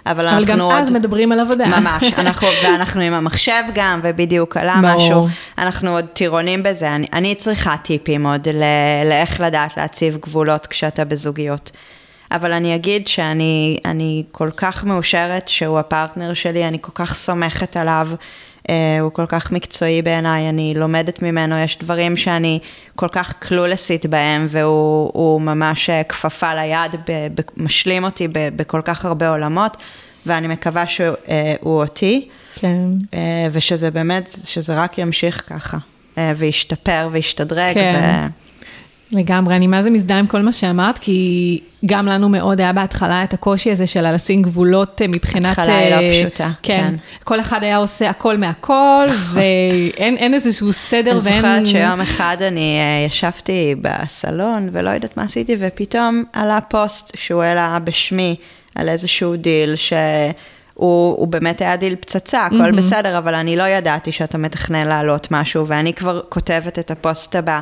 אבל, 0.06 0.28
אבל 0.28 0.38
אנחנו 0.38 0.64
עוד... 0.64 0.72
אבל 0.72 0.80
גם 0.80 0.82
אז 0.82 0.92
מדברים 0.92 1.32
על 1.32 1.40
עבודה. 1.40 1.66
ממש, 1.66 2.04
אנחנו, 2.18 2.48
ואנחנו 2.64 3.00
עם 3.00 3.12
המחשב 3.12 3.62
גם, 3.74 4.00
ובדיוק 4.02 4.56
עלה 4.56 4.78
ברור. 4.82 4.96
משהו. 4.96 5.26
אנחנו 5.58 5.90
עוד 5.90 6.04
טירונים 6.12 6.62
בזה. 6.62 6.94
אני, 6.94 7.06
אני 7.12 7.34
צריכה 7.34 7.76
טיפים 7.76 8.26
עוד 8.26 8.48
ל- 8.48 9.08
לאיך 9.08 9.40
לדעת 9.40 9.76
להציב 9.76 10.16
גבולות 10.16 10.66
כשאתה 10.66 11.04
בזוגיות. 11.04 11.70
אבל 12.30 12.52
אני 12.52 12.74
אגיד 12.74 13.06
שאני 13.06 13.78
אני 13.84 14.24
כל 14.32 14.50
כך 14.56 14.84
מאושרת 14.84 15.48
שהוא 15.48 15.78
הפרטנר 15.78 16.34
שלי, 16.34 16.68
אני 16.68 16.78
כל 16.80 16.92
כך 16.94 17.14
סומכת 17.14 17.76
עליו. 17.76 18.08
Uh, 18.64 18.70
הוא 19.00 19.12
כל 19.12 19.26
כך 19.26 19.52
מקצועי 19.52 20.02
בעיניי, 20.02 20.48
אני 20.48 20.74
לומדת 20.76 21.22
ממנו, 21.22 21.58
יש 21.58 21.78
דברים 21.78 22.16
שאני 22.16 22.58
כל 22.94 23.08
כך 23.08 23.32
קלולסית 23.38 24.06
בהם, 24.06 24.46
והוא 24.50 25.40
ממש 25.40 25.90
אה, 25.90 26.04
כפפה 26.04 26.54
ליד, 26.54 26.90
משלים 27.56 28.04
אותי 28.04 28.28
בכל 28.32 28.80
כך 28.84 29.04
הרבה 29.04 29.28
עולמות, 29.28 29.76
ואני 30.26 30.48
מקווה 30.48 30.86
שהוא 30.86 31.14
uh, 31.26 31.66
אותי. 31.66 32.28
כן. 32.54 32.88
ושזה 33.52 33.90
באמת, 33.90 34.30
שזה 34.46 34.74
רק 34.74 34.98
ימשיך 34.98 35.42
ככה, 35.46 35.78
וישתפר 36.36 37.08
וישתדרג. 37.12 37.74
כן. 37.74 38.28
ו... 38.30 38.43
לגמרי, 39.14 39.56
אני 39.56 39.66
מה 39.66 39.82
זה 39.82 39.90
מזדהה 39.90 40.18
עם 40.18 40.26
כל 40.26 40.42
מה 40.42 40.52
שאמרת, 40.52 40.98
כי 40.98 41.60
גם 41.86 42.06
לנו 42.06 42.28
מאוד 42.28 42.60
היה 42.60 42.72
בהתחלה 42.72 43.24
את 43.24 43.34
הקושי 43.34 43.70
הזה 43.70 43.86
של 43.86 44.14
לשים 44.14 44.42
גבולות 44.42 45.02
אה, 45.02 45.08
מבחינת... 45.08 45.46
התחלה 45.58 45.78
היא 45.78 45.90
לא 45.90 45.94
אה, 45.94 46.20
פשוטה, 46.20 46.50
כן. 46.62 46.86
כן. 46.88 46.94
כל 47.24 47.40
אחד 47.40 47.62
היה 47.62 47.76
עושה 47.76 48.10
הכל 48.10 48.36
מהכל, 48.36 49.06
ואין 49.32 50.34
איזשהו 50.34 50.72
סדר 50.72 51.18
ואין... 51.22 51.44
אני 51.44 51.64
זוכרת 51.64 51.66
שיום 51.66 52.00
אחד 52.00 52.36
אני 52.40 52.78
אה, 52.78 53.06
ישבתי 53.06 53.74
בסלון 53.80 54.68
ולא 54.72 54.90
יודעת 54.90 55.16
מה 55.16 55.22
עשיתי, 55.22 55.56
ופתאום 55.58 56.24
עלה 56.32 56.60
פוסט 56.60 57.12
שהוא 57.16 57.42
העלה 57.42 57.78
בשמי 57.84 58.36
על 58.74 58.88
איזשהו 58.88 59.36
דיל, 59.36 59.76
ש... 59.76 59.92
הוא, 60.74 61.16
הוא 61.18 61.28
באמת 61.28 61.60
היה 61.60 61.76
דיל 61.76 61.96
פצצה, 61.96 62.46
הכל 62.46 62.56
mm-hmm. 62.56 62.76
בסדר, 62.76 63.18
אבל 63.18 63.34
אני 63.34 63.56
לא 63.56 63.62
ידעתי 63.62 64.12
שאתה 64.12 64.38
מתכנן 64.38 64.86
להעלות 64.86 65.28
משהו, 65.30 65.66
ואני 65.68 65.92
כבר 65.94 66.20
כותבת 66.28 66.78
את 66.78 66.90
הפוסט 66.90 67.36
הבא. 67.36 67.60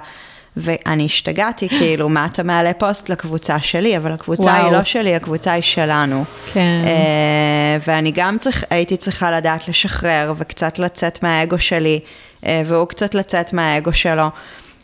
ואני 0.57 1.05
השתגעתי, 1.05 1.69
כאילו, 1.69 2.09
מה 2.09 2.27
אתה 2.27 2.43
מעלה 2.43 2.73
פוסט 2.73 3.09
לקבוצה 3.09 3.59
שלי, 3.59 3.97
אבל 3.97 4.13
הקבוצה 4.13 4.43
וואו. 4.43 4.65
היא 4.65 4.73
לא 4.73 4.85
שלי, 4.85 5.15
הקבוצה 5.15 5.53
היא 5.53 5.63
שלנו. 5.63 6.25
כן. 6.53 6.83
Uh, 6.85 7.83
ואני 7.87 8.13
גם 8.15 8.37
צריך, 8.41 8.65
הייתי 8.71 8.97
צריכה 8.97 9.31
לדעת 9.31 9.69
לשחרר 9.69 10.33
וקצת 10.37 10.79
לצאת 10.79 11.23
מהאגו 11.23 11.59
שלי, 11.59 12.01
uh, 12.43 12.47
והוא 12.67 12.89
קצת 12.89 13.15
לצאת 13.15 13.53
מהאגו 13.53 13.93
שלו. 13.93 14.29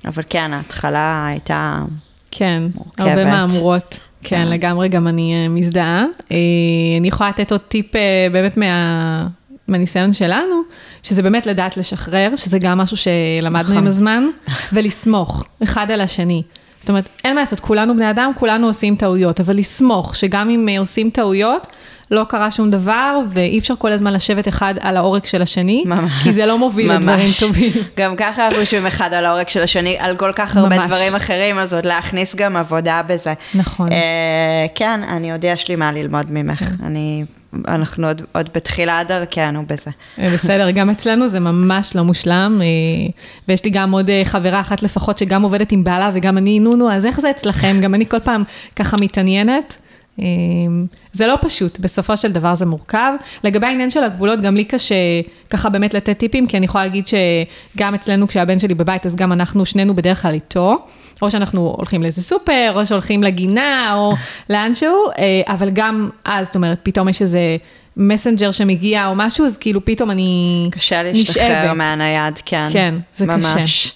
אבל 0.05 0.23
כן, 0.31 0.53
ההתחלה 0.53 1.27
הייתה 1.27 1.83
כן, 2.31 2.63
מורכבת. 2.75 3.01
הרבה 3.01 3.25
מהמורות. 3.25 4.01
כן, 4.23 4.45
כן, 4.45 4.49
לגמרי, 4.49 4.89
גם 4.89 5.09
אני 5.09 5.49
מזדהה. 5.49 6.05
אני 7.01 7.09
יכולה 7.09 7.31
לתת 7.31 7.53
עוד 7.53 7.61
טיפ 7.61 7.87
באמת 8.33 8.57
מה... 8.57 9.27
מהניסיון 9.69 10.13
שלנו, 10.13 10.63
שזה 11.03 11.23
באמת 11.23 11.47
לדעת 11.47 11.77
לשחרר, 11.77 12.37
שזה 12.37 12.59
גם 12.59 12.79
משהו 12.79 12.97
שלמדנו 12.97 13.69
נכון. 13.69 13.77
עם 13.77 13.87
הזמן, 13.87 14.27
ולסמוך 14.73 15.45
אחד 15.63 15.91
על 15.91 16.01
השני. 16.01 16.43
זאת 16.81 16.89
אומרת, 16.89 17.09
אין 17.25 17.35
מה 17.35 17.41
לעשות, 17.41 17.61
כולנו 17.61 17.95
בני 17.95 18.11
אדם, 18.11 18.33
כולנו 18.37 18.67
עושים 18.67 18.97
טעויות, 18.97 19.41
אבל 19.41 19.57
לסמוך 19.57 20.17
שגם 20.17 20.51
אם 20.51 20.67
אה, 20.69 20.79
עושים 20.79 21.11
טעויות, 21.11 21.67
לא 22.11 22.25
קרה 22.29 22.51
שום 22.51 22.71
דבר, 22.71 23.19
ואי 23.29 23.59
אפשר 23.59 23.75
כל 23.79 23.93
הזמן 23.93 24.13
לשבת 24.13 24.49
אחד 24.49 24.75
על 24.81 24.97
העורק 24.97 25.27
של 25.27 25.43
השני, 25.43 25.85
ממש. 25.87 26.13
כי 26.23 26.33
זה 26.33 26.47
לא 26.47 26.59
מוביל 26.59 26.93
לדברים 26.93 27.19
ממש. 27.19 27.41
טובים. 27.41 27.73
גם 27.99 28.17
ככה 28.17 28.47
אנחנו 28.47 28.61
יושבים 28.61 28.87
אחד 28.87 29.13
על 29.13 29.27
העורק 29.27 29.49
של 29.49 29.63
השני, 29.63 29.97
על 29.99 30.17
כל 30.17 30.33
כך 30.35 30.57
הרבה 30.57 30.79
ממש. 30.79 30.87
דברים 30.87 31.15
אחרים, 31.17 31.59
אז 31.59 31.75
עוד 31.75 31.87
להכניס 31.87 32.35
גם 32.35 32.57
עבודה 32.57 33.03
בזה. 33.07 33.35
נכון. 33.55 33.93
אה, 33.93 34.67
כן, 34.75 35.01
אני 35.09 35.33
עוד 35.33 35.45
יש 35.45 35.69
לי 35.69 35.77
מה 35.77 35.93
ללמוד 35.93 36.27
ממך. 36.31 36.59
כן. 36.59 36.85
אני, 36.85 37.25
אנחנו 37.69 38.07
עוד, 38.07 38.23
עוד 38.33 38.51
בתחילת 38.55 39.07
דרכנו 39.07 39.67
בזה. 39.67 39.91
בסדר, 40.19 40.71
גם 40.71 40.91
אצלנו 40.91 41.29
זה 41.29 41.41
ממש 41.41 41.97
לא 41.97 42.03
מושלם, 42.03 42.59
אה, 42.61 42.67
ויש 43.49 43.65
לי 43.65 43.71
גם 43.71 43.91
עוד 43.93 44.11
אה, 44.11 44.23
חברה 44.25 44.61
אחת 44.61 44.83
לפחות 44.83 45.19
שגם 45.19 45.43
עובדת 45.43 45.73
עם 45.73 45.85
בעלה 45.85 46.11
וגם 46.15 46.39
אני, 46.39 46.61
נו 46.61 46.77
נו, 46.77 46.93
אז 46.93 47.07
איך 47.07 47.21
זה 47.21 47.31
אצלכם? 47.31 47.77
גם 47.81 47.95
אני 47.95 48.07
כל 48.07 48.21
פעם 48.21 48.45
ככה 48.77 48.97
מתעניינת. 49.01 49.77
אה, 50.21 50.25
זה 51.13 51.27
לא 51.27 51.39
פשוט, 51.41 51.79
בסופו 51.79 52.17
של 52.17 52.33
דבר 52.33 52.55
זה 52.55 52.67
מורכב. 52.67 53.13
לגבי 53.45 53.67
העניין 53.67 53.91
של 53.91 54.05
הגבולות, 54.05 54.41
גם 54.41 54.55
לי 54.55 54.65
קשה 54.65 54.95
ככה 55.51 55.69
באמת 55.69 55.95
לתת 55.95 56.19
טיפים, 56.19 56.47
כי 56.47 56.57
אני 56.57 56.65
יכולה 56.65 56.85
להגיד 56.85 57.05
שגם 57.07 57.95
אצלנו, 57.95 58.29
כשהבן 58.29 58.59
שלי 58.59 58.75
בבית, 58.75 59.07
אז 59.07 59.17
גם 59.17 59.33
אנחנו 59.33 59.67
שנינו 59.67 59.95
בדרך 59.95 60.23
כלל 60.23 60.35
איתו. 60.35 60.79
או 61.23 61.31
שאנחנו 61.31 61.75
הולכים 61.79 62.03
לאיזה 62.03 62.23
סופר, 62.23 62.73
או 62.75 62.87
שהולכים 62.87 63.23
לגינה, 63.23 63.95
או 63.95 64.15
לאנשהו, 64.51 65.11
אה, 65.19 65.55
אבל 65.55 65.71
גם 65.71 66.11
אז, 66.25 66.47
זאת 66.47 66.57
אומרת, 66.57 66.79
פתאום 66.83 67.09
יש 67.09 67.23
איזה 67.23 67.57
מסנג'ר 67.97 68.51
שמגיע 68.51 69.07
או 69.07 69.13
משהו, 69.17 69.47
אז 69.47 69.57
כאילו 69.57 69.85
פתאום 69.85 70.11
אני 70.11 70.69
קשה 70.73 71.03
להשתחרר 71.03 71.49
נשאבת. 71.49 71.77
מהנייד, 71.77 72.41
כן. 72.45 72.69
כן, 72.73 72.95
זה 73.15 73.27
ממש. 73.27 73.45
קשה. 73.63 73.91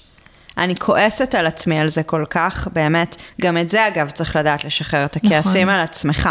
אני 0.59 0.77
כועסת 0.77 1.35
על 1.35 1.47
עצמי 1.47 1.79
על 1.79 1.89
זה 1.89 2.03
כל 2.03 2.25
כך, 2.31 2.69
באמת. 2.73 3.17
גם 3.41 3.59
את 3.59 3.71
זה, 3.71 3.89
אגב, 3.89 4.11
צריך 4.11 4.37
לדעת 4.37 4.65
לשחרר 4.65 5.05
את 5.05 5.17
הכעסים 5.17 5.63
נכון. 5.63 5.75
על 5.75 5.81
עצמך. 5.81 6.29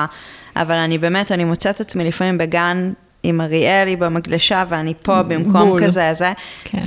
אבל 0.55 0.75
אני 0.75 0.97
באמת, 0.97 1.31
אני 1.31 1.43
מוצאת 1.43 1.81
עצמי 1.81 2.03
לפעמים 2.03 2.37
בגן 2.37 2.93
עם 3.23 3.41
אריאלי 3.41 3.95
במגלשה, 3.95 4.63
ואני 4.67 4.93
פה 5.01 5.23
במקום 5.23 5.69
בול. 5.69 5.83
כזה, 5.83 6.09
זה. 6.13 6.31
כן. 6.63 6.81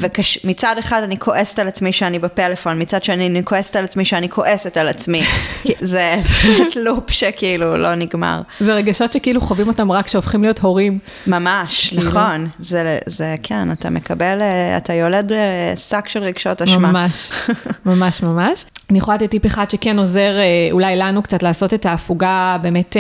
ומצד 0.45 0.77
אחד 0.79 1.03
אני 1.03 1.19
כועסת 1.19 1.59
על 1.59 1.69
עצמי 1.69 1.93
שאני 1.93 2.19
בפלאפון, 2.19 2.83
מצד 2.83 3.05
שני 3.05 3.27
אני 3.27 3.45
כועסת 3.45 3.77
על 3.77 3.85
עצמי 3.85 4.05
שאני 4.05 4.29
כועסת 4.29 4.77
על 4.77 4.89
עצמי. 4.89 5.23
זה 5.81 6.15
באמת 6.45 6.77
לופ 6.77 7.11
שכאילו 7.11 7.77
לא 7.77 7.95
נגמר. 7.95 8.41
זה 8.61 8.75
רגשות 8.75 9.13
שכאילו 9.13 9.41
חווים 9.41 9.69
אותם 9.69 9.93
רק 9.93 10.05
כשהופכים 10.05 10.43
להיות 10.43 10.59
הורים. 10.59 10.99
ממש, 11.27 11.89
כאילו. 11.89 12.03
נכון. 12.11 12.49
זה, 12.59 12.99
זה, 13.07 13.35
כן, 13.43 13.73
אתה 13.73 13.91
מקבל, 13.91 14.41
אה, 14.41 14.77
אתה 14.77 14.93
יולד 14.93 15.33
אה, 15.33 15.73
שק 15.77 16.09
של 16.09 16.23
רגשות 16.23 16.63
אשמה. 16.63 16.93
ממש, 16.93 17.31
ממש 17.87 18.23
ממש. 18.23 18.65
אני 18.91 18.99
יכולה 18.99 19.17
לתת 19.17 19.31
טיפ 19.31 19.47
אחד 19.47 19.71
שכן 19.71 19.99
עוזר 19.99 20.39
אה, 20.39 20.69
אולי 20.73 20.97
לנו 20.97 21.23
קצת 21.23 21.43
לעשות 21.43 21.75
את 21.75 21.87
ההפוגה 21.87 22.57
באמת 22.63 22.97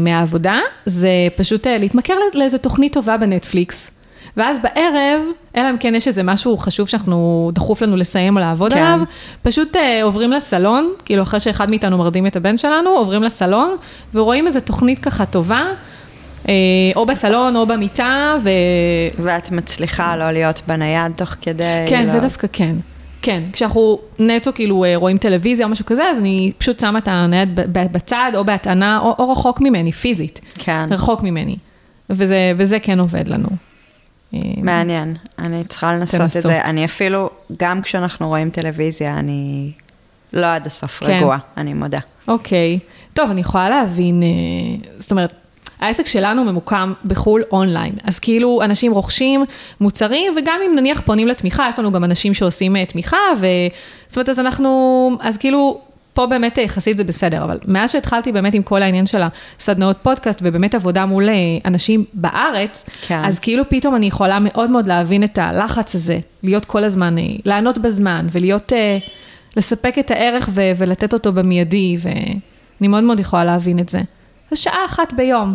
מהעבודה, 0.00 0.60
זה 0.86 1.08
פשוט 1.36 1.66
אה, 1.66 1.78
להתמכר 1.78 2.14
לאיזה 2.34 2.58
תוכנית 2.58 2.92
טובה 2.92 3.16
בנטפליקס. 3.16 3.90
ואז 4.36 4.58
בערב, 4.62 5.20
אלא 5.56 5.70
אם 5.70 5.78
כן 5.78 5.94
יש 5.94 6.08
איזה 6.08 6.22
משהו 6.22 6.56
חשוב 6.56 6.88
שאנחנו, 6.88 7.50
דחוף 7.54 7.82
לנו 7.82 7.96
לסיים 7.96 8.36
או 8.36 8.40
לעבוד 8.40 8.72
כן. 8.72 8.78
עליו, 8.78 9.00
פשוט 9.42 9.76
אה, 9.76 10.02
עוברים 10.02 10.30
לסלון, 10.30 10.92
כאילו 11.04 11.22
אחרי 11.22 11.40
שאחד 11.40 11.70
מאיתנו 11.70 11.98
מרדים 11.98 12.26
את 12.26 12.36
הבן 12.36 12.56
שלנו, 12.56 12.90
עוברים 12.90 13.22
לסלון, 13.22 13.76
ורואים 14.14 14.46
איזה 14.46 14.60
תוכנית 14.60 14.98
ככה 14.98 15.26
טובה, 15.26 15.64
אה, 16.48 16.54
או 16.96 17.06
בסלון 17.06 17.56
או 17.56 17.66
במיטה, 17.66 18.36
ו... 18.42 18.50
ואת 19.18 19.50
מצליחה 19.50 20.16
לא 20.16 20.30
להיות 20.30 20.62
בנייד 20.66 21.12
תוך 21.16 21.34
כדי... 21.40 21.64
כן, 21.88 22.06
לא... 22.06 22.12
זה 22.12 22.20
דווקא 22.20 22.46
כן. 22.52 22.74
כן, 23.22 23.42
כשאנחנו 23.52 23.98
נטו 24.18 24.52
כאילו 24.54 24.84
אה, 24.84 24.96
רואים 24.96 25.16
טלוויזיה 25.16 25.66
או 25.66 25.70
משהו 25.70 25.86
כזה, 25.86 26.04
אז 26.04 26.18
אני 26.18 26.52
פשוט 26.58 26.80
שמה 26.80 26.98
את 26.98 27.08
הנייד 27.08 27.60
בצד, 27.72 28.32
או 28.34 28.44
בהטענה, 28.44 28.98
או, 28.98 29.14
או 29.18 29.32
רחוק 29.32 29.60
ממני, 29.60 29.92
פיזית. 29.92 30.40
כן, 30.54 30.88
רחוק 30.90 31.22
ממני. 31.22 31.56
וזה, 32.10 32.52
וזה 32.56 32.80
כן 32.80 33.00
עובד 33.00 33.28
לנו. 33.28 33.48
אה, 34.34 34.40
מעניין. 34.62 35.14
אני 35.38 35.64
צריכה 35.64 35.92
לנסות 35.92 36.20
תנסו. 36.20 36.38
את 36.38 36.42
זה. 36.42 36.64
אני 36.64 36.84
אפילו, 36.84 37.30
גם 37.56 37.82
כשאנחנו 37.82 38.28
רואים 38.28 38.50
טלוויזיה, 38.50 39.18
אני 39.18 39.72
לא 40.32 40.46
עד 40.46 40.66
הסוף 40.66 40.98
כן. 40.98 41.16
רגועה, 41.16 41.38
אני 41.56 41.74
מודה. 41.74 42.00
אוקיי. 42.28 42.78
טוב, 43.12 43.30
אני 43.30 43.40
יכולה 43.40 43.68
להבין, 43.68 44.22
אה, 44.22 44.28
זאת 44.98 45.10
אומרת, 45.10 45.32
העסק 45.80 46.06
שלנו 46.06 46.44
ממוקם 46.44 46.92
בחו"ל 47.04 47.42
אונליין, 47.52 47.92
אז 48.04 48.18
כאילו 48.18 48.62
אנשים 48.62 48.92
רוכשים 48.92 49.44
מוצרים, 49.80 50.32
וגם 50.36 50.60
אם 50.66 50.76
נניח 50.76 51.00
פונים 51.04 51.28
לתמיכה, 51.28 51.68
יש 51.68 51.78
לנו 51.78 51.92
גם 51.92 52.04
אנשים 52.04 52.34
שעושים 52.34 52.76
אה, 52.76 52.86
תמיכה, 52.86 53.16
ו... 53.40 53.46
זאת 54.08 54.16
אומרת, 54.16 54.28
אז 54.28 54.40
אנחנו, 54.40 55.10
אז 55.20 55.36
כאילו, 55.36 55.80
פה 56.18 56.26
באמת 56.26 56.58
אה, 56.58 56.64
יחסית 56.64 56.98
זה 56.98 57.04
בסדר, 57.04 57.44
אבל 57.44 57.58
מאז 57.66 57.92
שהתחלתי 57.92 58.32
באמת 58.32 58.54
עם 58.54 58.62
כל 58.62 58.82
העניין 58.82 59.06
של 59.06 59.22
הסדנאות 59.58 59.96
פודקאסט, 60.02 60.40
ובאמת 60.42 60.74
עבודה 60.74 61.06
מול 61.06 61.28
אה, 61.28 61.34
אנשים 61.64 62.04
בארץ, 62.14 62.84
כן. 63.06 63.20
אז 63.24 63.38
כאילו 63.38 63.68
פתאום 63.68 63.94
אני 63.94 64.06
יכולה 64.06 64.38
מאוד 64.40 64.70
מאוד 64.70 64.86
להבין 64.86 65.24
את 65.24 65.38
הלחץ 65.38 65.94
הזה, 65.94 66.18
להיות 66.42 66.64
כל 66.64 66.84
הזמן, 66.84 67.16
לענות 67.44 67.78
בזמן, 67.78 68.26
ולהיות, 68.32 68.72
אה, 68.72 68.98
לספק 69.56 69.98
את 69.98 70.10
הערך 70.10 70.48
ו- 70.52 70.72
ולתת 70.76 71.12
אותו 71.12 71.32
במיידי, 71.32 71.96
ואני 72.02 72.88
מאוד 72.88 73.04
מאוד 73.04 73.20
יכולה 73.20 73.44
להבין 73.44 73.78
את 73.78 73.88
זה. 73.88 74.00
זה 74.50 74.56
שעה 74.56 74.86
אחת 74.86 75.12
ביום, 75.12 75.54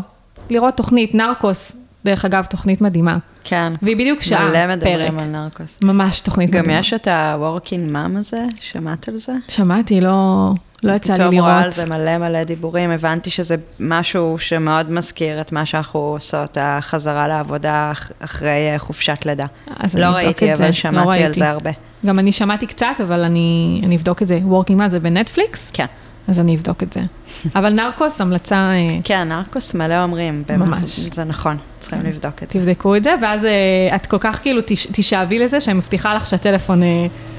לראות 0.50 0.78
תוכנית, 0.78 1.16
נרקוס, 1.16 1.72
דרך 2.06 2.26
אגב, 2.26 2.46
תוכנית 2.46 2.82
מדהימה. 2.82 3.14
כן. 3.44 3.74
והיא 3.82 3.96
בדיוק 3.96 4.22
שעה, 4.22 4.50
מלא 4.50 4.68
מדברים 4.76 4.98
פרק. 5.12 5.22
על 5.22 5.26
נרקוס. 5.28 5.80
ממש 5.84 6.22
תוכנית 6.22 6.50
גם 6.50 6.62
מדהימה. 6.64 6.80
יש 6.80 6.94
את 6.94 7.08
ה-working 7.08 7.94
mom 7.96 8.20
הזה, 8.20 8.44
שמעת 8.62 9.08
על 9.08 9.18
זה? 9.18 9.34
שמעתי, 9.48 10.02
לא, 10.02 10.50
לא 10.84 10.94
יצא 10.94 11.14
לי 11.14 11.20
פתאום 11.20 11.36
רואה 11.40 11.54
על 11.56 11.60
לראות. 11.60 11.74
זה 11.74 11.86
מלא 11.86 12.18
מלא 12.18 12.44
דיבורים, 12.44 12.90
הבנתי 12.92 13.30
שזה 13.30 13.56
משהו 13.80 14.36
שמאוד 14.40 14.92
מזכיר 14.92 15.42
את 15.42 15.52
מה 15.52 15.66
שאנחנו 15.66 16.00
עושות, 16.00 16.58
החזרה 16.62 17.28
לעבודה 17.28 17.90
אח- 17.92 18.12
אחרי 18.20 18.50
אה, 18.74 18.80
חופשת 18.80 19.18
לידה. 19.26 19.46
אז 19.80 19.96
לא 19.96 20.06
אני 20.06 20.10
אבדוק 20.12 20.26
ראיתי, 20.26 20.52
את 20.52 20.58
זה, 20.58 20.64
אבל 20.64 20.68
לא 20.68 20.74
שמעתי 20.74 21.18
על 21.18 21.24
ראיתי. 21.24 21.40
זה 21.40 21.50
הרבה. 21.50 21.72
גם 22.06 22.20
אני 22.20 22.32
שמעתי 22.32 22.68
קצת, 22.68 22.96
אבל 23.04 23.24
אני, 23.24 23.82
אני 23.86 23.96
אבדוק 23.96 24.22
את 24.22 24.28
זה. 24.28 24.40
וורקינג 24.44 24.80
מה 24.80 24.90
זה 24.90 25.00
בנטפליקס? 25.00 25.72
כן. 25.74 25.86
אז 26.28 26.40
אני 26.40 26.56
אבדוק 26.56 26.84
את 26.84 26.94
זה. 26.94 27.02
אבל 27.60 27.74
נרקוס, 27.74 28.22
המלצה, 28.22 28.56
אה, 28.56 28.98
כן, 29.04 29.28
נרקוס 29.28 29.74
מלא 29.74 30.04
אומרים. 30.04 30.44
באמת, 30.48 30.68
ממש. 30.68 30.90
זה 31.00 31.24
נכון, 31.24 31.58
צריכים 31.80 32.00
לבדוק 32.00 32.44
את 32.44 32.52
זה. 32.52 32.60
תבדקו 32.60 32.96
את 32.96 33.04
זה, 33.04 33.16
ואז 33.22 33.46
אה, 33.46 33.96
את 33.96 34.08
כל 34.08 34.18
כך 34.20 34.42
כאילו 34.42 34.62
תשאבי 34.92 35.40
לזה, 35.40 35.62
שאני 35.62 35.78
מבטיחה 35.78 36.14
לך 36.14 36.28
שהטלפון, 36.28 36.84
אה, 36.84 36.88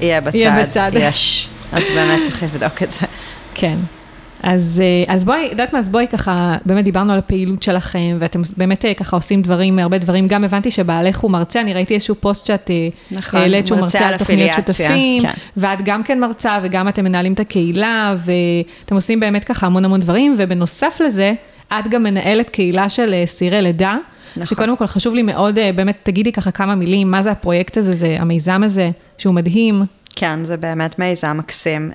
יהיה 0.01 0.21
בצד. 0.21 0.35
יהיה 0.35 0.63
בצד. 0.63 0.91
יש. 0.93 1.49
אז 1.71 1.83
באמת 1.95 2.19
צריך 2.23 2.43
לבדוק 2.43 2.83
את 2.83 2.91
זה. 2.91 3.05
כן. 3.59 3.77
אז, 4.45 4.81
אה, 4.83 5.13
אז 5.13 5.25
בואי, 5.25 5.47
יודעת 5.51 5.73
מה, 5.73 5.79
אז 5.79 5.89
בואי 5.89 6.07
ככה, 6.07 6.55
באמת 6.65 6.83
דיברנו 6.83 7.13
על 7.13 7.19
הפעילות 7.19 7.63
שלכם, 7.63 8.17
ואתם 8.19 8.41
באמת 8.57 8.85
אה, 8.85 8.93
ככה 8.93 9.15
עושים 9.15 9.41
דברים, 9.41 9.79
הרבה 9.79 9.97
דברים, 9.97 10.27
גם 10.27 10.43
הבנתי 10.43 10.71
שבעלך 10.71 11.19
הוא 11.19 11.31
מרצה, 11.31 11.61
אני 11.61 11.73
ראיתי 11.73 11.93
איזשהו 11.93 12.15
פוסט 12.15 12.45
שאת 12.45 12.71
אה, 12.71 12.87
נכון, 13.11 13.39
העלית 13.39 13.67
שהוא 13.67 13.79
מרצה 13.79 14.07
על 14.07 14.17
תוכניות 14.17 14.51
שותפים, 14.55 15.21
כן. 15.21 15.31
ואת 15.57 15.79
גם 15.85 16.03
כן 16.03 16.19
מרצה, 16.19 16.57
וגם 16.61 16.87
אתם 16.87 17.03
מנהלים 17.03 17.33
את 17.33 17.39
הקהילה, 17.39 18.15
ואתם 18.17 18.95
עושים 18.95 19.19
באמת 19.19 19.43
ככה 19.43 19.67
המון 19.67 19.85
המון 19.85 19.99
דברים, 19.99 20.35
ובנוסף 20.37 21.01
לזה, 21.05 21.33
את 21.67 21.87
גם 21.87 22.03
מנהלת 22.03 22.49
קהילה 22.49 22.89
של 22.89 23.13
סירי 23.25 23.61
לידה, 23.61 23.97
נכון. 24.31 24.45
שקודם 24.45 24.77
כל 24.77 24.87
חשוב 24.87 25.15
לי 25.15 25.21
מאוד, 25.21 25.57
באמת, 25.75 25.97
תגידי 26.03 26.31
ככה 26.31 26.51
כמה 26.51 26.75
מילים, 26.75 27.11
מה 27.11 27.21
זה 27.21 27.31
הפרויקט 27.31 27.77
הזה, 27.77 27.93
זה 27.93 28.15
המיזם 28.19 28.63
הזה, 28.63 28.89
שהוא 29.17 29.33
מדהים. 29.33 29.83
כן, 30.15 30.43
זה 30.43 30.57
באמת 30.57 30.99
מיזם 30.99 31.37
מקסים. 31.37 31.91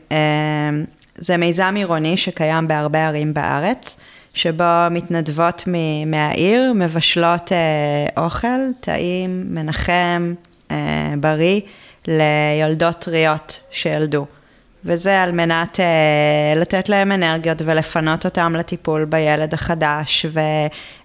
אה, 1.21 1.25
זה 1.25 1.37
מיזם 1.37 1.75
עירוני 1.77 2.17
שקיים 2.17 2.69
בהרבה 2.69 3.07
ערים 3.07 3.35
בארץ, 3.35 3.97
שבו 4.35 4.65
מתנדבות 4.91 5.65
מ- 5.67 6.11
מהעיר 6.11 6.73
מבשלות 6.75 7.53
אה, 7.53 8.23
אוכל, 8.25 8.61
טעים, 8.81 9.45
מנחם, 9.49 10.35
אה, 10.71 11.15
בריא, 11.21 11.61
ליולדות 12.07 12.99
טריות 12.99 13.61
שילדו. 13.71 14.27
וזה 14.85 15.23
על 15.23 15.33
מנת 15.33 15.81
אה, 15.81 16.61
לתת 16.61 16.89
להם 16.89 17.13
אנרגיות 17.13 17.63
ולפנות 17.65 18.25
אותם 18.25 18.57
לטיפול 18.57 19.05
בילד 19.05 19.55
החדש, 19.55 20.27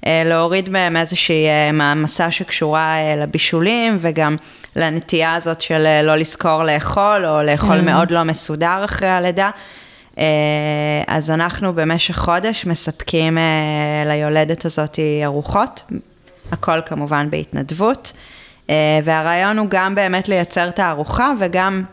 ולהוריד 0.06 0.70
מהם 0.70 0.98
איזושהי 0.98 1.48
אה, 1.48 1.72
מעמסה 1.72 2.32
שקשורה 2.32 2.98
אה, 2.98 3.16
לבישולים, 3.16 3.98
וגם 4.00 4.36
לנטייה 4.76 5.36
הזאת 5.36 5.62
של 5.62 5.86
אה, 5.86 6.02
לא 6.02 6.16
לזכור 6.16 6.64
לאכול, 6.64 7.26
או 7.26 7.44
לאכול 7.44 7.78
כן. 7.78 7.86
מאוד 7.86 8.12
לא 8.12 8.24
מסודר 8.24 8.82
אחרי 8.86 9.10
הלידה. 9.10 9.50
אה, 10.18 10.24
אז 11.08 11.30
אנחנו 11.30 11.74
במשך 11.74 12.18
חודש 12.18 12.66
מספקים 12.66 13.38
אה, 13.38 13.44
ליולדת 14.06 14.66
הזאת 14.66 15.00
ארוחות, 15.24 15.84
הכל 16.52 16.80
כמובן 16.86 17.30
בהתנדבות, 17.30 18.14
אה, 18.70 19.00
והרעיון 19.04 19.58
הוא 19.58 19.68
גם 19.70 19.96
באמת 19.96 20.30
לייצר 20.30 20.70
את 20.70 20.80
הארוחה 20.80 21.32
וגם 21.40 21.84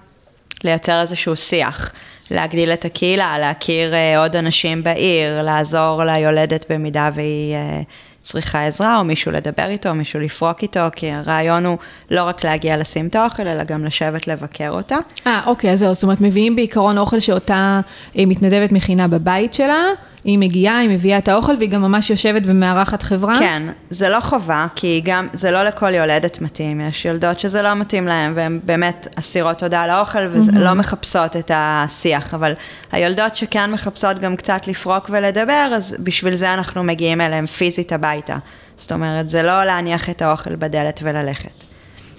לייצר 0.65 1.01
איזשהו 1.01 1.37
שיח, 1.37 1.93
להגדיל 2.31 2.73
את 2.73 2.85
הקהילה, 2.85 3.39
להכיר 3.39 3.95
אה, 3.95 4.19
עוד 4.19 4.37
אנשים 4.37 4.83
בעיר, 4.83 5.43
לעזור 5.43 6.05
ליולדת 6.05 6.73
במידה 6.73 7.11
והיא 7.15 7.55
אה, 7.55 7.81
צריכה 8.23 8.67
עזרה, 8.67 8.99
או 8.99 9.05
מישהו 9.05 9.33
לדבר 9.33 9.67
איתו, 9.67 9.89
או 9.89 9.95
מישהו 9.95 10.21
לפרוק 10.21 10.63
איתו, 10.63 10.81
כי 10.97 11.11
הרעיון 11.11 11.67
הוא 11.67 11.79
לא 12.11 12.25
רק 12.25 12.45
להגיע 12.45 12.77
לשים 12.77 13.07
את 13.07 13.15
האוכל, 13.15 13.49
אלא 13.49 13.65
גם 13.65 13.85
לשבת 13.85 14.27
לבקר 14.27 14.71
אותה. 14.71 14.97
אה, 15.27 15.41
אוקיי, 15.47 15.73
אז 15.73 15.79
זהו, 15.79 15.95
זאת 15.95 16.03
אומרת, 16.03 16.21
מביאים 16.21 16.57
בעיקרון 16.57 16.99
אוכל 16.99 17.21
שאותה 17.21 17.81
אה, 18.19 18.27
מתנדבת 18.27 18.73
מכינה 18.73 19.09
בבית 19.09 19.55
שלה, 19.55 19.85
היא 20.25 20.39
מגיעה, 20.39 20.79
היא 20.79 20.89
מביאה 20.89 21.19
את 21.19 21.29
האוכל, 21.29 21.53
והיא 21.59 21.69
גם 21.71 21.83
ממש 21.83 22.11
יושבת 22.11 22.43
ומארחת 22.45 23.03
חברה? 23.03 23.39
כן, 23.39 23.63
זה 23.91 24.09
לא 24.09 24.21
חובה, 24.21 24.67
כי 24.75 25.01
גם, 25.05 25.29
זה 25.33 25.51
לא 25.51 25.63
לכל 25.63 25.95
יולדת 25.95 26.41
מתאים, 26.41 26.81
יש 26.81 27.05
יולדות 27.05 27.41
שזה 27.41 27.63
לא 27.63 27.75
מתאים 27.75 28.07
להן, 28.07 28.33
והן 28.35 28.61
באמת 28.65 29.09
אסירות 29.19 29.59
תודה 29.59 29.83
על 29.83 29.91
האוכל, 29.91 30.27
ולא 30.33 30.75
מחפשות 30.75 31.37
את 31.37 31.51
השיח, 31.55 32.35
אבל 32.35 32.53
היולדות 32.93 33.37
שכן 33.37 33.71
מחפשות 33.71 34.19
גם 34.19 34.37
קצת 34.37 34.67
לפרוק 34.67 35.11
ולדבר, 35.13 35.73
אז 35.77 35.97
בשביל 35.99 36.35
זה 36.35 36.55
אנחנו 36.55 36.85
מגיעים 36.85 37.21
אליהן 37.21 37.47
פיזית 37.47 37.93
הביתה. 37.93 38.37
זאת 38.77 38.93
אומרת, 38.93 39.29
זה 39.29 39.43
לא 39.43 39.65
להניח 39.65 40.11
את 40.11 40.23
האוכל 40.23 40.57
בדלת 40.57 41.01
וללכת. 41.03 41.65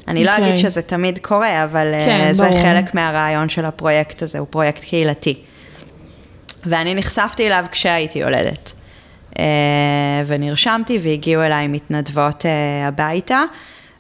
אני 0.08 0.24
okay. 0.24 0.26
לא 0.26 0.38
אגיד 0.38 0.48
אוקיי. 0.48 0.58
שזה 0.58 0.82
תמיד 0.82 1.20
קורה, 1.22 1.64
אבל 1.64 1.88
כן, 2.06 2.26
כן, 2.28 2.34
זה 2.34 2.44
ברור. 2.44 2.62
חלק 2.62 2.96
מהרעיון 2.96 3.50
של 3.50 3.66
הפרויקט 3.66 4.22
הזה, 4.22 4.40
הוא 4.40 4.48
פרויקט 4.50 4.84
קהילתי. 4.84 5.44
ואני 6.66 6.96
נחשפתי 6.96 7.48
אליו 7.48 7.66
כשהייתי 7.72 8.20
יולדת. 8.20 8.74
אה, 9.40 10.24
ונרשמתי 10.28 11.00
והגיעו 11.04 11.44
אליי 11.44 11.68
מתנדבות 11.68 12.46
אה, 12.46 12.88
הביתה, 12.88 13.44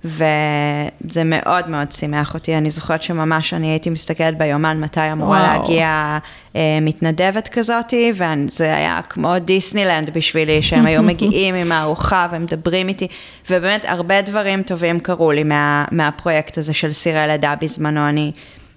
וזה 0.06 1.24
מאוד 1.26 1.70
מאוד 1.70 1.92
שימח 1.92 2.34
אותי. 2.34 2.58
אני 2.58 2.72
זוכרת 2.72 3.04
שממש 3.04 3.54
אני 3.54 3.68
הייתי 3.68 3.90
מסתכלת 3.90 4.38
ביומן 4.38 4.80
מתי 4.80 5.12
אמורה 5.12 5.40
וואו. 5.40 5.62
להגיע 5.62 6.18
אה, 6.56 6.80
מתנדבת 6.82 7.48
כזאתי, 7.48 8.14
וזה 8.14 8.76
היה 8.76 9.00
כמו 9.10 9.40
דיסנילנד 9.40 10.10
בשבילי, 10.10 10.62
שהם 10.62 10.86
היו 10.86 11.04
מגיעים 11.14 11.56
עם 11.56 11.72
הארוחה 11.72 12.28
ומדברים 12.32 12.88
איתי, 12.88 13.08
ובאמת 13.50 13.86
הרבה 13.88 14.22
דברים 14.22 14.64
טובים 14.64 15.00
קרו 15.00 15.32
לי 15.32 15.44
מה, 15.44 15.86
מהפרויקט 15.92 16.58
הזה 16.58 16.74
של 16.74 16.94
סירי 16.94 17.28
לידה 17.28 17.54
בזמנו. 17.62 18.10
אני 18.10 18.32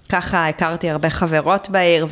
ככה 0.09 0.47
הכרתי 0.47 0.89
הרבה 0.89 1.09
חברות 1.09 1.69
בעיר 1.69 2.07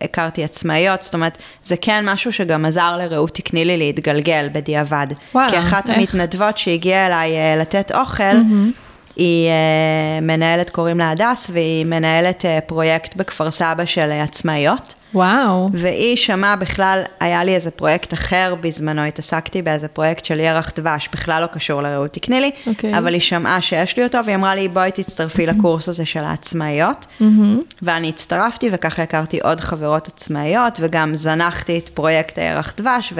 והכרתי 0.00 0.44
עצמאיות, 0.44 1.02
זאת 1.02 1.14
אומרת, 1.14 1.38
זה 1.64 1.76
כן 1.76 2.04
משהו 2.08 2.32
שגם 2.32 2.64
עזר 2.64 2.96
לרעות 2.96 3.34
תקני 3.34 3.64
לי 3.64 3.76
להתגלגל 3.76 4.48
בדיעבד. 4.52 5.06
וואלה, 5.34 5.50
כי 5.50 5.58
אחת 5.58 5.90
איך? 5.90 5.98
המתנדבות 5.98 6.58
שהגיעה 6.58 7.06
אליי 7.06 7.36
אה, 7.36 7.56
לתת 7.56 7.92
אוכל, 7.92 8.22
mm-hmm. 8.22 8.72
היא 9.16 9.48
אה, 9.48 10.20
מנהלת, 10.22 10.70
קוראים 10.70 10.98
לה 10.98 11.10
הדס, 11.10 11.50
והיא 11.52 11.86
מנהלת 11.86 12.44
אה, 12.44 12.60
פרויקט 12.60 13.16
בכפר 13.16 13.50
סבא 13.50 13.84
של 13.84 14.12
עצמאיות. 14.12 14.94
וואו. 15.14 15.70
והיא 15.72 16.16
שמעה 16.16 16.56
בכלל, 16.56 17.02
היה 17.20 17.44
לי 17.44 17.54
איזה 17.54 17.70
פרויקט 17.70 18.14
אחר 18.14 18.54
בזמנו, 18.60 19.02
התעסקתי 19.02 19.62
באיזה 19.62 19.88
פרויקט 19.88 20.24
של 20.24 20.40
ירח 20.40 20.72
דבש, 20.76 21.08
בכלל 21.12 21.42
לא 21.42 21.46
קשור 21.46 21.82
לרעות 21.82 22.12
תקני 22.12 22.40
לי, 22.40 22.50
אוקיי. 22.66 22.98
אבל 22.98 23.14
היא 23.14 23.20
שמעה 23.20 23.62
שיש 23.62 23.96
לי 23.96 24.04
אותו, 24.04 24.18
והיא 24.24 24.36
אמרה 24.36 24.54
לי, 24.54 24.68
בואי 24.68 24.90
תצטרפי 24.90 25.46
לקורס 25.46 25.88
הזה 25.88 26.06
של 26.06 26.24
העצמאיות. 26.24 27.06
ואני 27.82 28.08
הצטרפתי, 28.08 28.68
וככה 28.72 29.02
הכרתי 29.02 29.40
עוד 29.40 29.60
חברות 29.60 30.08
עצמאיות, 30.08 30.78
וגם 30.80 31.16
זנחתי 31.16 31.78
את 31.78 31.88
פרויקט 31.88 32.38
הירח 32.38 32.74
דבש, 32.76 33.12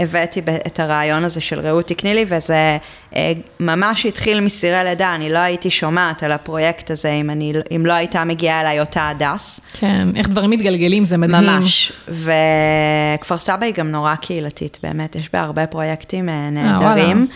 והבאתי 0.00 0.40
את 0.66 0.80
הרעיון 0.80 1.24
הזה 1.24 1.40
של 1.40 1.60
רעות 1.60 1.86
תקני 1.86 2.14
לי, 2.14 2.24
וזה 2.28 2.78
אה, 3.16 3.32
ממש 3.60 4.06
התחיל 4.06 4.40
מסירי 4.40 4.84
לידה, 4.84 5.14
אני 5.14 5.30
לא 5.30 5.38
הייתי 5.38 5.70
שומעת 5.70 6.22
על 6.22 6.32
הפרויקט 6.32 6.90
הזה 6.90 7.10
אם, 7.10 7.30
אני, 7.30 7.52
אם 7.76 7.86
לא 7.86 7.92
הייתה 7.92 8.24
מגיעה 8.24 8.60
אליי 8.60 8.80
אותה 8.80 9.08
הדס. 9.08 9.60
כן, 9.72 10.08
איך 10.16 10.28
דברים 10.28 10.50
מתגלגלים, 10.50 11.04
זה 11.04 11.16
מדהים. 11.16 11.44
ממש. 11.44 11.92
וכפר 12.08 13.38
סבא 13.38 13.66
היא 13.66 13.74
גם 13.74 13.90
נורא 13.90 14.14
קהילתית, 14.14 14.78
באמת, 14.82 15.16
יש 15.16 15.32
בה 15.32 15.40
הרבה 15.40 15.66
פרויקטים 15.66 16.28
אה, 16.28 16.48
וואלה. 16.52 16.72
נהדרים. 16.72 17.26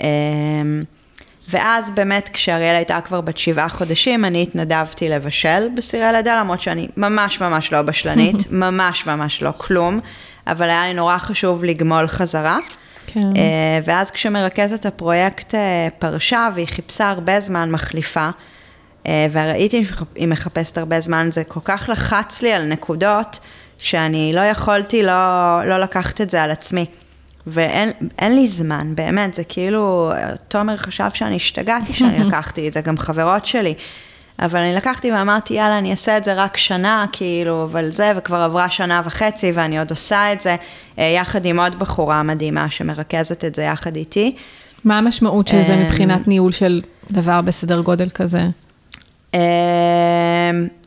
אמ, 0.00 0.06
ואז 1.48 1.90
באמת, 1.90 2.30
כשאריאל 2.32 2.76
הייתה 2.76 3.00
כבר 3.00 3.20
בת 3.20 3.36
שבעה 3.36 3.68
חודשים, 3.68 4.24
אני 4.24 4.42
התנדבתי 4.42 5.08
לבשל 5.08 5.68
בסירי 5.76 6.12
לידה, 6.12 6.40
למרות 6.40 6.60
שאני 6.60 6.88
ממש 6.96 7.40
ממש 7.40 7.72
לא 7.72 7.82
בשלנית, 7.82 8.36
ממש 8.50 9.06
ממש 9.06 9.42
לא 9.42 9.50
כלום, 9.56 10.00
אבל 10.46 10.70
היה 10.70 10.88
לי 10.88 10.94
נורא 10.94 11.18
חשוב 11.18 11.64
לגמול 11.64 12.06
חזרה. 12.06 12.58
כן. 13.06 13.20
אה, 13.36 13.78
ואז 13.84 14.10
כשמרכזת 14.10 14.86
הפרויקט 14.86 15.54
אה, 15.54 15.88
פרשה 15.98 16.48
והיא 16.54 16.66
חיפשה 16.66 17.10
הרבה 17.10 17.40
זמן 17.40 17.70
מחליפה, 17.70 18.28
אה, 19.06 19.26
וראיתי 19.32 19.84
שהיא 19.84 20.28
מחפשת 20.28 20.78
הרבה 20.78 21.00
זמן, 21.00 21.28
זה 21.32 21.44
כל 21.44 21.60
כך 21.64 21.88
לחץ 21.92 22.42
לי 22.42 22.52
על 22.52 22.64
נקודות, 22.64 23.38
שאני 23.78 24.32
לא 24.34 24.40
יכולתי 24.40 25.02
לא, 25.02 25.12
לא 25.64 25.78
לקחת 25.78 26.20
את 26.20 26.30
זה 26.30 26.42
על 26.42 26.50
עצמי. 26.50 26.86
ואין 27.46 27.90
אין 28.18 28.34
לי 28.34 28.48
זמן, 28.48 28.94
באמת, 28.94 29.34
זה 29.34 29.44
כאילו, 29.44 30.12
תומר 30.48 30.76
חשב 30.76 31.08
שאני 31.14 31.36
השתגעתי 31.36 31.92
שאני 31.92 32.18
לקחתי 32.24 32.68
את 32.68 32.72
זה, 32.72 32.80
גם 32.80 32.98
חברות 32.98 33.46
שלי. 33.46 33.74
אבל 34.44 34.60
אני 34.60 34.74
לקחתי 34.74 35.12
ואמרתי, 35.12 35.54
יאללה, 35.54 35.78
אני 35.78 35.90
אעשה 35.90 36.16
את 36.16 36.24
זה 36.24 36.34
רק 36.34 36.56
שנה, 36.56 37.04
כאילו, 37.12 37.64
אבל 37.64 37.90
זה, 37.90 38.12
וכבר 38.16 38.36
עברה 38.36 38.70
שנה 38.70 39.02
וחצי, 39.04 39.52
ואני 39.54 39.78
עוד 39.78 39.90
עושה 39.90 40.32
את 40.32 40.40
זה, 40.40 40.56
אה, 40.98 41.04
יחד 41.04 41.44
עם 41.44 41.60
עוד 41.60 41.78
בחורה 41.78 42.22
מדהימה 42.22 42.70
שמרכזת 42.70 43.44
את 43.44 43.54
זה 43.54 43.62
יחד 43.62 43.96
איתי. 43.96 44.36
מה 44.84 44.98
המשמעות 44.98 45.48
של 45.48 45.62
זה 45.62 45.74
אמ, 45.74 45.80
מבחינת 45.80 46.28
ניהול 46.28 46.52
של 46.52 46.82
דבר 47.12 47.40
בסדר 47.40 47.80
גודל 47.80 48.08
כזה? 48.08 48.42
אמ, 49.34 49.40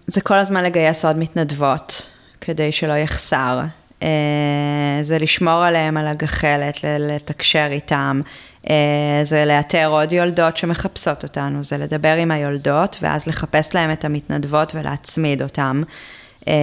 זה 0.07 0.21
כל 0.21 0.37
הזמן 0.37 0.63
לגייס 0.63 1.05
עוד 1.05 1.17
מתנדבות, 1.17 2.01
כדי 2.41 2.71
שלא 2.71 2.93
יחסר. 2.93 3.61
אה, 4.03 4.99
זה 5.01 5.17
לשמור 5.19 5.63
עליהם 5.63 5.97
על 5.97 6.07
הגחלת, 6.07 6.79
לתקשר 6.99 7.67
איתם. 7.71 8.21
אה, 8.69 9.21
זה 9.23 9.45
לאתר 9.45 9.87
עוד 9.87 10.11
יולדות 10.11 10.57
שמחפשות 10.57 11.23
אותנו, 11.23 11.63
זה 11.63 11.77
לדבר 11.77 12.15
עם 12.15 12.31
היולדות, 12.31 12.97
ואז 13.01 13.27
לחפש 13.27 13.75
להם 13.75 13.91
את 13.91 14.05
המתנדבות 14.05 14.75
ולהצמיד 14.75 15.41
אותם. 15.41 15.83
אה, 16.47 16.53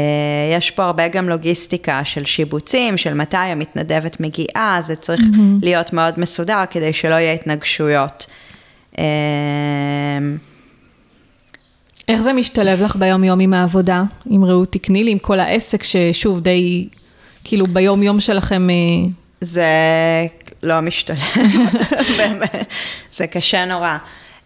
יש 0.56 0.70
פה 0.70 0.84
הרבה 0.84 1.08
גם 1.08 1.28
לוגיסטיקה 1.28 2.04
של 2.04 2.24
שיבוצים, 2.24 2.96
של 2.96 3.14
מתי 3.14 3.36
המתנדבת 3.36 4.20
מגיעה, 4.20 4.78
זה 4.82 4.96
צריך 4.96 5.20
mm-hmm. 5.20 5.62
להיות 5.62 5.92
מאוד 5.92 6.20
מסודר 6.20 6.62
כדי 6.70 6.92
שלא 6.92 7.14
יהיה 7.14 7.32
התנגשויות. 7.32 8.26
אה, 8.98 9.04
איך 12.08 12.20
זה 12.20 12.32
משתלב 12.32 12.82
לך 12.82 12.96
ביום-יום 12.96 13.40
עם 13.40 13.54
העבודה, 13.54 14.02
עם 14.30 14.44
רעות 14.44 14.72
תקני 14.72 15.04
לי, 15.04 15.10
עם 15.10 15.18
כל 15.18 15.40
העסק 15.40 15.82
ששוב 15.82 16.40
די, 16.40 16.88
כאילו 17.44 17.66
ביום-יום 17.66 18.20
שלכם, 18.20 18.68
זה 19.42 19.66
לא 20.62 20.80
משתלם, 20.80 21.16
באמת, 22.18 22.74
זה 23.12 23.26
קשה 23.26 23.64
נורא. 23.64 23.96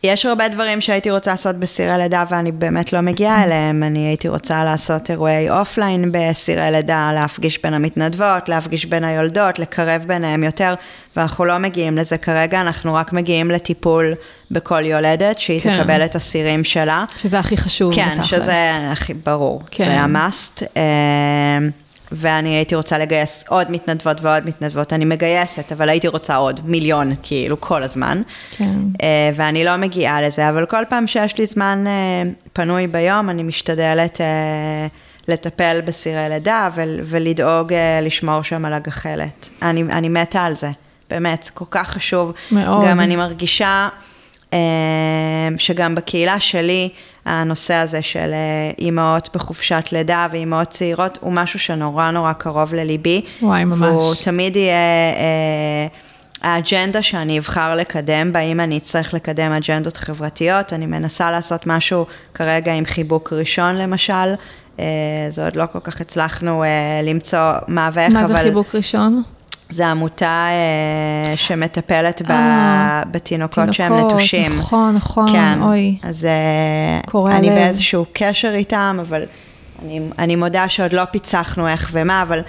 יש 0.03 0.27
הרבה 0.27 0.49
דברים 0.49 0.81
שהייתי 0.81 1.11
רוצה 1.11 1.31
לעשות 1.31 1.57
בסירי 1.57 1.99
לידה 1.99 2.25
ואני 2.31 2.53
באמת 2.53 2.93
לא 2.93 3.01
מגיעה 3.01 3.45
אליהם. 3.45 3.83
אני 3.83 3.99
הייתי 3.99 4.29
רוצה 4.29 4.65
לעשות 4.65 5.11
אירועי 5.11 5.51
אופליין 5.51 6.13
בסירי 6.13 6.71
לידה, 6.71 7.11
להפגיש 7.15 7.63
בין 7.63 7.75
המתנדבות, 7.75 8.49
להפגיש 8.49 8.87
בין 8.87 9.05
היולדות, 9.05 9.59
לקרב 9.59 10.05
ביניהם 10.07 10.45
יותר, 10.45 10.75
ואנחנו 11.17 11.45
לא 11.45 11.59
מגיעים 11.59 11.99
לזה 11.99 12.19
כרגע, 12.19 12.61
אנחנו 12.61 12.95
רק 12.95 13.13
מגיעים 13.13 13.51
לטיפול 13.51 14.15
בכל 14.51 14.85
יולדת, 14.85 15.39
שהיא 15.39 15.61
כן. 15.61 15.83
תקבל 15.83 16.05
את 16.05 16.15
הסירים 16.15 16.65
שלה. 16.65 17.05
שזה 17.23 17.39
הכי 17.39 17.57
חשוב. 17.57 17.95
כן, 17.95 18.09
בתכלס. 18.13 18.27
שזה 18.27 18.89
הכי 18.93 19.15
ברור. 19.15 19.63
כן. 19.71 19.85
זה 19.85 20.01
המאסט. 20.01 20.63
ואני 22.13 22.49
הייתי 22.49 22.75
רוצה 22.75 22.99
לגייס 22.99 23.45
עוד 23.49 23.71
מתנדבות 23.71 24.21
ועוד 24.21 24.47
מתנדבות, 24.47 24.93
אני 24.93 25.05
מגייסת, 25.05 25.73
אבל 25.73 25.89
הייתי 25.89 26.09
רוצה 26.09 26.37
עוד 26.37 26.61
מיליון, 26.65 27.15
כאילו, 27.23 27.61
כל 27.61 27.83
הזמן. 27.83 28.23
כן. 28.57 28.75
אה, 29.03 29.31
ואני 29.35 29.65
לא 29.65 29.77
מגיעה 29.77 30.23
לזה, 30.23 30.49
אבל 30.49 30.67
כל 30.67 30.83
פעם 30.89 31.07
שיש 31.07 31.39
לי 31.39 31.47
זמן 31.47 31.85
אה, 31.87 31.93
פנוי 32.53 32.87
ביום, 32.87 33.31
אני 33.31 33.43
משתדלת 33.43 34.21
אה, 34.21 34.87
לטפל 35.29 35.81
בסירי 35.85 36.29
לידה 36.29 36.69
ול- 36.75 37.01
ולדאוג 37.05 37.73
לשמור 38.03 38.43
שם 38.43 38.65
על 38.65 38.73
הגחלת. 38.73 39.49
אני, 39.63 39.83
אני 39.83 40.09
מתה 40.09 40.43
על 40.43 40.55
זה, 40.55 40.71
באמת, 41.11 41.43
זה 41.43 41.51
כל 41.51 41.65
כך 41.71 41.91
חשוב. 41.91 42.33
מאוד. 42.51 42.85
גם 42.89 43.01
אני 43.01 43.17
מרגישה 43.17 43.89
שגם 45.59 45.95
בקהילה 45.95 46.41
שלי, 46.41 46.89
הנושא 47.27 47.75
הזה 47.75 48.03
של 48.03 48.31
אה, 48.33 48.71
אימהות 48.79 49.29
בחופשת 49.35 49.85
לידה 49.93 50.27
ואימהות 50.33 50.69
צעירות, 50.69 51.19
הוא 51.21 51.33
משהו 51.33 51.59
שנורא 51.59 52.11
נורא 52.11 52.33
קרוב 52.33 52.75
לליבי. 52.75 53.23
וואי, 53.43 53.65
ממש. 53.65 53.81
והוא 53.81 54.15
תמיד 54.25 54.57
יהיה 54.57 54.75
אה, 55.17 55.87
האג'נדה 56.43 57.03
שאני 57.03 57.39
אבחר 57.39 57.75
לקדם 57.77 58.33
בה, 58.33 58.41
אם 58.41 58.61
אני 58.61 58.79
אצטרך 58.79 59.15
לקדם 59.15 59.53
אג'נדות 59.53 59.97
חברתיות. 59.97 60.73
אני 60.73 60.87
מנסה 60.87 61.31
לעשות 61.31 61.67
משהו 61.67 62.07
כרגע 62.35 62.73
עם 62.73 62.85
חיבוק 62.85 63.33
ראשון 63.33 63.75
למשל. 63.77 64.35
אה, 64.81 64.85
זה 65.31 65.45
עוד 65.45 65.57
לא 65.57 65.65
כל 65.73 65.81
כך 65.81 66.01
הצלחנו 66.01 66.65
אה, 66.65 66.69
למצוא 67.03 67.53
מה 67.69 67.91
ואיך, 67.93 68.13
מה 68.13 68.21
אבל... 68.21 68.29
זה 68.29 68.43
חיבוק 68.43 68.75
ראשון? 68.75 69.23
זה 69.71 69.87
עמותה 69.87 70.47
אה, 70.51 71.37
שמטפלת 71.37 72.23
ב, 72.23 72.31
אה, 72.31 73.03
בתינוקות 73.11 73.75
שהם 73.75 73.93
נטושים. 73.93 74.53
נכון, 74.59 74.95
נכון, 74.95 75.33
כן, 75.33 75.63
אוי. 75.63 75.97
אז 76.03 76.25
אה, 76.25 77.31
אני 77.37 77.51
לב. 77.51 77.55
באיזשהו 77.55 78.07
קשר 78.13 78.53
איתם, 78.55 78.99
אבל 79.01 79.23
אני, 79.83 80.01
אני 80.19 80.37
מודה 80.37 80.69
שעוד 80.69 80.93
לא 80.93 81.05
פיצחנו 81.05 81.69
איך 81.69 81.91
ומה, 81.93 82.23
אבל 82.23 82.41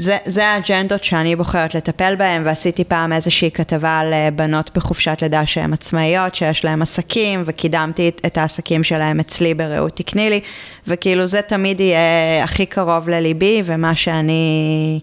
זה, 0.00 0.16
זה 0.26 0.46
האג'נדות 0.46 1.04
שאני 1.04 1.36
בוחרת 1.36 1.74
לטפל 1.74 2.14
בהן, 2.16 2.42
ועשיתי 2.46 2.84
פעם 2.84 3.12
איזושהי 3.12 3.50
כתבה 3.50 3.98
על 3.98 4.12
אה, 4.12 4.28
בנות 4.30 4.70
בחופשת 4.76 5.18
לידה 5.22 5.46
שהן 5.46 5.72
עצמאיות, 5.72 6.34
שיש 6.34 6.64
להן 6.64 6.82
עסקים, 6.82 7.42
וקידמתי 7.46 8.08
את, 8.08 8.20
את 8.26 8.38
העסקים 8.38 8.82
שלהן 8.82 9.20
אצלי 9.20 9.54
ברעות 9.54 9.96
תקני 9.96 10.30
לי, 10.30 10.40
וכאילו 10.86 11.26
זה 11.26 11.42
תמיד 11.42 11.80
יהיה 11.80 12.44
הכי 12.44 12.66
קרוב 12.66 13.08
לליבי, 13.08 13.62
ומה 13.64 13.94
שאני... 13.94 15.00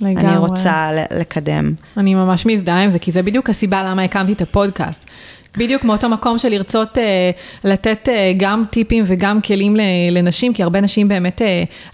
לגמרי. 0.00 0.28
אני 0.28 0.36
רוצה 0.36 0.90
לקדם. 1.10 1.72
אני 1.96 2.14
ממש 2.14 2.46
מזדהה 2.46 2.84
עם 2.84 2.90
זה, 2.90 2.98
כי 2.98 3.10
זה 3.10 3.22
בדיוק 3.22 3.50
הסיבה 3.50 3.82
למה 3.82 4.02
הקמתי 4.02 4.32
את 4.32 4.40
הפודקאסט. 4.40 5.04
בדיוק 5.56 5.84
מאותו 5.84 6.08
מקום 6.08 6.38
של 6.38 6.48
לרצות 6.48 6.98
uh, 6.98 7.00
לתת 7.64 8.08
uh, 8.08 8.10
גם 8.36 8.62
טיפים 8.70 9.04
וגם 9.06 9.40
כלים 9.40 9.76
לנשים, 10.10 10.52
כי 10.54 10.62
הרבה 10.62 10.80
נשים 10.80 11.08
באמת, 11.08 11.40
uh, 11.40 11.44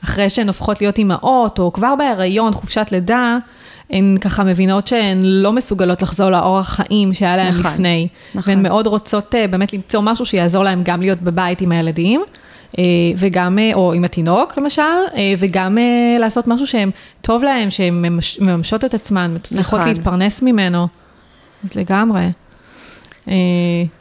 אחרי 0.05 0.31
שהן 0.31 0.47
הופכות 0.47 0.81
להיות 0.81 0.99
אימהות, 0.99 1.59
או 1.59 1.73
כבר 1.73 1.95
בהיריון, 1.99 2.53
חופשת 2.53 2.87
לידה, 2.93 3.39
הן 3.91 4.17
ככה 4.21 4.45
מבינות 4.45 4.87
שהן 4.87 5.21
לא 5.23 5.53
מסוגלות 5.53 6.03
לחזור 6.03 6.31
לאורח 6.31 6.69
חיים 6.69 7.15
שהיה 7.15 7.37
להן 7.37 7.49
נכון, 7.49 7.73
לפני. 7.73 8.09
נכון. 8.35 8.53
והן 8.53 8.63
מאוד 8.63 8.87
רוצות 8.87 9.35
uh, 9.35 9.51
באמת 9.51 9.73
למצוא 9.73 10.01
משהו 10.01 10.27
שיעזור 10.27 10.65
להן 10.65 10.81
גם 10.85 11.01
להיות 11.01 11.19
בבית 11.19 11.61
עם 11.61 11.73
הילדים. 11.73 12.23
וגם, 13.17 13.59
או 13.75 13.93
עם 13.93 14.05
התינוק 14.05 14.59
למשל, 14.59 14.83
וגם 15.39 15.79
לעשות 16.19 16.47
משהו 16.47 16.67
שהם 16.67 16.91
טוב 17.21 17.43
להם, 17.43 17.71
שהן 17.71 18.05
מממשות 18.41 18.85
את 18.85 18.95
עצמן, 18.95 19.35
מצליחות 19.35 19.81
נכון. 19.81 19.93
להתפרנס 19.93 20.43
ממנו. 20.43 20.89
אז 21.65 21.75
לגמרי. 21.75 22.29
אה, 23.29 23.35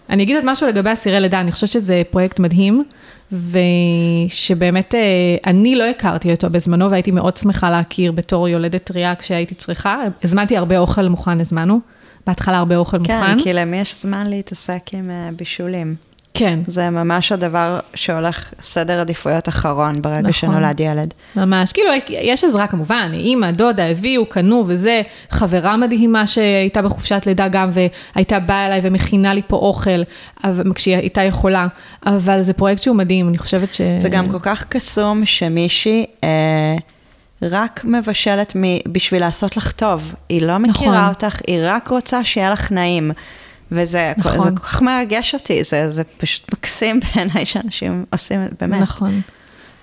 אני 0.09 0.23
אגיד 0.23 0.35
עוד 0.35 0.45
משהו 0.45 0.67
לגבי 0.67 0.93
אסירי 0.93 1.19
לידה, 1.19 1.41
אני 1.41 1.51
חושבת 1.51 1.71
שזה 1.71 2.01
פרויקט 2.09 2.39
מדהים, 2.39 2.83
ושבאמת 3.31 4.95
אה, 4.95 4.99
אני 5.45 5.75
לא 5.75 5.83
הכרתי 5.83 6.31
אותו 6.31 6.49
בזמנו, 6.49 6.91
והייתי 6.91 7.11
מאוד 7.11 7.37
שמחה 7.37 7.69
להכיר 7.69 8.11
בתור 8.11 8.47
יולדת 8.47 8.83
טריה 8.83 9.15
כשהייתי 9.15 9.55
צריכה. 9.55 10.03
הזמנתי 10.23 10.57
הרבה 10.57 10.77
אוכל 10.77 11.07
מוכן, 11.07 11.41
הזמנו. 11.41 11.79
בהתחלה 12.27 12.57
הרבה 12.57 12.75
אוכל 12.75 12.97
כן, 13.03 13.15
מוכן. 13.17 13.37
כן, 13.37 13.43
כי 13.43 13.53
למי 13.53 13.77
יש 13.77 14.01
זמן 14.01 14.27
להתעסק 14.27 14.81
עם 14.93 15.09
אה, 15.09 15.29
בישולים? 15.35 15.95
כן. 16.41 16.59
זה 16.67 16.89
ממש 16.89 17.31
הדבר 17.31 17.79
שהולך 17.93 18.53
סדר 18.61 19.01
עדיפויות 19.01 19.49
אחרון 19.49 19.93
ברגע 20.01 20.19
נכון. 20.19 20.33
שנולד 20.33 20.79
ילד. 20.79 21.13
ממש, 21.35 21.71
כאילו, 21.73 21.89
יש 22.09 22.43
עזרה 22.43 22.67
כמובן, 22.67 23.11
אימא, 23.13 23.51
דודה, 23.51 23.85
הביאו, 23.85 24.25
קנו 24.25 24.63
וזה, 24.67 25.01
חברה 25.29 25.77
מדהימה 25.77 26.27
שהייתה 26.27 26.81
בחופשת 26.81 27.23
לידה 27.25 27.47
גם, 27.47 27.69
והייתה 27.73 28.39
באה 28.39 28.65
אליי 28.65 28.79
ומכינה 28.83 29.33
לי 29.33 29.41
פה 29.47 29.55
אוכל, 29.55 30.01
כשהיא 30.75 30.97
הייתה 30.97 31.23
יכולה, 31.23 31.67
אבל 32.05 32.41
זה 32.41 32.53
פרויקט 32.53 32.83
שהוא 32.83 32.95
מדהים, 32.95 33.29
אני 33.29 33.37
חושבת 33.37 33.73
ש... 33.73 33.81
זה 33.97 34.09
גם 34.09 34.25
כל 34.31 34.39
כך 34.39 34.65
קסום 34.69 35.25
שמישהי... 35.25 36.05
אה... 36.23 36.75
רק 37.43 37.81
מבשלת 37.83 38.53
בשביל 38.87 39.21
לעשות 39.21 39.57
לך 39.57 39.71
טוב. 39.71 40.13
היא 40.29 40.41
לא 40.41 40.57
מכירה 40.57 40.91
נכון. 40.91 41.07
אותך, 41.07 41.39
היא 41.47 41.59
רק 41.63 41.87
רוצה 41.87 42.23
שיהיה 42.23 42.49
לך 42.49 42.71
נעים. 42.71 43.11
וזה 43.71 44.13
נכון. 44.17 44.41
זה 44.41 44.49
כל 44.49 44.63
כך 44.63 44.81
מרגש 44.81 45.33
אותי, 45.33 45.63
זה, 45.63 45.91
זה 45.91 46.03
פשוט 46.03 46.53
מקסים 46.53 46.99
בעיניי 46.99 47.45
שאנשים 47.45 48.05
עושים 48.11 48.43
את 48.43 48.49
זה, 48.49 48.55
באמת. 48.59 48.81
נכון. 48.81 49.21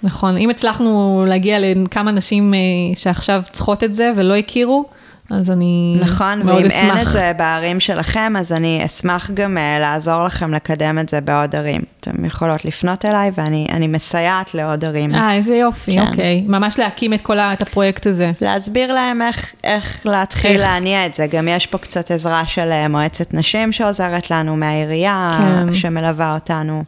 נכון, 0.02 0.36
אם 0.36 0.50
הצלחנו 0.50 1.24
להגיע 1.28 1.58
לכמה 1.60 2.10
נשים 2.10 2.54
אה, 2.54 2.58
שעכשיו 2.94 3.42
צריכות 3.52 3.84
את 3.84 3.94
זה 3.94 4.12
ולא 4.16 4.34
הכירו, 4.36 4.84
אז 5.30 5.50
אני 5.50 5.96
נכון, 6.00 6.42
מאוד 6.42 6.64
אשמח. 6.64 6.78
נכון, 6.78 6.88
ואם 6.90 6.96
אין 6.96 7.06
את 7.06 7.12
זה 7.12 7.32
בערים 7.36 7.80
שלכם, 7.80 8.32
אז 8.38 8.52
אני 8.52 8.82
אשמח 8.86 9.30
גם 9.30 9.56
uh, 9.56 9.80
לעזור 9.80 10.24
לכם 10.24 10.54
לקדם 10.54 10.98
את 10.98 11.08
זה 11.08 11.20
בעוד 11.20 11.56
ערים. 11.56 11.80
אתם 12.00 12.24
יכולות 12.24 12.64
לפנות 12.64 13.04
אליי, 13.04 13.30
ואני 13.34 13.86
מסייעת 13.88 14.54
לעוד 14.54 14.84
ערים. 14.84 15.14
אה, 15.14 15.34
איזה 15.34 15.56
יופי, 15.56 15.92
כן. 15.92 16.06
אוקיי. 16.06 16.44
ממש 16.46 16.78
להקים 16.78 17.14
את 17.14 17.20
כל 17.20 17.38
ה, 17.38 17.52
את 17.52 17.62
הפרויקט 17.62 18.06
הזה. 18.06 18.32
להסביר 18.40 18.92
להם 18.92 19.22
איך, 19.22 19.54
איך 19.64 20.06
להתחיל 20.06 20.50
איך. 20.50 20.60
להניע 20.60 21.06
את 21.06 21.14
זה. 21.14 21.26
גם 21.26 21.48
יש 21.48 21.66
פה 21.66 21.78
קצת 21.78 22.10
עזרה 22.10 22.46
של 22.46 22.70
uh, 22.84 22.88
מועצת 22.88 23.34
נשים 23.34 23.72
שעוזרת 23.72 24.30
לנו, 24.30 24.56
מהעירייה, 24.56 25.30
כן. 25.38 25.74
שמלווה 25.74 26.34
אותנו. 26.34 26.84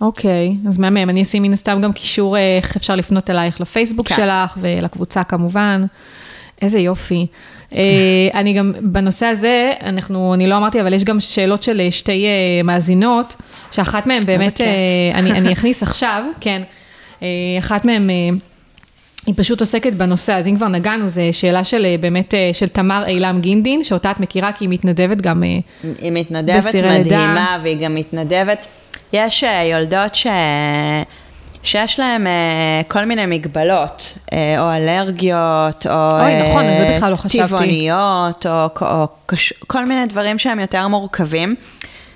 אוקיי, 0.00 0.56
אז 0.68 0.78
מהמם, 0.78 1.10
אני 1.10 1.22
אשים 1.22 1.42
מן 1.42 1.52
הסתם 1.52 1.80
גם 1.80 1.92
קישור 1.92 2.36
איך 2.36 2.76
אפשר 2.76 2.96
לפנות 2.96 3.30
אלייך 3.30 3.60
לפייסבוק 3.60 4.08
כן. 4.08 4.14
שלך 4.16 4.58
ולקבוצה 4.60 5.22
כמובן. 5.22 5.80
איזה 6.62 6.78
יופי. 6.78 7.26
אה, 7.76 8.40
אני 8.40 8.52
גם, 8.52 8.72
בנושא 8.80 9.26
הזה, 9.26 9.72
אנחנו, 9.82 10.34
אני 10.34 10.46
לא 10.46 10.56
אמרתי, 10.56 10.80
אבל 10.80 10.92
יש 10.92 11.04
גם 11.04 11.20
שאלות 11.20 11.62
של 11.62 11.80
אה, 11.80 11.90
שתי 11.90 12.24
אה, 12.26 12.62
מאזינות, 12.64 13.36
שאחת 13.70 14.06
מהן 14.06 14.20
באמת, 14.26 14.60
אני, 15.14 15.32
אני 15.32 15.52
אכניס 15.52 15.82
עכשיו, 15.88 16.24
כן, 16.40 16.62
אחת 17.58 17.84
מהן... 17.84 18.10
היא 19.26 19.34
פשוט 19.36 19.60
עוסקת 19.60 19.92
בנושא, 19.92 20.32
אז 20.32 20.48
אם 20.48 20.56
כבר 20.56 20.68
נגענו, 20.68 21.08
זו 21.08 21.20
שאלה 21.32 21.64
של 21.64 21.86
באמת, 22.00 22.34
של 22.52 22.68
תמר 22.68 23.04
אילם 23.06 23.40
גינדין, 23.40 23.84
שאותה 23.84 24.10
את 24.10 24.20
מכירה, 24.20 24.52
כי 24.52 24.64
היא 24.64 24.68
מתנדבת 24.68 25.22
גם 25.22 25.42
בסירי 25.42 25.62
לידה. 25.82 25.98
היא 26.02 26.12
מתנדבת 26.12 26.74
מדהימה, 27.00 27.58
והיא 27.62 27.76
גם 27.76 27.94
מתנדבת. 27.94 28.66
יש 29.12 29.44
יולדות 29.72 30.14
ש... 30.14 30.26
שיש 31.62 31.98
להם 31.98 32.26
uh, 32.26 32.90
כל 32.90 33.04
מיני 33.04 33.26
מגבלות, 33.26 34.18
uh, 34.26 34.32
או 34.58 34.72
אלרגיות, 34.72 35.86
או 35.86 36.20
אוי, 36.20 36.50
נכון, 36.50 36.64
זה 36.64 36.94
בכלל 36.96 37.10
לא 37.10 37.16
חשבתי. 37.16 37.48
טבעוניות, 37.48 38.46
או, 38.46 38.68
או, 38.80 38.86
או 38.86 39.08
קש, 39.26 39.52
כל 39.66 39.84
מיני 39.84 40.06
דברים 40.06 40.38
שהם 40.38 40.60
יותר 40.60 40.88
מורכבים, 40.88 41.54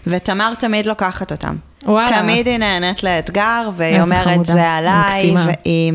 ותמר 0.07 0.55
תמיד 0.59 0.87
לוקחת 0.87 1.33
אותם. 1.33 1.57
וואלה. 1.85 2.21
תמיד 2.21 2.47
היא 2.47 2.59
נהנית 2.59 3.03
לאתגר, 3.03 3.71
והיא 3.77 4.01
אומרת. 4.01 4.47
זה 4.47 4.71
עליי, 4.71 5.35
והיא 5.37 5.93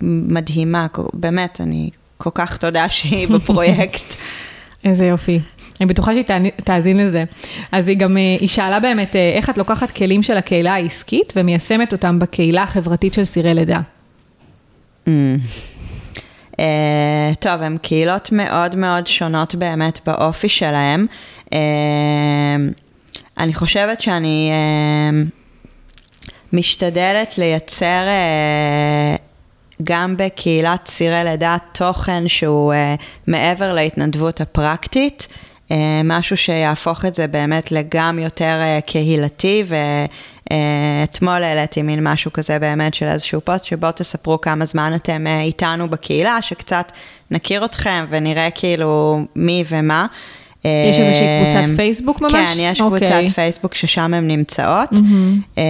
מדהימה, 0.00 0.86
באמת, 1.14 1.60
אני 1.60 1.90
כל 2.18 2.30
כך 2.34 2.56
תודה 2.56 2.88
שהיא 2.88 3.28
בפרויקט. 3.34 4.14
איזה 4.84 5.04
יופי. 5.04 5.40
אני 5.80 5.86
בטוחה 5.86 6.12
שהיא 6.12 6.24
תאזין 6.64 6.96
לזה. 6.96 7.24
אז 7.72 7.88
היא 7.88 7.96
גם, 7.96 8.16
אה, 8.16 8.36
היא 8.40 8.48
שאלה 8.48 8.80
באמת, 8.80 9.16
אה, 9.16 9.32
איך 9.36 9.50
את 9.50 9.58
לוקחת 9.58 9.90
כלים 9.90 10.22
של 10.22 10.36
הקהילה 10.36 10.74
העסקית 10.74 11.32
ומיישמת 11.36 11.92
אותם 11.92 12.18
בקהילה 12.18 12.62
החברתית 12.62 13.14
של 13.14 13.24
סירי 13.24 13.54
לידה? 13.54 13.80
Mm. 15.06 15.10
Uh, 16.52 16.60
טוב, 17.40 17.62
הן 17.62 17.76
קהילות 17.82 18.32
מאוד 18.32 18.76
מאוד 18.76 19.06
שונות 19.06 19.54
באמת 19.54 20.00
באופי 20.06 20.48
שלהן. 20.48 21.06
Uh, 21.46 21.54
אני 23.38 23.54
חושבת 23.54 24.00
שאני 24.00 24.50
uh, 24.52 25.30
משתדלת 26.52 27.38
לייצר 27.38 28.02
uh, 28.06 29.20
גם 29.82 30.14
בקהילת 30.16 30.86
סירי 30.86 31.24
לידה 31.24 31.56
תוכן 31.72 32.28
שהוא 32.28 32.72
uh, 32.72 33.02
מעבר 33.26 33.72
להתנדבות 33.72 34.40
הפרקטית. 34.40 35.28
אה, 35.70 36.00
משהו 36.04 36.36
שיהפוך 36.36 37.04
את 37.04 37.14
זה 37.14 37.26
באמת 37.26 37.72
לגם 37.72 38.18
יותר 38.18 38.60
אה, 38.60 38.78
קהילתי, 38.86 39.64
ואתמול 40.50 41.44
העליתי 41.44 41.82
מין 41.82 42.08
משהו 42.08 42.32
כזה 42.32 42.58
באמת 42.58 42.94
של 42.94 43.06
איזשהו 43.06 43.40
פוסט, 43.40 43.64
שבו 43.64 43.92
תספרו 43.92 44.40
כמה 44.40 44.64
זמן 44.64 44.92
אתם 44.94 45.26
אה, 45.26 45.40
איתנו 45.40 45.90
בקהילה, 45.90 46.42
שקצת 46.42 46.92
נכיר 47.30 47.64
אתכם 47.64 48.06
ונראה 48.10 48.50
כאילו 48.50 49.20
מי 49.36 49.64
ומה. 49.68 50.06
יש 50.64 50.98
איזושהי 50.98 51.26
קבוצת 51.42 51.76
פייסבוק 51.76 52.22
ממש? 52.22 52.32
כן, 52.32 52.60
יש 52.60 52.80
okay. 52.80 52.84
קבוצת 52.84 53.02
אוקיי. 53.02 53.30
פייסבוק 53.30 53.74
ששם 53.74 54.14
הן 54.14 54.26
נמצאות. 54.28 54.92
Mm-hmm. 54.92 55.60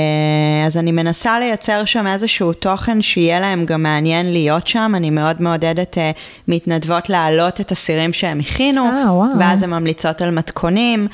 אז 0.67 0.77
אני 0.77 0.93
מנסה 0.93 1.39
לייצר 1.39 1.85
שם 1.85 2.07
איזשהו 2.07 2.53
תוכן 2.53 3.03
שיהיה 3.03 3.41
להם 3.41 3.65
גם 3.65 3.83
מעניין 3.83 4.33
להיות 4.33 4.67
שם. 4.67 4.93
אני 4.97 5.11
מאוד 5.11 5.43
מעודדת 5.43 5.99
מתנדבות 6.49 7.11
להעלות 7.11 7.61
את 7.61 7.73
הסירים 7.73 8.13
שהם 8.13 8.39
הכינו, 8.39 8.89
oh, 8.89 9.09
wow. 9.09 9.39
ואז 9.41 9.63
הן 9.63 9.71
ממליצות 9.71 10.23
על 10.23 10.31
מתכונים. 10.31 11.09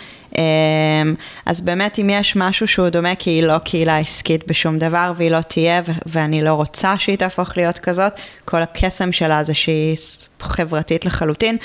אז 1.47 1.61
באמת, 1.61 1.99
אם 1.99 2.11
יש 2.11 2.37
משהו 2.37 2.66
שהוא 2.66 2.89
דומה, 2.89 3.14
כי 3.14 3.31
היא 3.31 3.43
לא 3.43 3.59
קהילה 3.59 3.99
עסקית 3.99 4.49
בשום 4.49 4.79
דבר, 4.79 5.12
והיא 5.16 5.31
לא 5.31 5.41
תהיה, 5.41 5.83
ואני 6.07 6.45
לא 6.45 6.53
רוצה 6.53 6.95
שהיא 6.99 7.16
תהפוך 7.16 7.57
להיות 7.57 7.79
כזאת, 7.79 8.12
כל 8.45 8.62
הקסם 8.62 9.12
שלה 9.12 9.45
זה 9.45 9.55
שהיא 9.55 9.97
חברתית 10.41 11.05
לחלוטין. 11.05 11.57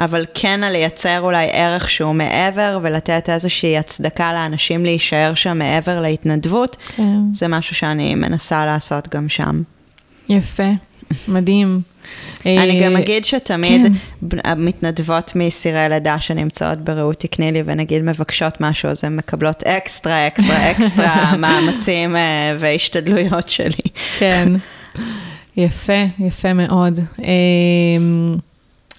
אבל 0.00 0.24
כן 0.34 0.64
על 0.64 0.72
לייצר 0.72 1.20
אולי 1.20 1.48
ערך 1.52 1.90
שהוא 1.90 2.12
מעבר 2.12 2.78
ולתת 2.82 3.30
איזושהי 3.30 3.78
הצדקה 3.78 4.32
לאנשים 4.32 4.84
להישאר 4.84 5.34
שם 5.34 5.58
מעבר 5.58 6.00
להתנדבות, 6.00 6.76
כן. 6.96 7.18
זה 7.32 7.48
משהו 7.48 7.74
שאני 7.74 8.14
מנסה 8.14 8.66
לעשות 8.66 9.08
גם 9.08 9.28
שם. 9.28 9.62
יפה, 10.28 10.70
מדהים. 11.28 11.80
אני 12.46 12.80
גם 12.84 12.96
אה, 12.96 13.00
אגיד 13.00 13.24
שתמיד 13.24 13.82
כן. 13.82 14.38
המתנדבות 14.44 15.32
מסירי 15.36 15.88
לידה 15.88 16.20
שנמצאות 16.20 16.78
ברעות 16.78 17.20
תקני 17.20 17.52
לי 17.52 17.62
ונגיד 17.66 18.02
מבקשות 18.02 18.60
משהו, 18.60 18.90
אז 18.90 19.04
הן 19.04 19.16
מקבלות 19.16 19.62
אקסטרה, 19.62 20.26
אקסטרה, 20.26 20.70
אקסטרה 20.70 21.32
מאמצים 21.38 22.16
אה, 22.16 22.56
והשתדלויות 22.58 23.48
שלי. 23.48 23.90
כן, 24.18 24.52
יפה, 25.56 26.02
יפה 26.18 26.52
מאוד. 26.52 27.00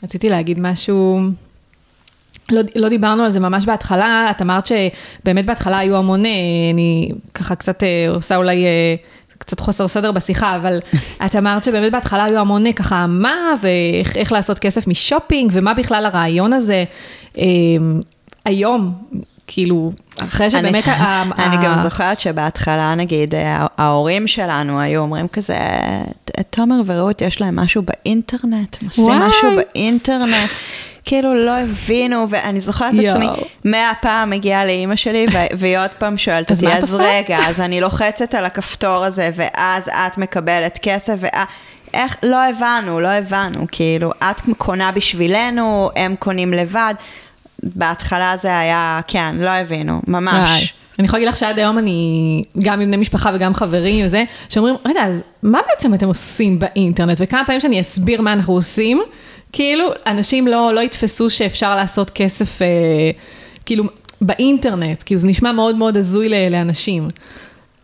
רציתי 0.04 0.30
להגיד 0.30 0.60
משהו, 0.60 1.20
לא, 2.52 2.62
לא 2.76 2.90
דיברנו 2.90 3.24
על 3.24 3.32
זה 3.32 3.40
ממש 3.40 3.66
בהתחלה, 3.66 4.28
את 4.32 4.42
אמרת 4.42 4.66
שבאמת 4.66 5.46
בהתחלה 5.46 5.78
היו 5.78 5.98
המון, 5.98 6.26
אה, 6.26 6.32
אני 6.74 7.10
ככה 7.34 7.56
קצת 7.56 7.84
אה, 7.84 8.10
עושה 8.10 8.36
אולי 8.36 8.66
אה, 8.66 8.96
קצת 9.38 9.60
חוסר 9.60 9.88
סדר 9.88 10.12
בשיחה, 10.12 10.56
אבל 10.56 10.80
את 11.26 11.36
אמרת 11.36 11.64
שבאמת 11.64 11.92
בהתחלה 11.92 12.24
היו 12.24 12.40
המון 12.40 12.74
ככה 12.74 13.08
מה, 13.08 13.54
ואיך 13.62 14.32
לעשות 14.32 14.60
כסף 14.60 14.88
משופינג, 14.88 15.52
ומה 15.54 15.74
בכלל 15.74 16.06
הרעיון 16.06 16.54
הזה. 16.54 16.84
היום, 18.46 18.94
כאילו, 19.48 19.92
אחרי 20.20 20.50
שבאמת... 20.50 20.88
אני 21.44 21.58
גם 21.66 21.78
זוכרת 21.84 22.20
שבהתחלה, 22.20 22.96
נגיד, 22.96 23.34
ההורים 23.78 24.28
שלנו 24.28 24.80
היו 24.80 25.02
אומרים 25.02 25.28
כזה, 25.28 25.58
תומר 26.50 26.82
ורעות, 26.86 27.22
יש 27.22 27.42
להם 27.42 27.56
משהו 27.56 27.82
באינטרנט, 27.82 28.78
הם 28.82 28.88
עושים 28.88 29.14
משהו 29.14 29.50
באינטרנט. 29.56 30.50
כאילו 31.06 31.46
לא 31.46 31.52
הבינו, 31.52 32.26
ואני 32.30 32.62
זוכרת 32.62 32.94
את 32.94 33.00
עצמי, 33.00 33.28
מאה 33.66 33.92
פעם 34.02 34.30
מגיעה 34.30 34.66
לאימא 34.66 34.96
שלי, 34.96 35.26
והיא 35.60 35.78
עוד 35.78 35.90
פעם 35.98 36.18
שואלת 36.18 36.52
אותי, 36.52 36.74
אז 36.74 36.96
רגע, 36.96 37.38
אז 37.38 37.62
אני 37.62 37.82
לוחצת 37.82 38.36
על 38.36 38.46
הכפתור 38.46 39.06
הזה, 39.06 39.30
ואז 39.36 39.90
את 39.90 40.18
מקבלת 40.18 40.80
כסף, 40.82 41.16
ואת... 41.20 41.34
איך, 41.94 42.18
לא 42.24 42.46
הבנו, 42.46 43.00
לא 43.00 43.08
הבנו, 43.08 43.66
כאילו, 43.72 44.12
את 44.20 44.42
קונה 44.58 44.92
בשבילנו, 44.92 45.90
הם 45.96 46.16
קונים 46.20 46.54
לבד. 46.54 46.94
בהתחלה 47.64 48.38
זה 48.38 48.60
היה, 48.60 49.00
כן, 49.08 49.36
לא 49.40 49.50
הבינו, 49.50 50.02
ממש. 50.08 50.74
אני 51.00 51.06
יכולה 51.06 51.20
להגיד 51.20 51.34
לך 51.34 51.38
שעד 51.38 51.60
היום 51.60 51.78
אני, 51.78 52.42
גם 52.64 52.82
עם 52.82 52.88
בני 52.88 52.98
משפחה 52.98 53.32
וגם 53.34 53.54
חברים 53.54 54.06
וזה, 54.06 54.24
שאומרים, 54.50 54.76
רגע, 54.86 55.04
אז 55.04 55.22
מה 55.44 55.60
בעצם 55.70 55.94
אתם 55.94 56.08
עושים 56.08 56.60
באינטרנט? 56.60 57.18
וכמה 57.22 57.44
פעמים 57.46 57.62
שאני 57.62 57.82
אסביר 57.82 58.22
מה 58.22 58.34
אנחנו 58.34 58.54
עושים, 58.54 59.02
כאילו, 59.52 59.88
אנשים 60.08 60.48
לא, 60.48 60.74
לא 60.74 60.80
יתפסו 60.80 61.30
שאפשר 61.30 61.76
לעשות 61.76 62.10
כסף, 62.10 62.62
אה, 62.62 62.68
כאילו, 63.66 63.84
באינטרנט, 64.22 65.04
כאילו, 65.06 65.20
זה 65.22 65.28
נשמע 65.28 65.52
מאוד 65.52 65.76
מאוד 65.76 65.98
הזוי 65.98 66.30
לאנשים. 66.50 67.08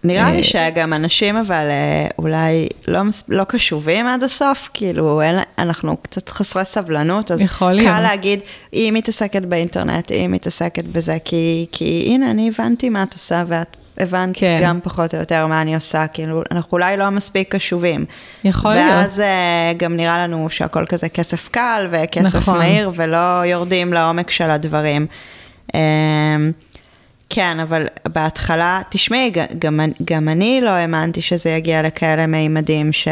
נראה 0.04 0.32
לי 0.32 0.38
אה, 0.38 0.44
שגם 0.44 0.94
אנשים 0.94 1.38
אבל 1.38 1.70
אה, 1.70 2.08
אולי 2.18 2.68
לא, 2.88 3.02
לא 3.30 3.44
קשובים 3.44 4.08
עד 4.08 4.24
הסוף, 4.24 4.70
כאילו 4.74 5.22
אין, 5.22 5.36
אנחנו 5.58 5.98
קצת 5.98 6.30
חסרי 6.30 6.66
סבלנות, 6.66 7.32
אז 7.32 7.44
קל 7.60 7.72
להיות. 7.72 8.02
להגיד, 8.02 8.40
היא 8.72 8.92
מתעסקת 8.92 9.42
באינטרנט, 9.42 10.12
היא 10.12 10.28
מתעסקת 10.28 10.86
בזה, 10.86 11.18
כי, 11.24 11.66
כי 11.72 12.06
הנה, 12.08 12.32
אני 12.32 12.52
הבנתי 12.56 12.90
מה 12.90 13.04
את 13.04 13.14
עושה 13.14 13.44
ואת 13.48 13.78
הבנת 13.98 14.38
כן. 14.38 14.60
גם 14.62 14.80
פחות 14.84 15.14
או 15.14 15.20
יותר 15.20 15.48
מה 15.48 15.62
אני 15.62 15.76
עושה, 15.76 16.08
כאילו, 16.08 16.44
אנחנו 16.52 16.70
אולי 16.72 16.98
לא 16.98 17.10
מספיק 17.10 17.56
קשובים. 17.56 18.06
יכול 18.44 18.72
ואז 18.72 18.80
להיות. 18.80 18.94
ואז 18.94 19.20
uh, 19.20 19.78
גם 19.78 19.96
נראה 19.96 20.28
לנו 20.28 20.50
שהכל 20.50 20.86
כזה 20.86 21.10
כסף 21.10 21.50
קל 21.50 21.88
וכסף 21.92 22.36
נכון. 22.36 22.58
מהיר, 22.58 22.92
ולא 22.96 23.46
יורדים 23.46 23.94
לעומק 23.94 24.32
של 24.32 24.52
הדברים. 24.52 25.08
כן, 27.34 27.60
אבל 27.60 27.88
בהתחלה, 28.08 28.82
תשמעי, 28.90 29.32
גם, 29.60 29.80
גם 30.06 30.30
אני 30.30 30.62
לא 30.62 30.70
האמנתי 30.70 31.22
שזה 31.22 31.50
יגיע 31.50 31.82
לכאלה 31.82 32.28
מימדים 32.28 32.94
ש, 32.94 33.08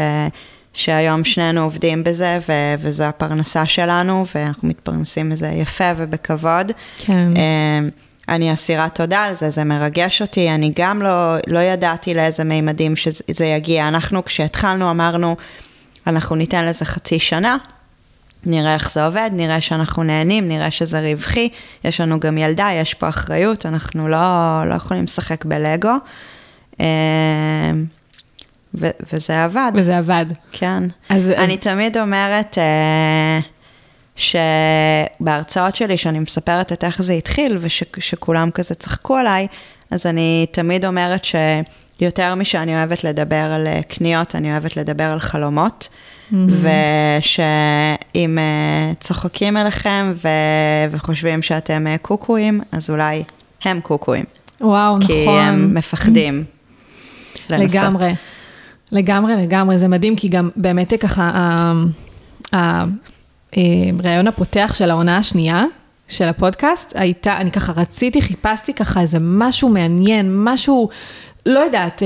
שהיום 0.72 1.24
שנינו 1.24 1.62
עובדים 1.62 2.04
בזה, 2.04 2.38
ו, 2.48 2.52
וזו 2.78 3.04
הפרנסה 3.04 3.66
שלנו, 3.66 4.26
ואנחנו 4.34 4.68
מתפרנסים 4.68 5.28
מזה 5.28 5.48
יפה 5.48 5.92
ובכבוד. 5.96 6.72
כן. 6.96 7.36
אמ, 7.36 7.88
אני 8.28 8.54
אסירת 8.54 8.94
תודה 8.94 9.20
על 9.22 9.34
זה, 9.34 9.50
זה 9.50 9.64
מרגש 9.64 10.22
אותי, 10.22 10.50
אני 10.50 10.72
גם 10.76 11.02
לא, 11.02 11.36
לא 11.46 11.58
ידעתי 11.58 12.14
לאיזה 12.14 12.44
מימדים 12.44 12.96
שזה 12.96 13.44
יגיע. 13.44 13.88
אנחנו, 13.88 14.24
כשהתחלנו, 14.24 14.90
אמרנו, 14.90 15.36
אנחנו 16.06 16.36
ניתן 16.36 16.64
לזה 16.64 16.84
חצי 16.84 17.18
שנה, 17.18 17.56
נראה 18.46 18.74
איך 18.74 18.92
זה 18.92 19.04
עובד, 19.06 19.30
נראה 19.32 19.60
שאנחנו 19.60 20.02
נהנים, 20.02 20.48
נראה 20.48 20.70
שזה 20.70 21.00
רווחי, 21.00 21.48
יש 21.84 22.00
לנו 22.00 22.20
גם 22.20 22.38
ילדה, 22.38 22.68
יש 22.72 22.94
פה 22.94 23.08
אחריות, 23.08 23.66
אנחנו 23.66 24.08
לא, 24.08 24.18
לא 24.68 24.74
יכולים 24.74 25.04
לשחק 25.04 25.44
בלגו. 25.44 25.92
אמ, 26.80 26.86
ו- 28.74 28.90
וזה 29.12 29.44
עבד. 29.44 29.72
וזה 29.74 29.98
עבד. 29.98 30.26
כן. 30.52 30.82
אז, 31.08 31.30
אני 31.30 31.54
אז... 31.54 31.60
תמיד 31.60 31.96
אומרת 31.96 32.58
אה, 32.58 33.40
שבהרצאות 35.20 35.76
שלי, 35.76 35.98
שאני 35.98 36.18
מספרת 36.18 36.72
את 36.72 36.84
איך 36.84 37.02
זה 37.02 37.12
התחיל, 37.12 37.58
ושכולם 37.60 38.48
וש- 38.48 38.54
כזה 38.54 38.74
צחקו 38.74 39.16
עליי, 39.16 39.46
אז 39.90 40.06
אני 40.06 40.46
תמיד 40.50 40.84
אומרת 40.84 41.24
שיותר 42.02 42.34
משאני 42.34 42.76
אוהבת 42.76 43.04
לדבר 43.04 43.36
על 43.36 43.66
אה, 43.66 43.80
קניות, 43.88 44.34
אני 44.34 44.52
אוהבת 44.52 44.76
לדבר 44.76 45.04
על 45.04 45.20
חלומות. 45.20 45.88
ושאם 46.32 48.38
uh, 48.38 49.00
צוחקים 49.00 49.56
אליכם 49.56 50.12
ו... 50.14 50.28
וחושבים 50.90 51.42
שאתם 51.42 51.86
uh, 51.86 51.98
קוקואים, 51.98 52.60
אז 52.72 52.90
אולי 52.90 53.22
הם 53.64 53.80
קוקואים. 53.80 54.24
וואו, 54.60 54.94
כי 54.94 55.00
נכון. 55.00 55.12
כי 55.12 55.28
הם 55.28 55.74
מפחדים 55.74 56.44
לנסות. 57.50 57.80
לגמרי, 57.80 58.14
לגמרי, 58.92 59.36
לגמרי. 59.36 59.78
זה 59.78 59.88
מדהים, 59.88 60.16
כי 60.16 60.28
גם 60.28 60.50
באמת 60.56 60.94
ככה, 61.00 61.72
הרעיון 63.52 64.28
הפותח 64.28 64.74
של 64.74 64.90
העונה 64.90 65.16
השנייה, 65.16 65.64
של 66.08 66.28
הפודקאסט, 66.28 66.92
הייתה, 66.96 67.36
אני 67.36 67.50
ככה 67.50 67.72
רציתי, 67.76 68.22
חיפשתי 68.22 68.74
ככה 68.74 69.00
איזה 69.00 69.18
משהו 69.20 69.68
מעניין, 69.68 70.44
משהו, 70.44 70.88
לא 71.46 71.60
יודעת, 71.60 72.02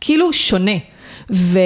כאילו 0.00 0.32
שונה. 0.32 0.76
ו... 1.32 1.58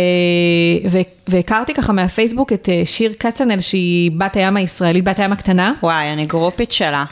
ו... 0.90 0.98
והכרתי 1.28 1.74
ככה 1.74 1.92
מהפייסבוק 1.92 2.52
את 2.52 2.68
אה, 2.72 2.82
שיר 2.84 3.12
כצנל, 3.18 3.60
שהיא 3.60 4.10
בת 4.16 4.36
הים 4.36 4.56
הישראלית, 4.56 5.04
בת 5.04 5.18
הים 5.18 5.32
הקטנה. 5.32 5.72
וואי, 5.82 6.12
אני 6.12 6.24
גרופית 6.24 6.72
שלה. 6.72 7.04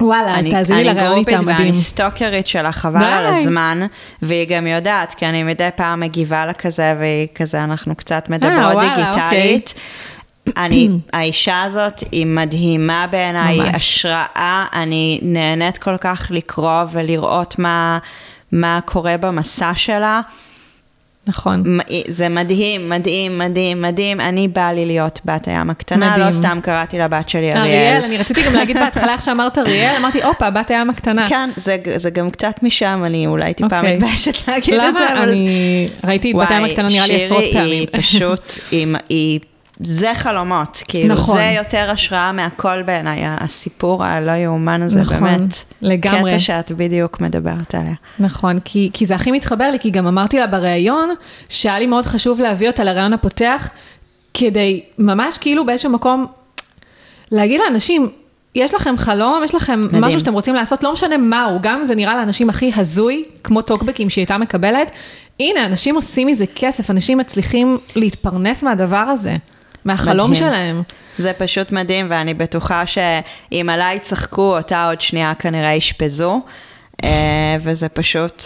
וואלה, 0.00 0.38
אז 0.38 0.46
תאזיני 0.46 0.84
לרעיון 0.84 1.18
איתה 1.18 1.30
מדהים. 1.30 1.38
אני 1.38 1.44
גרופית 1.44 1.58
ואני 1.58 1.74
סטוקרית 1.74 2.46
שלה, 2.46 2.72
חבל 2.72 3.04
על 3.04 3.26
הזמן, 3.26 3.80
והיא 4.22 4.48
גם 4.48 4.66
יודעת, 4.66 5.14
כי 5.14 5.26
אני 5.26 5.42
מדי 5.42 5.68
פעם 5.76 6.00
מגיבה 6.00 6.46
לה 6.46 6.52
כזה, 6.52 6.94
והיא 6.98 7.26
כזה, 7.34 7.64
אנחנו 7.64 7.94
קצת 7.94 8.24
אה, 8.30 8.36
מדברות 8.36 8.74
וואלה, 8.74 8.96
דיגיטלית. 8.96 9.74
אוקיי. 10.48 10.64
אני, 10.64 10.88
האישה 11.12 11.62
הזאת 11.62 12.02
היא 12.12 12.26
מדהימה 12.26 13.06
בעיניי, 13.10 13.60
היא 13.60 13.70
השראה, 13.74 14.64
אני 14.72 15.18
נהנית 15.22 15.78
כל 15.78 15.96
כך 15.96 16.26
לקרוא 16.30 16.82
ולראות 16.92 17.58
מה, 17.58 17.98
מה 18.52 18.80
קורה 18.84 19.16
במסע 19.16 19.72
שלה. 19.74 20.20
נכון. 21.28 21.62
זה 22.08 22.28
מדהים, 22.28 22.88
מדהים, 22.88 23.38
מדהים, 23.38 23.82
מדהים. 23.82 24.20
אני 24.20 24.48
באה 24.48 24.72
לי 24.72 24.86
להיות 24.86 25.20
בת 25.24 25.48
הים 25.48 25.70
הקטנה, 25.70 26.06
לא 26.06 26.12
מדהים. 26.12 26.26
לא 26.26 26.32
סתם 26.32 26.58
קראתי 26.62 26.98
לבת 26.98 27.28
שלי 27.28 27.52
אריאל. 27.52 27.58
אריאל, 27.58 28.04
אני 28.04 28.16
רציתי 28.16 28.42
גם 28.46 28.54
להגיד 28.54 28.76
בהתחלה 28.76 29.12
איך 29.12 29.22
שאמרת 29.22 29.58
אריאל, 29.58 29.94
אמרתי, 29.98 30.22
הופה, 30.22 30.50
בת 30.50 30.70
הים 30.70 30.90
הקטנה. 30.90 31.28
כן, 31.28 31.50
זה, 31.56 31.76
זה 31.96 32.10
גם 32.10 32.30
קצת 32.30 32.62
משם, 32.62 33.02
אני 33.06 33.26
אולי 33.26 33.54
טיפה 33.54 33.68
okay. 33.68 33.78
אוקיי. 33.78 33.96
מתביישת 33.96 34.48
להגיד 34.48 34.74
למה? 34.74 34.88
את 34.88 34.96
זה, 34.96 35.12
אבל... 35.12 35.28
אני 35.28 35.88
ראיתי 36.04 36.30
את 36.30 36.36
בת 36.36 36.50
הים 36.50 36.64
הקטנה 36.64 36.88
נראה 36.88 37.06
לי 37.06 37.24
עשרות 37.24 37.44
פעמים. 37.52 37.70
היא 37.70 37.88
פשוט, 37.92 38.52
היא, 38.70 38.86
היא 39.08 39.40
זה 39.80 40.12
חלומות, 40.14 40.82
כאילו, 40.88 41.14
נכון. 41.14 41.36
זה 41.36 41.52
יותר 41.56 41.90
השראה 41.90 42.32
מהכל 42.32 42.82
בעיניי, 42.82 43.20
הסיפור 43.24 44.04
הלא 44.04 44.30
יאומן 44.32 44.82
הזה, 44.82 45.00
נכון, 45.00 45.20
באמת. 45.20 45.64
לגמרי. 45.82 46.30
קטע 46.30 46.38
שאת 46.38 46.72
בדיוק 46.72 47.20
מדברת 47.20 47.74
עליה. 47.74 47.94
נכון, 48.18 48.58
כי, 48.64 48.90
כי 48.92 49.06
זה 49.06 49.14
הכי 49.14 49.30
מתחבר 49.30 49.70
לי, 49.70 49.78
כי 49.78 49.90
גם 49.90 50.06
אמרתי 50.06 50.38
לה 50.38 50.46
בריאיון, 50.46 51.14
שהיה 51.48 51.78
לי 51.78 51.86
מאוד 51.86 52.06
חשוב 52.06 52.40
להביא 52.40 52.68
אותה 52.68 52.84
לריאיון 52.84 53.12
הפותח, 53.12 53.68
כדי 54.34 54.82
ממש 54.98 55.38
כאילו 55.38 55.66
באיזשהו 55.66 55.90
מקום, 55.90 56.26
להגיד 57.32 57.60
לאנשים, 57.60 58.10
יש 58.54 58.74
לכם 58.74 58.94
חלום, 58.98 59.44
יש 59.44 59.54
לכם 59.54 59.80
מדהים. 59.80 60.04
משהו 60.04 60.20
שאתם 60.20 60.32
רוצים 60.32 60.54
לעשות, 60.54 60.84
לא 60.84 60.92
משנה 60.92 61.16
מהו, 61.16 61.58
גם 61.60 61.78
אם 61.78 61.86
זה 61.86 61.94
נראה 61.94 62.14
לאנשים 62.14 62.50
הכי 62.50 62.72
הזוי, 62.76 63.24
כמו 63.44 63.62
טוקבקים 63.62 64.10
שהיא 64.10 64.22
הייתה 64.22 64.38
מקבלת, 64.38 64.92
הנה, 65.40 65.66
אנשים 65.66 65.94
עושים 65.94 66.26
מזה 66.26 66.44
כסף, 66.54 66.90
אנשים 66.90 67.18
מצליחים 67.18 67.78
להתפרנס 67.96 68.62
מהדבר 68.62 68.96
הזה. 68.96 69.36
מהחלום 69.88 70.30
מדהים. 70.30 70.44
שלהם. 70.48 70.82
זה 71.18 71.32
פשוט 71.32 71.72
מדהים, 71.72 72.06
ואני 72.10 72.34
בטוחה 72.34 72.86
שאם 72.86 73.68
עליי 73.72 73.98
צחקו, 73.98 74.56
אותה 74.56 74.88
עוד 74.88 75.00
שנייה 75.00 75.34
כנראה 75.34 75.78
אשפזו, 75.78 76.40
אה, 77.04 77.56
וזה 77.60 77.88
פשוט... 77.88 78.42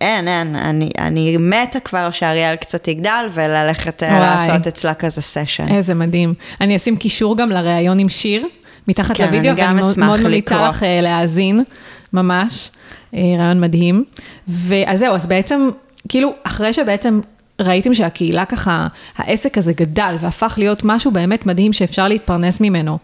אין, 0.00 0.28
אין, 0.28 0.56
אני, 0.56 0.90
אני 0.98 1.36
מתה 1.36 1.80
כבר 1.80 2.10
שאריאל 2.10 2.56
קצת 2.56 2.88
יגדל 2.88 3.28
וללכת 3.34 4.02
אה, 4.02 4.08
וואי. 4.08 4.20
לעשות 4.20 4.66
אצלה 4.66 4.94
כזה 4.94 5.22
סשן. 5.22 5.74
איזה 5.74 5.94
מדהים. 5.94 6.34
אני 6.60 6.76
אשים 6.76 6.96
קישור 6.96 7.36
גם 7.36 7.50
לראיון 7.50 7.98
עם 7.98 8.08
שיר, 8.08 8.46
מתחת 8.88 9.16
כן, 9.16 9.26
לוידאו, 9.26 9.56
ואני 9.56 9.82
מאוד 9.96 9.98
ממליצה 9.98 10.68
לך 10.68 10.82
אה, 10.82 11.00
להאזין, 11.00 11.64
ממש. 12.12 12.70
ראיון 13.12 13.60
מדהים. 13.60 14.04
ואז 14.48 14.98
זהו, 14.98 15.14
אז 15.14 15.26
בעצם, 15.26 15.68
כאילו, 16.08 16.32
אחרי 16.44 16.72
שבעצם 16.72 17.20
ראיתם 17.60 17.94
שהקהילה 17.94 18.44
ככה, 18.44 18.86
העסק 19.16 19.58
הזה 19.58 19.72
גדל 19.72 20.16
והפך 20.20 20.54
להיות 20.58 20.80
משהו 20.84 21.10
באמת 21.10 21.46
מדהים 21.46 21.72
שאפשר 21.72 22.08
להתפרנס 22.08 22.60
ממנו. 22.60 22.98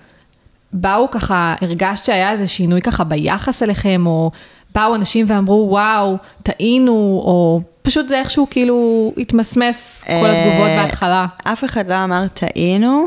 באו 0.72 1.10
ככה, 1.10 1.54
הרגשת 1.60 2.04
שהיה 2.04 2.32
איזה 2.32 2.46
שינוי 2.46 2.82
ככה 2.82 3.04
ביחס 3.04 3.62
אליכם, 3.62 4.02
או 4.06 4.30
באו 4.74 4.94
אנשים 4.94 5.26
ואמרו, 5.28 5.66
וואו, 5.70 6.16
טעינו, 6.42 7.22
או 7.24 7.60
פשוט 7.82 8.08
זה 8.08 8.18
איכשהו 8.18 8.46
כאילו 8.50 9.12
התמסמס 9.16 10.04
כל 10.06 10.30
התגובות 10.30 10.68
אה, 10.68 10.82
בהתחלה. 10.84 11.26
אף 11.44 11.64
אחד 11.64 11.88
לא 11.88 12.04
אמר 12.04 12.28
טעינו, 12.28 13.06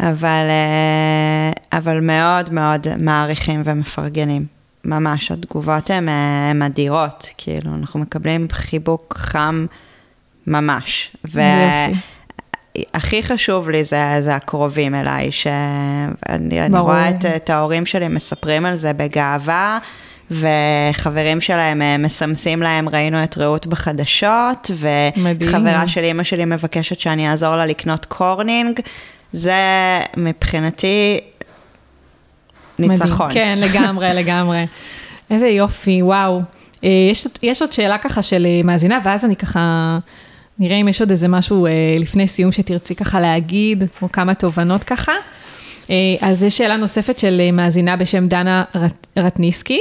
אבל, 0.00 0.46
אה, 0.48 1.78
אבל 1.78 2.00
מאוד 2.00 2.52
מאוד 2.52 2.86
מעריכים 3.00 3.62
ומפרגנים. 3.64 4.46
ממש, 4.84 5.30
התגובות 5.30 5.90
הן 5.90 6.08
הן 6.08 6.62
אדירות, 6.62 7.28
כאילו, 7.38 7.74
אנחנו 7.74 8.00
מקבלים 8.00 8.46
חיבוק 8.52 9.14
חם 9.18 9.66
ממש. 10.46 11.10
יופי. 11.24 11.40
והכי 12.94 13.22
חשוב 13.22 13.70
לי 13.70 13.84
זה, 13.84 14.16
זה 14.20 14.34
הקרובים 14.34 14.94
אליי, 14.94 15.32
שאני. 15.32 16.78
רואה 16.78 17.10
את, 17.10 17.24
את 17.24 17.50
ההורים 17.50 17.86
שלי 17.86 18.08
מספרים 18.08 18.66
על 18.66 18.74
זה 18.74 18.92
בגאווה, 18.92 19.78
וחברים 20.30 21.40
שלהם 21.40 21.82
אה, 21.82 21.98
מסמסים 21.98 22.62
להם, 22.62 22.88
ראינו 22.88 23.24
את 23.24 23.38
רעות 23.38 23.66
בחדשות, 23.66 24.70
מדהים. 25.16 25.50
וחברה 25.50 25.88
של 25.88 26.04
אימא 26.04 26.22
שלי 26.22 26.44
מבקשת 26.44 26.98
שאני 27.00 27.30
אעזור 27.30 27.56
לה 27.56 27.66
לקנות 27.66 28.06
קורנינג. 28.06 28.80
זה 29.32 29.54
מבחינתי 30.16 31.20
ניצחון. 32.78 33.26
מדהים. 33.26 33.44
כן, 33.44 33.58
לגמרי, 33.60 34.08
לגמרי. 34.22 34.66
איזה 35.30 35.46
יופי, 35.46 36.02
וואו. 36.02 36.42
אה, 36.84 36.88
יש, 37.10 37.26
יש 37.42 37.62
עוד 37.62 37.72
שאלה 37.72 37.98
ככה 37.98 38.22
של 38.22 38.46
אה, 38.46 38.60
מאזינה, 38.64 38.98
ואז 39.04 39.24
אני 39.24 39.36
ככה, 39.36 39.98
נראה 40.58 40.76
אם 40.76 40.88
יש 40.88 41.00
עוד 41.00 41.10
איזה 41.10 41.28
משהו 41.28 41.66
אה, 41.66 41.72
לפני 41.98 42.28
סיום 42.28 42.52
שתרצי 42.52 42.94
ככה 42.94 43.20
להגיד, 43.20 43.84
או 44.02 44.12
כמה 44.12 44.34
תובנות 44.34 44.84
ככה. 44.84 45.12
אה, 45.90 45.94
אז 46.20 46.42
יש 46.42 46.58
שאלה 46.58 46.76
נוספת 46.76 47.18
של 47.18 47.40
אה, 47.40 47.50
מאזינה 47.50 47.96
בשם 47.96 48.26
דנה 48.26 48.64
רט, 48.74 49.06
רטניסקי, 49.16 49.80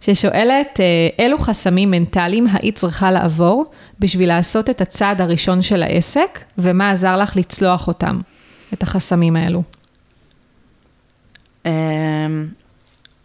ששואלת, 0.00 0.80
אה, 0.80 1.24
אילו 1.24 1.38
חסמים 1.38 1.90
מנטליים 1.90 2.46
היית 2.52 2.76
צריכה 2.76 3.10
לעבור 3.10 3.64
בשביל 4.00 4.28
לעשות 4.28 4.70
את 4.70 4.80
הצעד 4.80 5.20
הראשון 5.20 5.62
של 5.62 5.82
העסק, 5.82 6.38
ומה 6.58 6.90
עזר 6.90 7.16
לך 7.16 7.36
לצלוח 7.36 7.88
אותם, 7.88 8.20
את 8.72 8.82
החסמים 8.82 9.36
האלו? 9.36 9.62
אמ, 11.66 11.70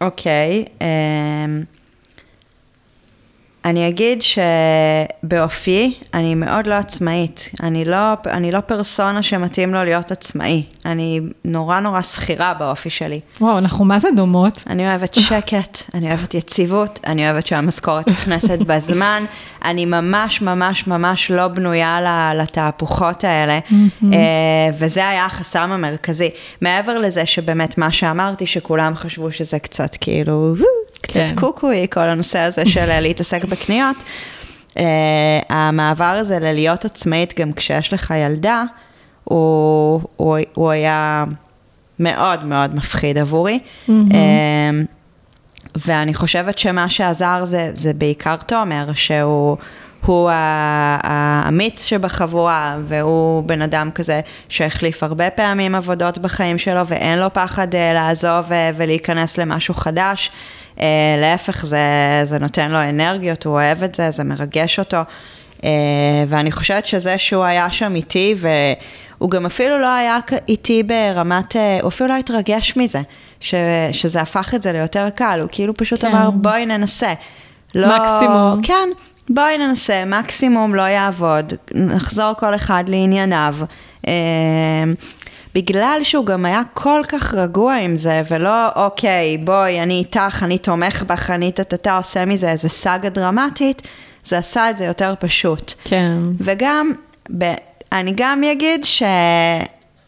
אוקיי, 0.02 0.66
אמ, 0.82 1.64
אני 3.68 3.88
אגיד 3.88 4.22
שבאופי 4.22 5.94
אני 6.14 6.36
מאוד 6.36 6.68
לא 6.68 6.74
עצמאית. 6.74 7.50
אני 7.64 7.86
לא, 7.86 8.14
אני 8.26 8.52
לא 8.52 8.60
פרסונה 8.60 9.24
שמתאים 9.24 9.74
לו 9.74 9.84
להיות 9.84 10.12
עצמאי. 10.12 10.64
אני 10.86 11.22
נורא 11.46 11.80
נורא 11.80 12.02
שכירה 12.02 12.54
באופי 12.54 12.90
שלי. 12.90 13.20
וואו, 13.42 13.58
אנחנו 13.58 13.86
מה 13.86 14.00
זה 14.00 14.10
דומות? 14.16 14.64
אני 14.70 14.88
אוהבת 14.88 15.14
שקט, 15.14 15.82
אני 15.94 16.08
אוהבת 16.08 16.34
יציבות, 16.34 17.00
אני 17.08 17.30
אוהבת 17.30 17.48
שהמשכורת 17.48 18.08
נכנסת 18.18 18.60
בזמן. 18.60 19.24
אני 19.66 19.86
ממש 19.86 20.42
ממש 20.42 20.88
ממש 20.88 21.32
לא 21.32 21.48
בנויה 21.48 22.00
לתהפוכות 22.36 23.24
האלה, 23.24 23.60
אה, 24.14 24.70
וזה 24.80 25.08
היה 25.08 25.26
החסם 25.26 25.72
המרכזי. 25.72 26.30
מעבר 26.62 26.98
לזה 26.98 27.26
שבאמת 27.26 27.78
מה 27.78 27.92
שאמרתי, 27.92 28.46
שכולם 28.46 28.96
חשבו 28.96 29.32
שזה 29.32 29.60
קצת 29.60 29.98
כאילו, 30.02 30.56
קצת 31.08 31.20
כן. 31.30 31.36
קוקוי, 31.36 31.88
כל 31.92 32.10
הנושא 32.10 32.40
הזה 32.40 32.66
של 32.66 32.90
אה, 32.90 33.00
להתעסק 33.00 33.46
בקניות. 33.46 33.96
אה, 34.78 34.84
המעבר 35.50 36.06
הזה 36.06 36.40
ללהיות 36.40 36.86
עצמאית 36.86 37.40
גם 37.40 37.54
כשיש 37.54 37.94
לך 37.94 38.14
ילדה, 38.18 38.64
הוא, 39.24 40.02
הוא, 40.18 40.38
הוא 40.54 40.70
היה 40.70 41.24
מאוד 42.00 42.46
מאוד 42.46 42.76
מפחיד 42.76 43.18
עבורי. 43.18 43.60
Mm-hmm. 43.90 43.92
ואני 45.86 46.14
חושבת 46.14 46.58
שמה 46.58 46.90
שעזר 46.90 47.46
זה, 47.46 47.72
זה 47.74 47.94
בעיקר 47.94 48.36
תומר, 48.36 48.90
שהוא 48.94 49.58
הוא 50.06 50.30
האמיץ 51.04 51.86
שבחבורה, 51.86 52.78
והוא 52.88 53.44
בן 53.44 53.62
אדם 53.62 53.92
כזה 53.92 54.22
שהחליף 54.50 55.04
הרבה 55.04 55.30
פעמים 55.30 55.76
עבודות 55.76 56.18
בחיים 56.18 56.58
שלו, 56.58 56.88
ואין 56.88 57.20
לו 57.20 57.34
פחד 57.34 57.68
לעזוב 57.76 58.46
ולהיכנס 58.78 59.38
למשהו 59.38 59.74
חדש. 59.74 60.32
אה, 60.80 60.86
להפך, 61.22 61.66
זה, 61.66 61.80
זה 62.24 62.40
נותן 62.40 62.72
לו 62.72 62.78
אנרגיות, 62.90 63.46
הוא 63.46 63.54
אוהב 63.54 63.84
את 63.84 63.96
זה, 63.96 64.12
זה 64.12 64.24
מרגש 64.24 64.80
אותו. 64.80 64.98
אה, 65.64 65.70
ואני 66.28 66.52
חושבת 66.52 66.86
שזה 66.86 67.18
שהוא 67.18 67.44
היה 67.44 67.72
שם 67.72 67.96
איתי, 67.96 68.36
והוא 68.38 69.32
גם 69.32 69.46
אפילו 69.46 69.80
לא 69.80 69.88
היה 69.88 70.20
איתי 70.48 70.84
ברמת, 70.84 71.56
אה, 71.56 71.80
הוא 71.82 71.90
אפילו 71.90 72.10
לא 72.10 72.14
התרגש 72.14 72.78
מזה, 72.78 73.02
ש, 73.40 73.56
שזה 73.92 74.22
הפך 74.22 74.54
את 74.56 74.62
זה 74.62 74.72
ליותר 74.72 75.10
קל, 75.10 75.40
הוא 75.42 75.50
כאילו 75.52 75.74
פשוט 75.74 76.02
כן. 76.02 76.08
אמר, 76.08 76.30
בואי 76.30 76.66
ננסה. 76.66 77.14
לא, 77.76 77.88
מקסימום. 77.88 78.62
כן, 78.64 78.90
בואי 79.30 79.58
ננסה, 79.58 80.06
מקסימום 80.06 80.76
לא 80.76 80.82
יעבוד, 80.82 81.54
נחזור 81.74 82.34
כל 82.34 82.56
אחד 82.56 82.84
לענייניו. 82.88 83.56
בגלל 85.56 86.00
שהוא 86.04 86.26
גם 86.26 86.46
היה 86.46 86.62
כל 86.74 87.02
כך 87.08 87.34
רגוע 87.34 87.76
עם 87.76 87.96
זה, 87.96 88.22
ולא, 88.32 88.68
אוקיי, 88.76 89.38
בואי, 89.38 89.82
אני 89.82 89.94
איתך, 89.94 90.44
אני 90.44 90.58
תומך 90.58 91.04
בך, 91.04 91.30
אני 91.30 91.52
טטטה, 91.52 91.98
עושה 91.98 92.26
מזה 92.26 92.52
איזה 92.52 92.70
סאגה 92.70 93.10
דרמטית, 93.10 93.82
זה 94.24 94.38
עשה 94.38 94.70
את 94.70 94.78
זה 94.78 94.86
יותר 94.86 95.14
פשוט. 95.20 95.74
כן. 95.84 96.18
וגם, 96.40 96.92
ב, 97.38 97.54
אני 97.92 98.14
גם 98.16 98.44
אגיד 98.52 98.86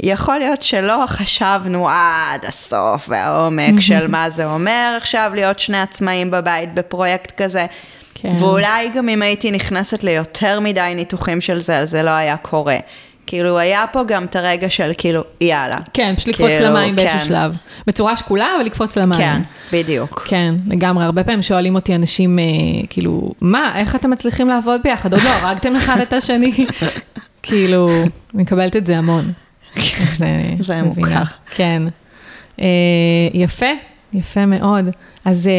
שיכול 0.01 0.37
להיות 0.37 0.61
שלא 0.61 1.03
חשבנו 1.07 1.89
עד 1.89 2.45
הסוף 2.47 3.09
והעומק 3.09 3.79
של 3.87 4.07
מה 4.07 4.29
זה 4.29 4.45
אומר 4.45 4.97
עכשיו 4.97 5.31
להיות 5.35 5.59
שני 5.59 5.81
עצמאים 5.81 6.31
בבית 6.31 6.73
בפרויקט 6.73 7.41
כזה. 7.41 7.65
כן. 8.21 8.35
ואולי 8.39 8.89
גם 8.89 9.09
אם 9.09 9.21
הייתי 9.21 9.51
נכנסת 9.51 10.03
ליותר 10.03 10.59
מדי 10.59 10.93
ניתוחים 10.95 11.41
של 11.41 11.61
זה, 11.61 11.77
אז 11.77 11.89
זה 11.89 12.03
לא 12.03 12.09
היה 12.09 12.37
קורה. 12.37 12.77
כאילו, 13.30 13.59
היה 13.59 13.86
פה 13.91 14.03
גם 14.07 14.25
את 14.25 14.36
הרגע 14.36 14.69
של 14.69 14.91
כאילו, 14.97 15.23
יאללה. 15.41 15.77
כן, 15.93 16.13
פשוט 16.17 16.27
לקפוץ 16.27 16.47
כאילו, 16.47 16.65
למים 16.65 16.95
באיזשהו 16.95 17.19
כן. 17.19 17.25
שלב. 17.25 17.55
בצורה 17.88 18.15
שקולה, 18.15 18.47
אבל 18.57 18.65
לקפוץ 18.65 18.97
למים. 18.97 19.19
כן, 19.19 19.41
בדיוק. 19.73 20.23
כן, 20.27 20.55
לגמרי. 20.67 21.05
הרבה 21.05 21.23
פעמים 21.23 21.41
שואלים 21.41 21.75
אותי 21.75 21.95
אנשים, 21.95 22.39
אה, 22.39 22.43
כאילו, 22.89 23.34
מה, 23.41 23.71
איך 23.75 23.95
אתם 23.95 24.09
מצליחים 24.09 24.47
לעבוד 24.47 24.82
ביחד? 24.84 25.13
עוד 25.13 25.23
לא 25.23 25.30
הרגתם 25.41 25.75
אחד 25.75 25.99
את 26.01 26.13
השני? 26.13 26.51
כאילו, 27.43 27.89
אני 28.34 28.43
מקבלת 28.43 28.75
את 28.75 28.86
זה 28.86 28.97
המון. 28.97 29.32
זה 30.59 30.82
מבינה. 30.82 31.19
מוכר. 31.19 31.23
כן. 31.51 31.84
אה, 32.61 32.65
יפה, 33.34 33.71
יפה 34.13 34.45
מאוד. 34.45 34.86
אז 35.25 35.47
אה, 35.47 35.53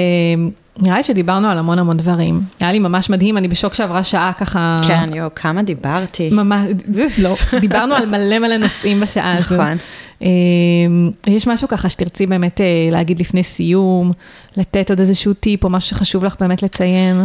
נראה 0.83 0.97
לי 0.97 1.03
שדיברנו 1.03 1.49
על 1.49 1.59
המון 1.59 1.79
המון 1.79 1.97
דברים. 1.97 2.41
היה 2.61 2.73
לי 2.73 2.79
ממש 2.79 3.11
מדהים, 3.11 3.37
אני 3.37 3.49
בשוק 3.49 3.75
שעברה 3.75 4.05
שעה 4.05 4.33
ככה... 4.39 4.81
כן, 4.87 5.11
יואו, 5.15 5.31
כמה 5.35 5.63
דיברתי. 5.63 6.31
ממש, 6.33 6.67
לא, 7.19 7.37
דיברנו 7.61 7.95
על 7.95 8.07
מלא 8.07 8.39
מלא 8.39 8.57
נושאים 8.57 9.01
בשעה 9.01 9.39
הזו. 9.39 9.55
נכון. 9.55 9.77
אה, 10.23 10.29
יש 11.27 11.47
משהו 11.47 11.69
ככה 11.69 11.89
שתרצי 11.89 12.27
באמת 12.27 12.61
אה, 12.61 12.67
להגיד 12.91 13.21
לפני 13.21 13.43
סיום, 13.43 14.13
לתת 14.57 14.91
עוד 14.91 15.01
איזשהו 15.01 15.35
טיפ 15.35 15.65
או 15.65 15.71
משהו 15.71 15.97
שחשוב 15.97 16.25
לך 16.25 16.37
באמת 16.41 16.63
לציין? 16.63 17.25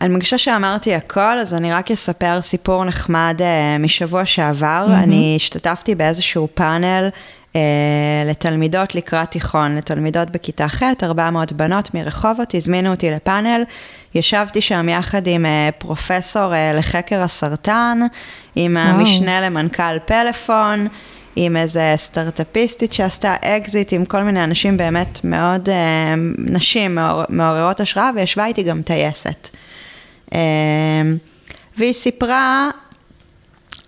אני 0.00 0.08
מרגישה 0.08 0.38
שאמרתי 0.38 0.94
הכל, 0.94 1.38
אז 1.38 1.54
אני 1.54 1.72
רק 1.72 1.90
אספר 1.90 2.42
סיפור 2.42 2.84
נחמד 2.84 3.36
uh, 3.38 3.82
משבוע 3.82 4.24
שעבר. 4.24 4.86
Mm-hmm. 4.88 5.02
אני 5.02 5.32
השתתפתי 5.36 5.94
באיזשהו 5.94 6.48
פאנל 6.54 7.08
לתלמידות 8.26 8.94
לקראת 8.94 9.30
תיכון, 9.30 9.76
לתלמידות 9.76 10.30
בכיתה 10.30 10.68
ח', 10.68 10.82
400 11.02 11.52
בנות 11.52 11.94
מרחובות, 11.94 12.54
הזמינו 12.54 12.90
אותי 12.90 13.10
לפאנל. 13.10 13.62
ישבתי 14.14 14.60
שם 14.60 14.88
יחד 14.88 15.26
עם 15.26 15.44
אה, 15.44 15.48
פרופסור 15.78 16.52
אה, 16.52 16.76
לחקר 16.78 17.22
הסרטן, 17.22 17.98
עם 18.56 18.76
וואו. 18.76 18.86
המשנה 18.86 19.40
למנכ"ל 19.40 19.98
פלאפון. 20.04 20.88
עם 21.38 21.56
איזה 21.56 21.94
סטארט-אפיסטית 21.96 22.92
שעשתה 22.92 23.34
אקזיט, 23.42 23.92
עם 23.92 24.04
כל 24.04 24.22
מיני 24.22 24.44
אנשים 24.44 24.76
באמת 24.76 25.20
מאוד, 25.24 25.68
נשים 26.38 26.94
מעור, 26.94 27.22
מעוררות 27.28 27.80
השראה, 27.80 28.10
וישבה 28.14 28.46
איתי 28.46 28.62
גם 28.62 28.82
טייסת. 28.82 29.48
והיא 31.76 31.92
סיפרה 31.92 32.70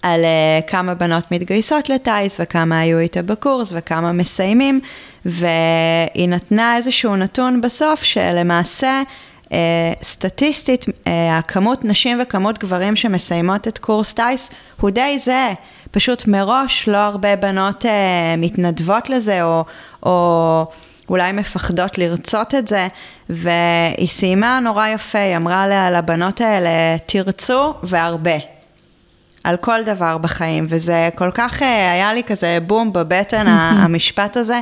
על 0.02 0.24
אה, 0.24 0.60
כמה 0.66 0.94
בנות 0.94 1.32
מתגייסות 1.32 1.88
לטיס 1.88 2.36
וכמה 2.40 2.80
היו 2.80 2.98
איתה 2.98 3.22
בקורס 3.22 3.72
וכמה 3.76 4.12
מסיימים, 4.12 4.80
והיא 5.24 6.28
נתנה 6.28 6.76
איזשהו 6.76 7.16
נתון 7.16 7.60
בסוף 7.60 8.02
שלמעשה 8.02 9.02
אה, 9.52 9.92
סטטיסטית 10.02 10.86
אה, 11.06 11.38
הכמות 11.38 11.84
נשים 11.84 12.18
וכמות 12.22 12.58
גברים 12.58 12.96
שמסיימות 12.96 13.68
את 13.68 13.78
קורס 13.78 14.12
טיס 14.12 14.50
הוא 14.80 14.90
די 14.90 15.18
זהה. 15.18 15.54
פשוט 15.90 16.26
מראש 16.26 16.88
לא 16.88 16.96
הרבה 16.96 17.36
בנות 17.36 17.86
אה, 17.86 18.34
מתנדבות 18.38 19.10
לזה 19.10 19.42
או, 19.42 19.64
או 20.02 20.66
אולי 21.08 21.32
מפחדות 21.32 21.98
לרצות 21.98 22.54
את 22.54 22.68
זה, 22.68 22.88
והיא 23.30 24.08
סיימה 24.08 24.60
נורא 24.62 24.88
יפה, 24.88 25.18
היא 25.18 25.36
אמרה 25.36 25.66
לה, 25.66 25.90
לבנות 25.90 26.40
האלה, 26.40 26.98
תרצו 27.06 27.74
והרבה. 27.82 28.57
על 29.48 29.56
כל 29.56 29.82
דבר 29.86 30.18
בחיים, 30.18 30.66
וזה 30.68 31.08
כל 31.14 31.30
כך 31.34 31.62
אה, 31.62 31.92
היה 31.92 32.14
לי 32.14 32.22
כזה 32.22 32.58
בום 32.66 32.92
בבטן 32.92 33.46
המשפט 33.82 34.36
הזה, 34.36 34.60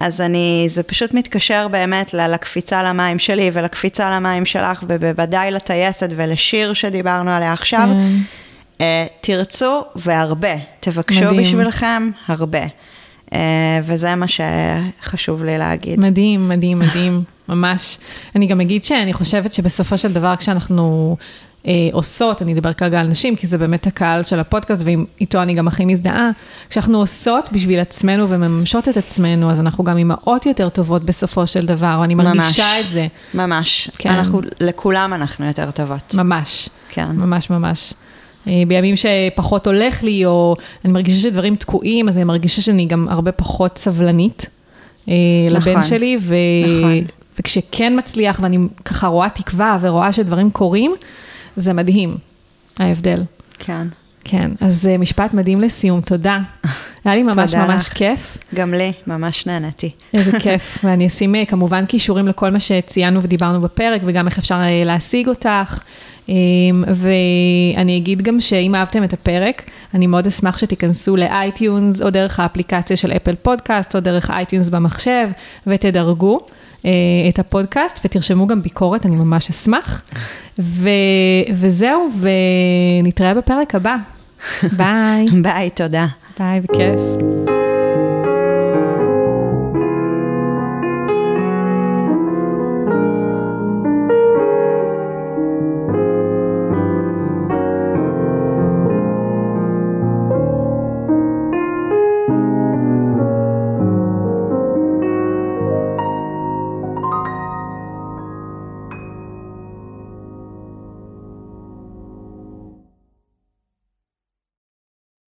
אז 0.00 0.20
אני, 0.20 0.66
זה 0.68 0.82
פשוט 0.82 1.14
מתקשר 1.14 1.68
באמת 1.68 2.14
לקפיצה 2.14 2.82
למים 2.82 3.18
שלי 3.18 3.50
ולקפיצה 3.52 4.10
למים 4.10 4.44
שלך, 4.44 4.84
ובוודאי 4.88 5.50
לטייסת 5.50 6.08
ולשיר 6.16 6.72
שדיברנו 6.72 7.30
עליה 7.30 7.52
עכשיו. 7.52 7.88
אה, 8.80 9.06
תרצו 9.20 9.82
והרבה, 9.96 10.54
תבקשו 10.80 11.24
מדהים. 11.24 11.40
בשבילכם 11.40 12.10
הרבה. 12.26 12.62
אה, 13.34 13.80
וזה 13.82 14.14
מה 14.14 14.26
שחשוב 14.28 15.44
לי 15.44 15.58
להגיד. 15.58 16.00
מדהים, 16.00 16.48
מדהים, 16.48 16.78
מדהים, 16.78 17.22
ממש. 17.48 17.98
אני 18.36 18.46
גם 18.46 18.60
אגיד 18.60 18.84
שאני 18.84 19.12
חושבת 19.12 19.52
שבסופו 19.52 19.98
של 19.98 20.12
דבר 20.12 20.36
כשאנחנו 20.36 21.16
עושות, 21.92 22.42
אני 22.42 22.52
אדבר 22.52 22.72
כרגע 22.72 23.00
על 23.00 23.06
נשים, 23.06 23.36
כי 23.36 23.46
זה 23.46 23.58
באמת 23.58 23.86
הקהל 23.86 24.22
של 24.22 24.40
הפודקאסט, 24.40 24.82
ואיתו 24.84 25.42
אני 25.42 25.54
גם 25.54 25.68
הכי 25.68 25.84
מזדהה, 25.84 26.30
כשאנחנו 26.70 26.98
עושות 26.98 27.52
בשביל 27.52 27.78
עצמנו 27.78 28.28
ומממשות 28.28 28.88
את 28.88 28.96
עצמנו, 28.96 29.50
אז 29.50 29.60
אנחנו 29.60 29.84
גם 29.84 29.96
אימהות 29.98 30.46
יותר 30.46 30.68
טובות 30.68 31.04
בסופו 31.04 31.46
של 31.46 31.66
דבר, 31.66 32.00
אני 32.04 32.14
מרגישה 32.14 32.62
ממש, 32.62 32.84
את 32.84 32.90
זה. 32.90 33.06
ממש. 33.34 33.90
כן. 33.98 34.10
אנחנו, 34.10 34.40
לכולם 34.60 35.14
אנחנו 35.14 35.46
יותר 35.46 35.70
טובות. 35.70 36.14
ממש. 36.14 36.68
כן. 36.88 37.10
ממש 37.10 37.50
ממש. 37.50 37.94
אה, 38.48 38.62
בימים 38.68 38.94
שפחות 38.96 39.66
הולך 39.66 40.02
לי, 40.02 40.26
או 40.26 40.56
אני 40.84 40.92
מרגישה 40.92 41.20
שדברים 41.20 41.56
תקועים, 41.56 42.08
אז 42.08 42.16
אני 42.16 42.24
מרגישה 42.24 42.62
שאני 42.62 42.86
גם 42.86 43.06
הרבה 43.10 43.32
פחות 43.32 43.78
סבלנית 43.78 44.46
אה, 45.08 45.14
לבן 45.50 45.70
נכון, 45.70 45.82
שלי, 45.82 46.16
ו... 46.20 46.34
נכון. 46.78 47.04
וכשכן 47.38 47.98
מצליח 47.98 48.40
ואני 48.42 48.58
ככה 48.84 49.06
רואה 49.06 49.28
תקווה 49.28 49.78
ורואה 49.80 50.12
שדברים 50.12 50.50
קורים, 50.50 50.94
זה 51.56 51.72
מדהים, 51.72 52.16
ההבדל. 52.78 53.22
כן. 53.58 53.86
כן, 54.24 54.50
אז 54.60 54.86
אה, 54.86 54.98
משפט 54.98 55.34
מדהים 55.34 55.60
לסיום, 55.60 56.00
תודה. 56.00 56.38
היה 57.04 57.14
לי 57.14 57.22
ממש 57.22 57.54
ממש 57.54 57.88
לך. 57.88 57.92
כיף. 57.94 58.38
גם 58.54 58.74
לי, 58.74 58.92
ממש 59.06 59.46
נהניתי. 59.46 59.90
איזה 60.14 60.38
כיף, 60.42 60.78
ואני 60.84 61.06
אשים 61.06 61.34
אה, 61.34 61.44
כמובן 61.44 61.86
קישורים 61.86 62.28
לכל 62.28 62.50
מה 62.50 62.60
שציינו 62.60 63.22
ודיברנו 63.22 63.60
בפרק, 63.60 64.02
וגם 64.04 64.26
איך 64.26 64.38
אפשר 64.38 64.54
אה, 64.54 64.82
להשיג 64.84 65.28
אותך. 65.28 65.78
אה, 66.28 66.34
ואני 66.94 67.96
אגיד 67.96 68.22
גם 68.22 68.40
שאם 68.40 68.74
אהבתם 68.74 69.04
את 69.04 69.12
הפרק, 69.12 69.62
אני 69.94 70.06
מאוד 70.06 70.26
אשמח 70.26 70.58
שתיכנסו 70.58 71.16
ל 71.16 71.27
iTunes, 71.27 72.02
או 72.02 72.10
דרך 72.10 72.40
האפליקציה 72.40 72.96
של 72.96 73.12
Apple 73.12 73.34
Podcast, 73.34 73.96
או 73.96 74.00
דרך 74.00 74.30
iTunes 74.30 74.68
במחשב, 74.68 75.28
ותדרגו. 75.66 76.40
אה, 76.84 76.90
את 77.28 77.38
הפודקאסט 77.38 78.00
ותרשמו 78.04 78.46
גם 78.46 78.62
ביקורת, 78.62 79.06
אני 79.06 79.16
ממש 79.16 79.50
אשמח. 79.50 80.02
ו, 80.58 80.90
וזהו, 81.54 82.08
ונתראה 83.00 83.34
בפרק 83.34 83.74
הבא. 83.74 83.96
ביי, 84.78 85.26
ביי, 85.42 85.70
תודה. 85.70 86.06
ביי, 86.38 86.60
בכיף. 86.60 87.49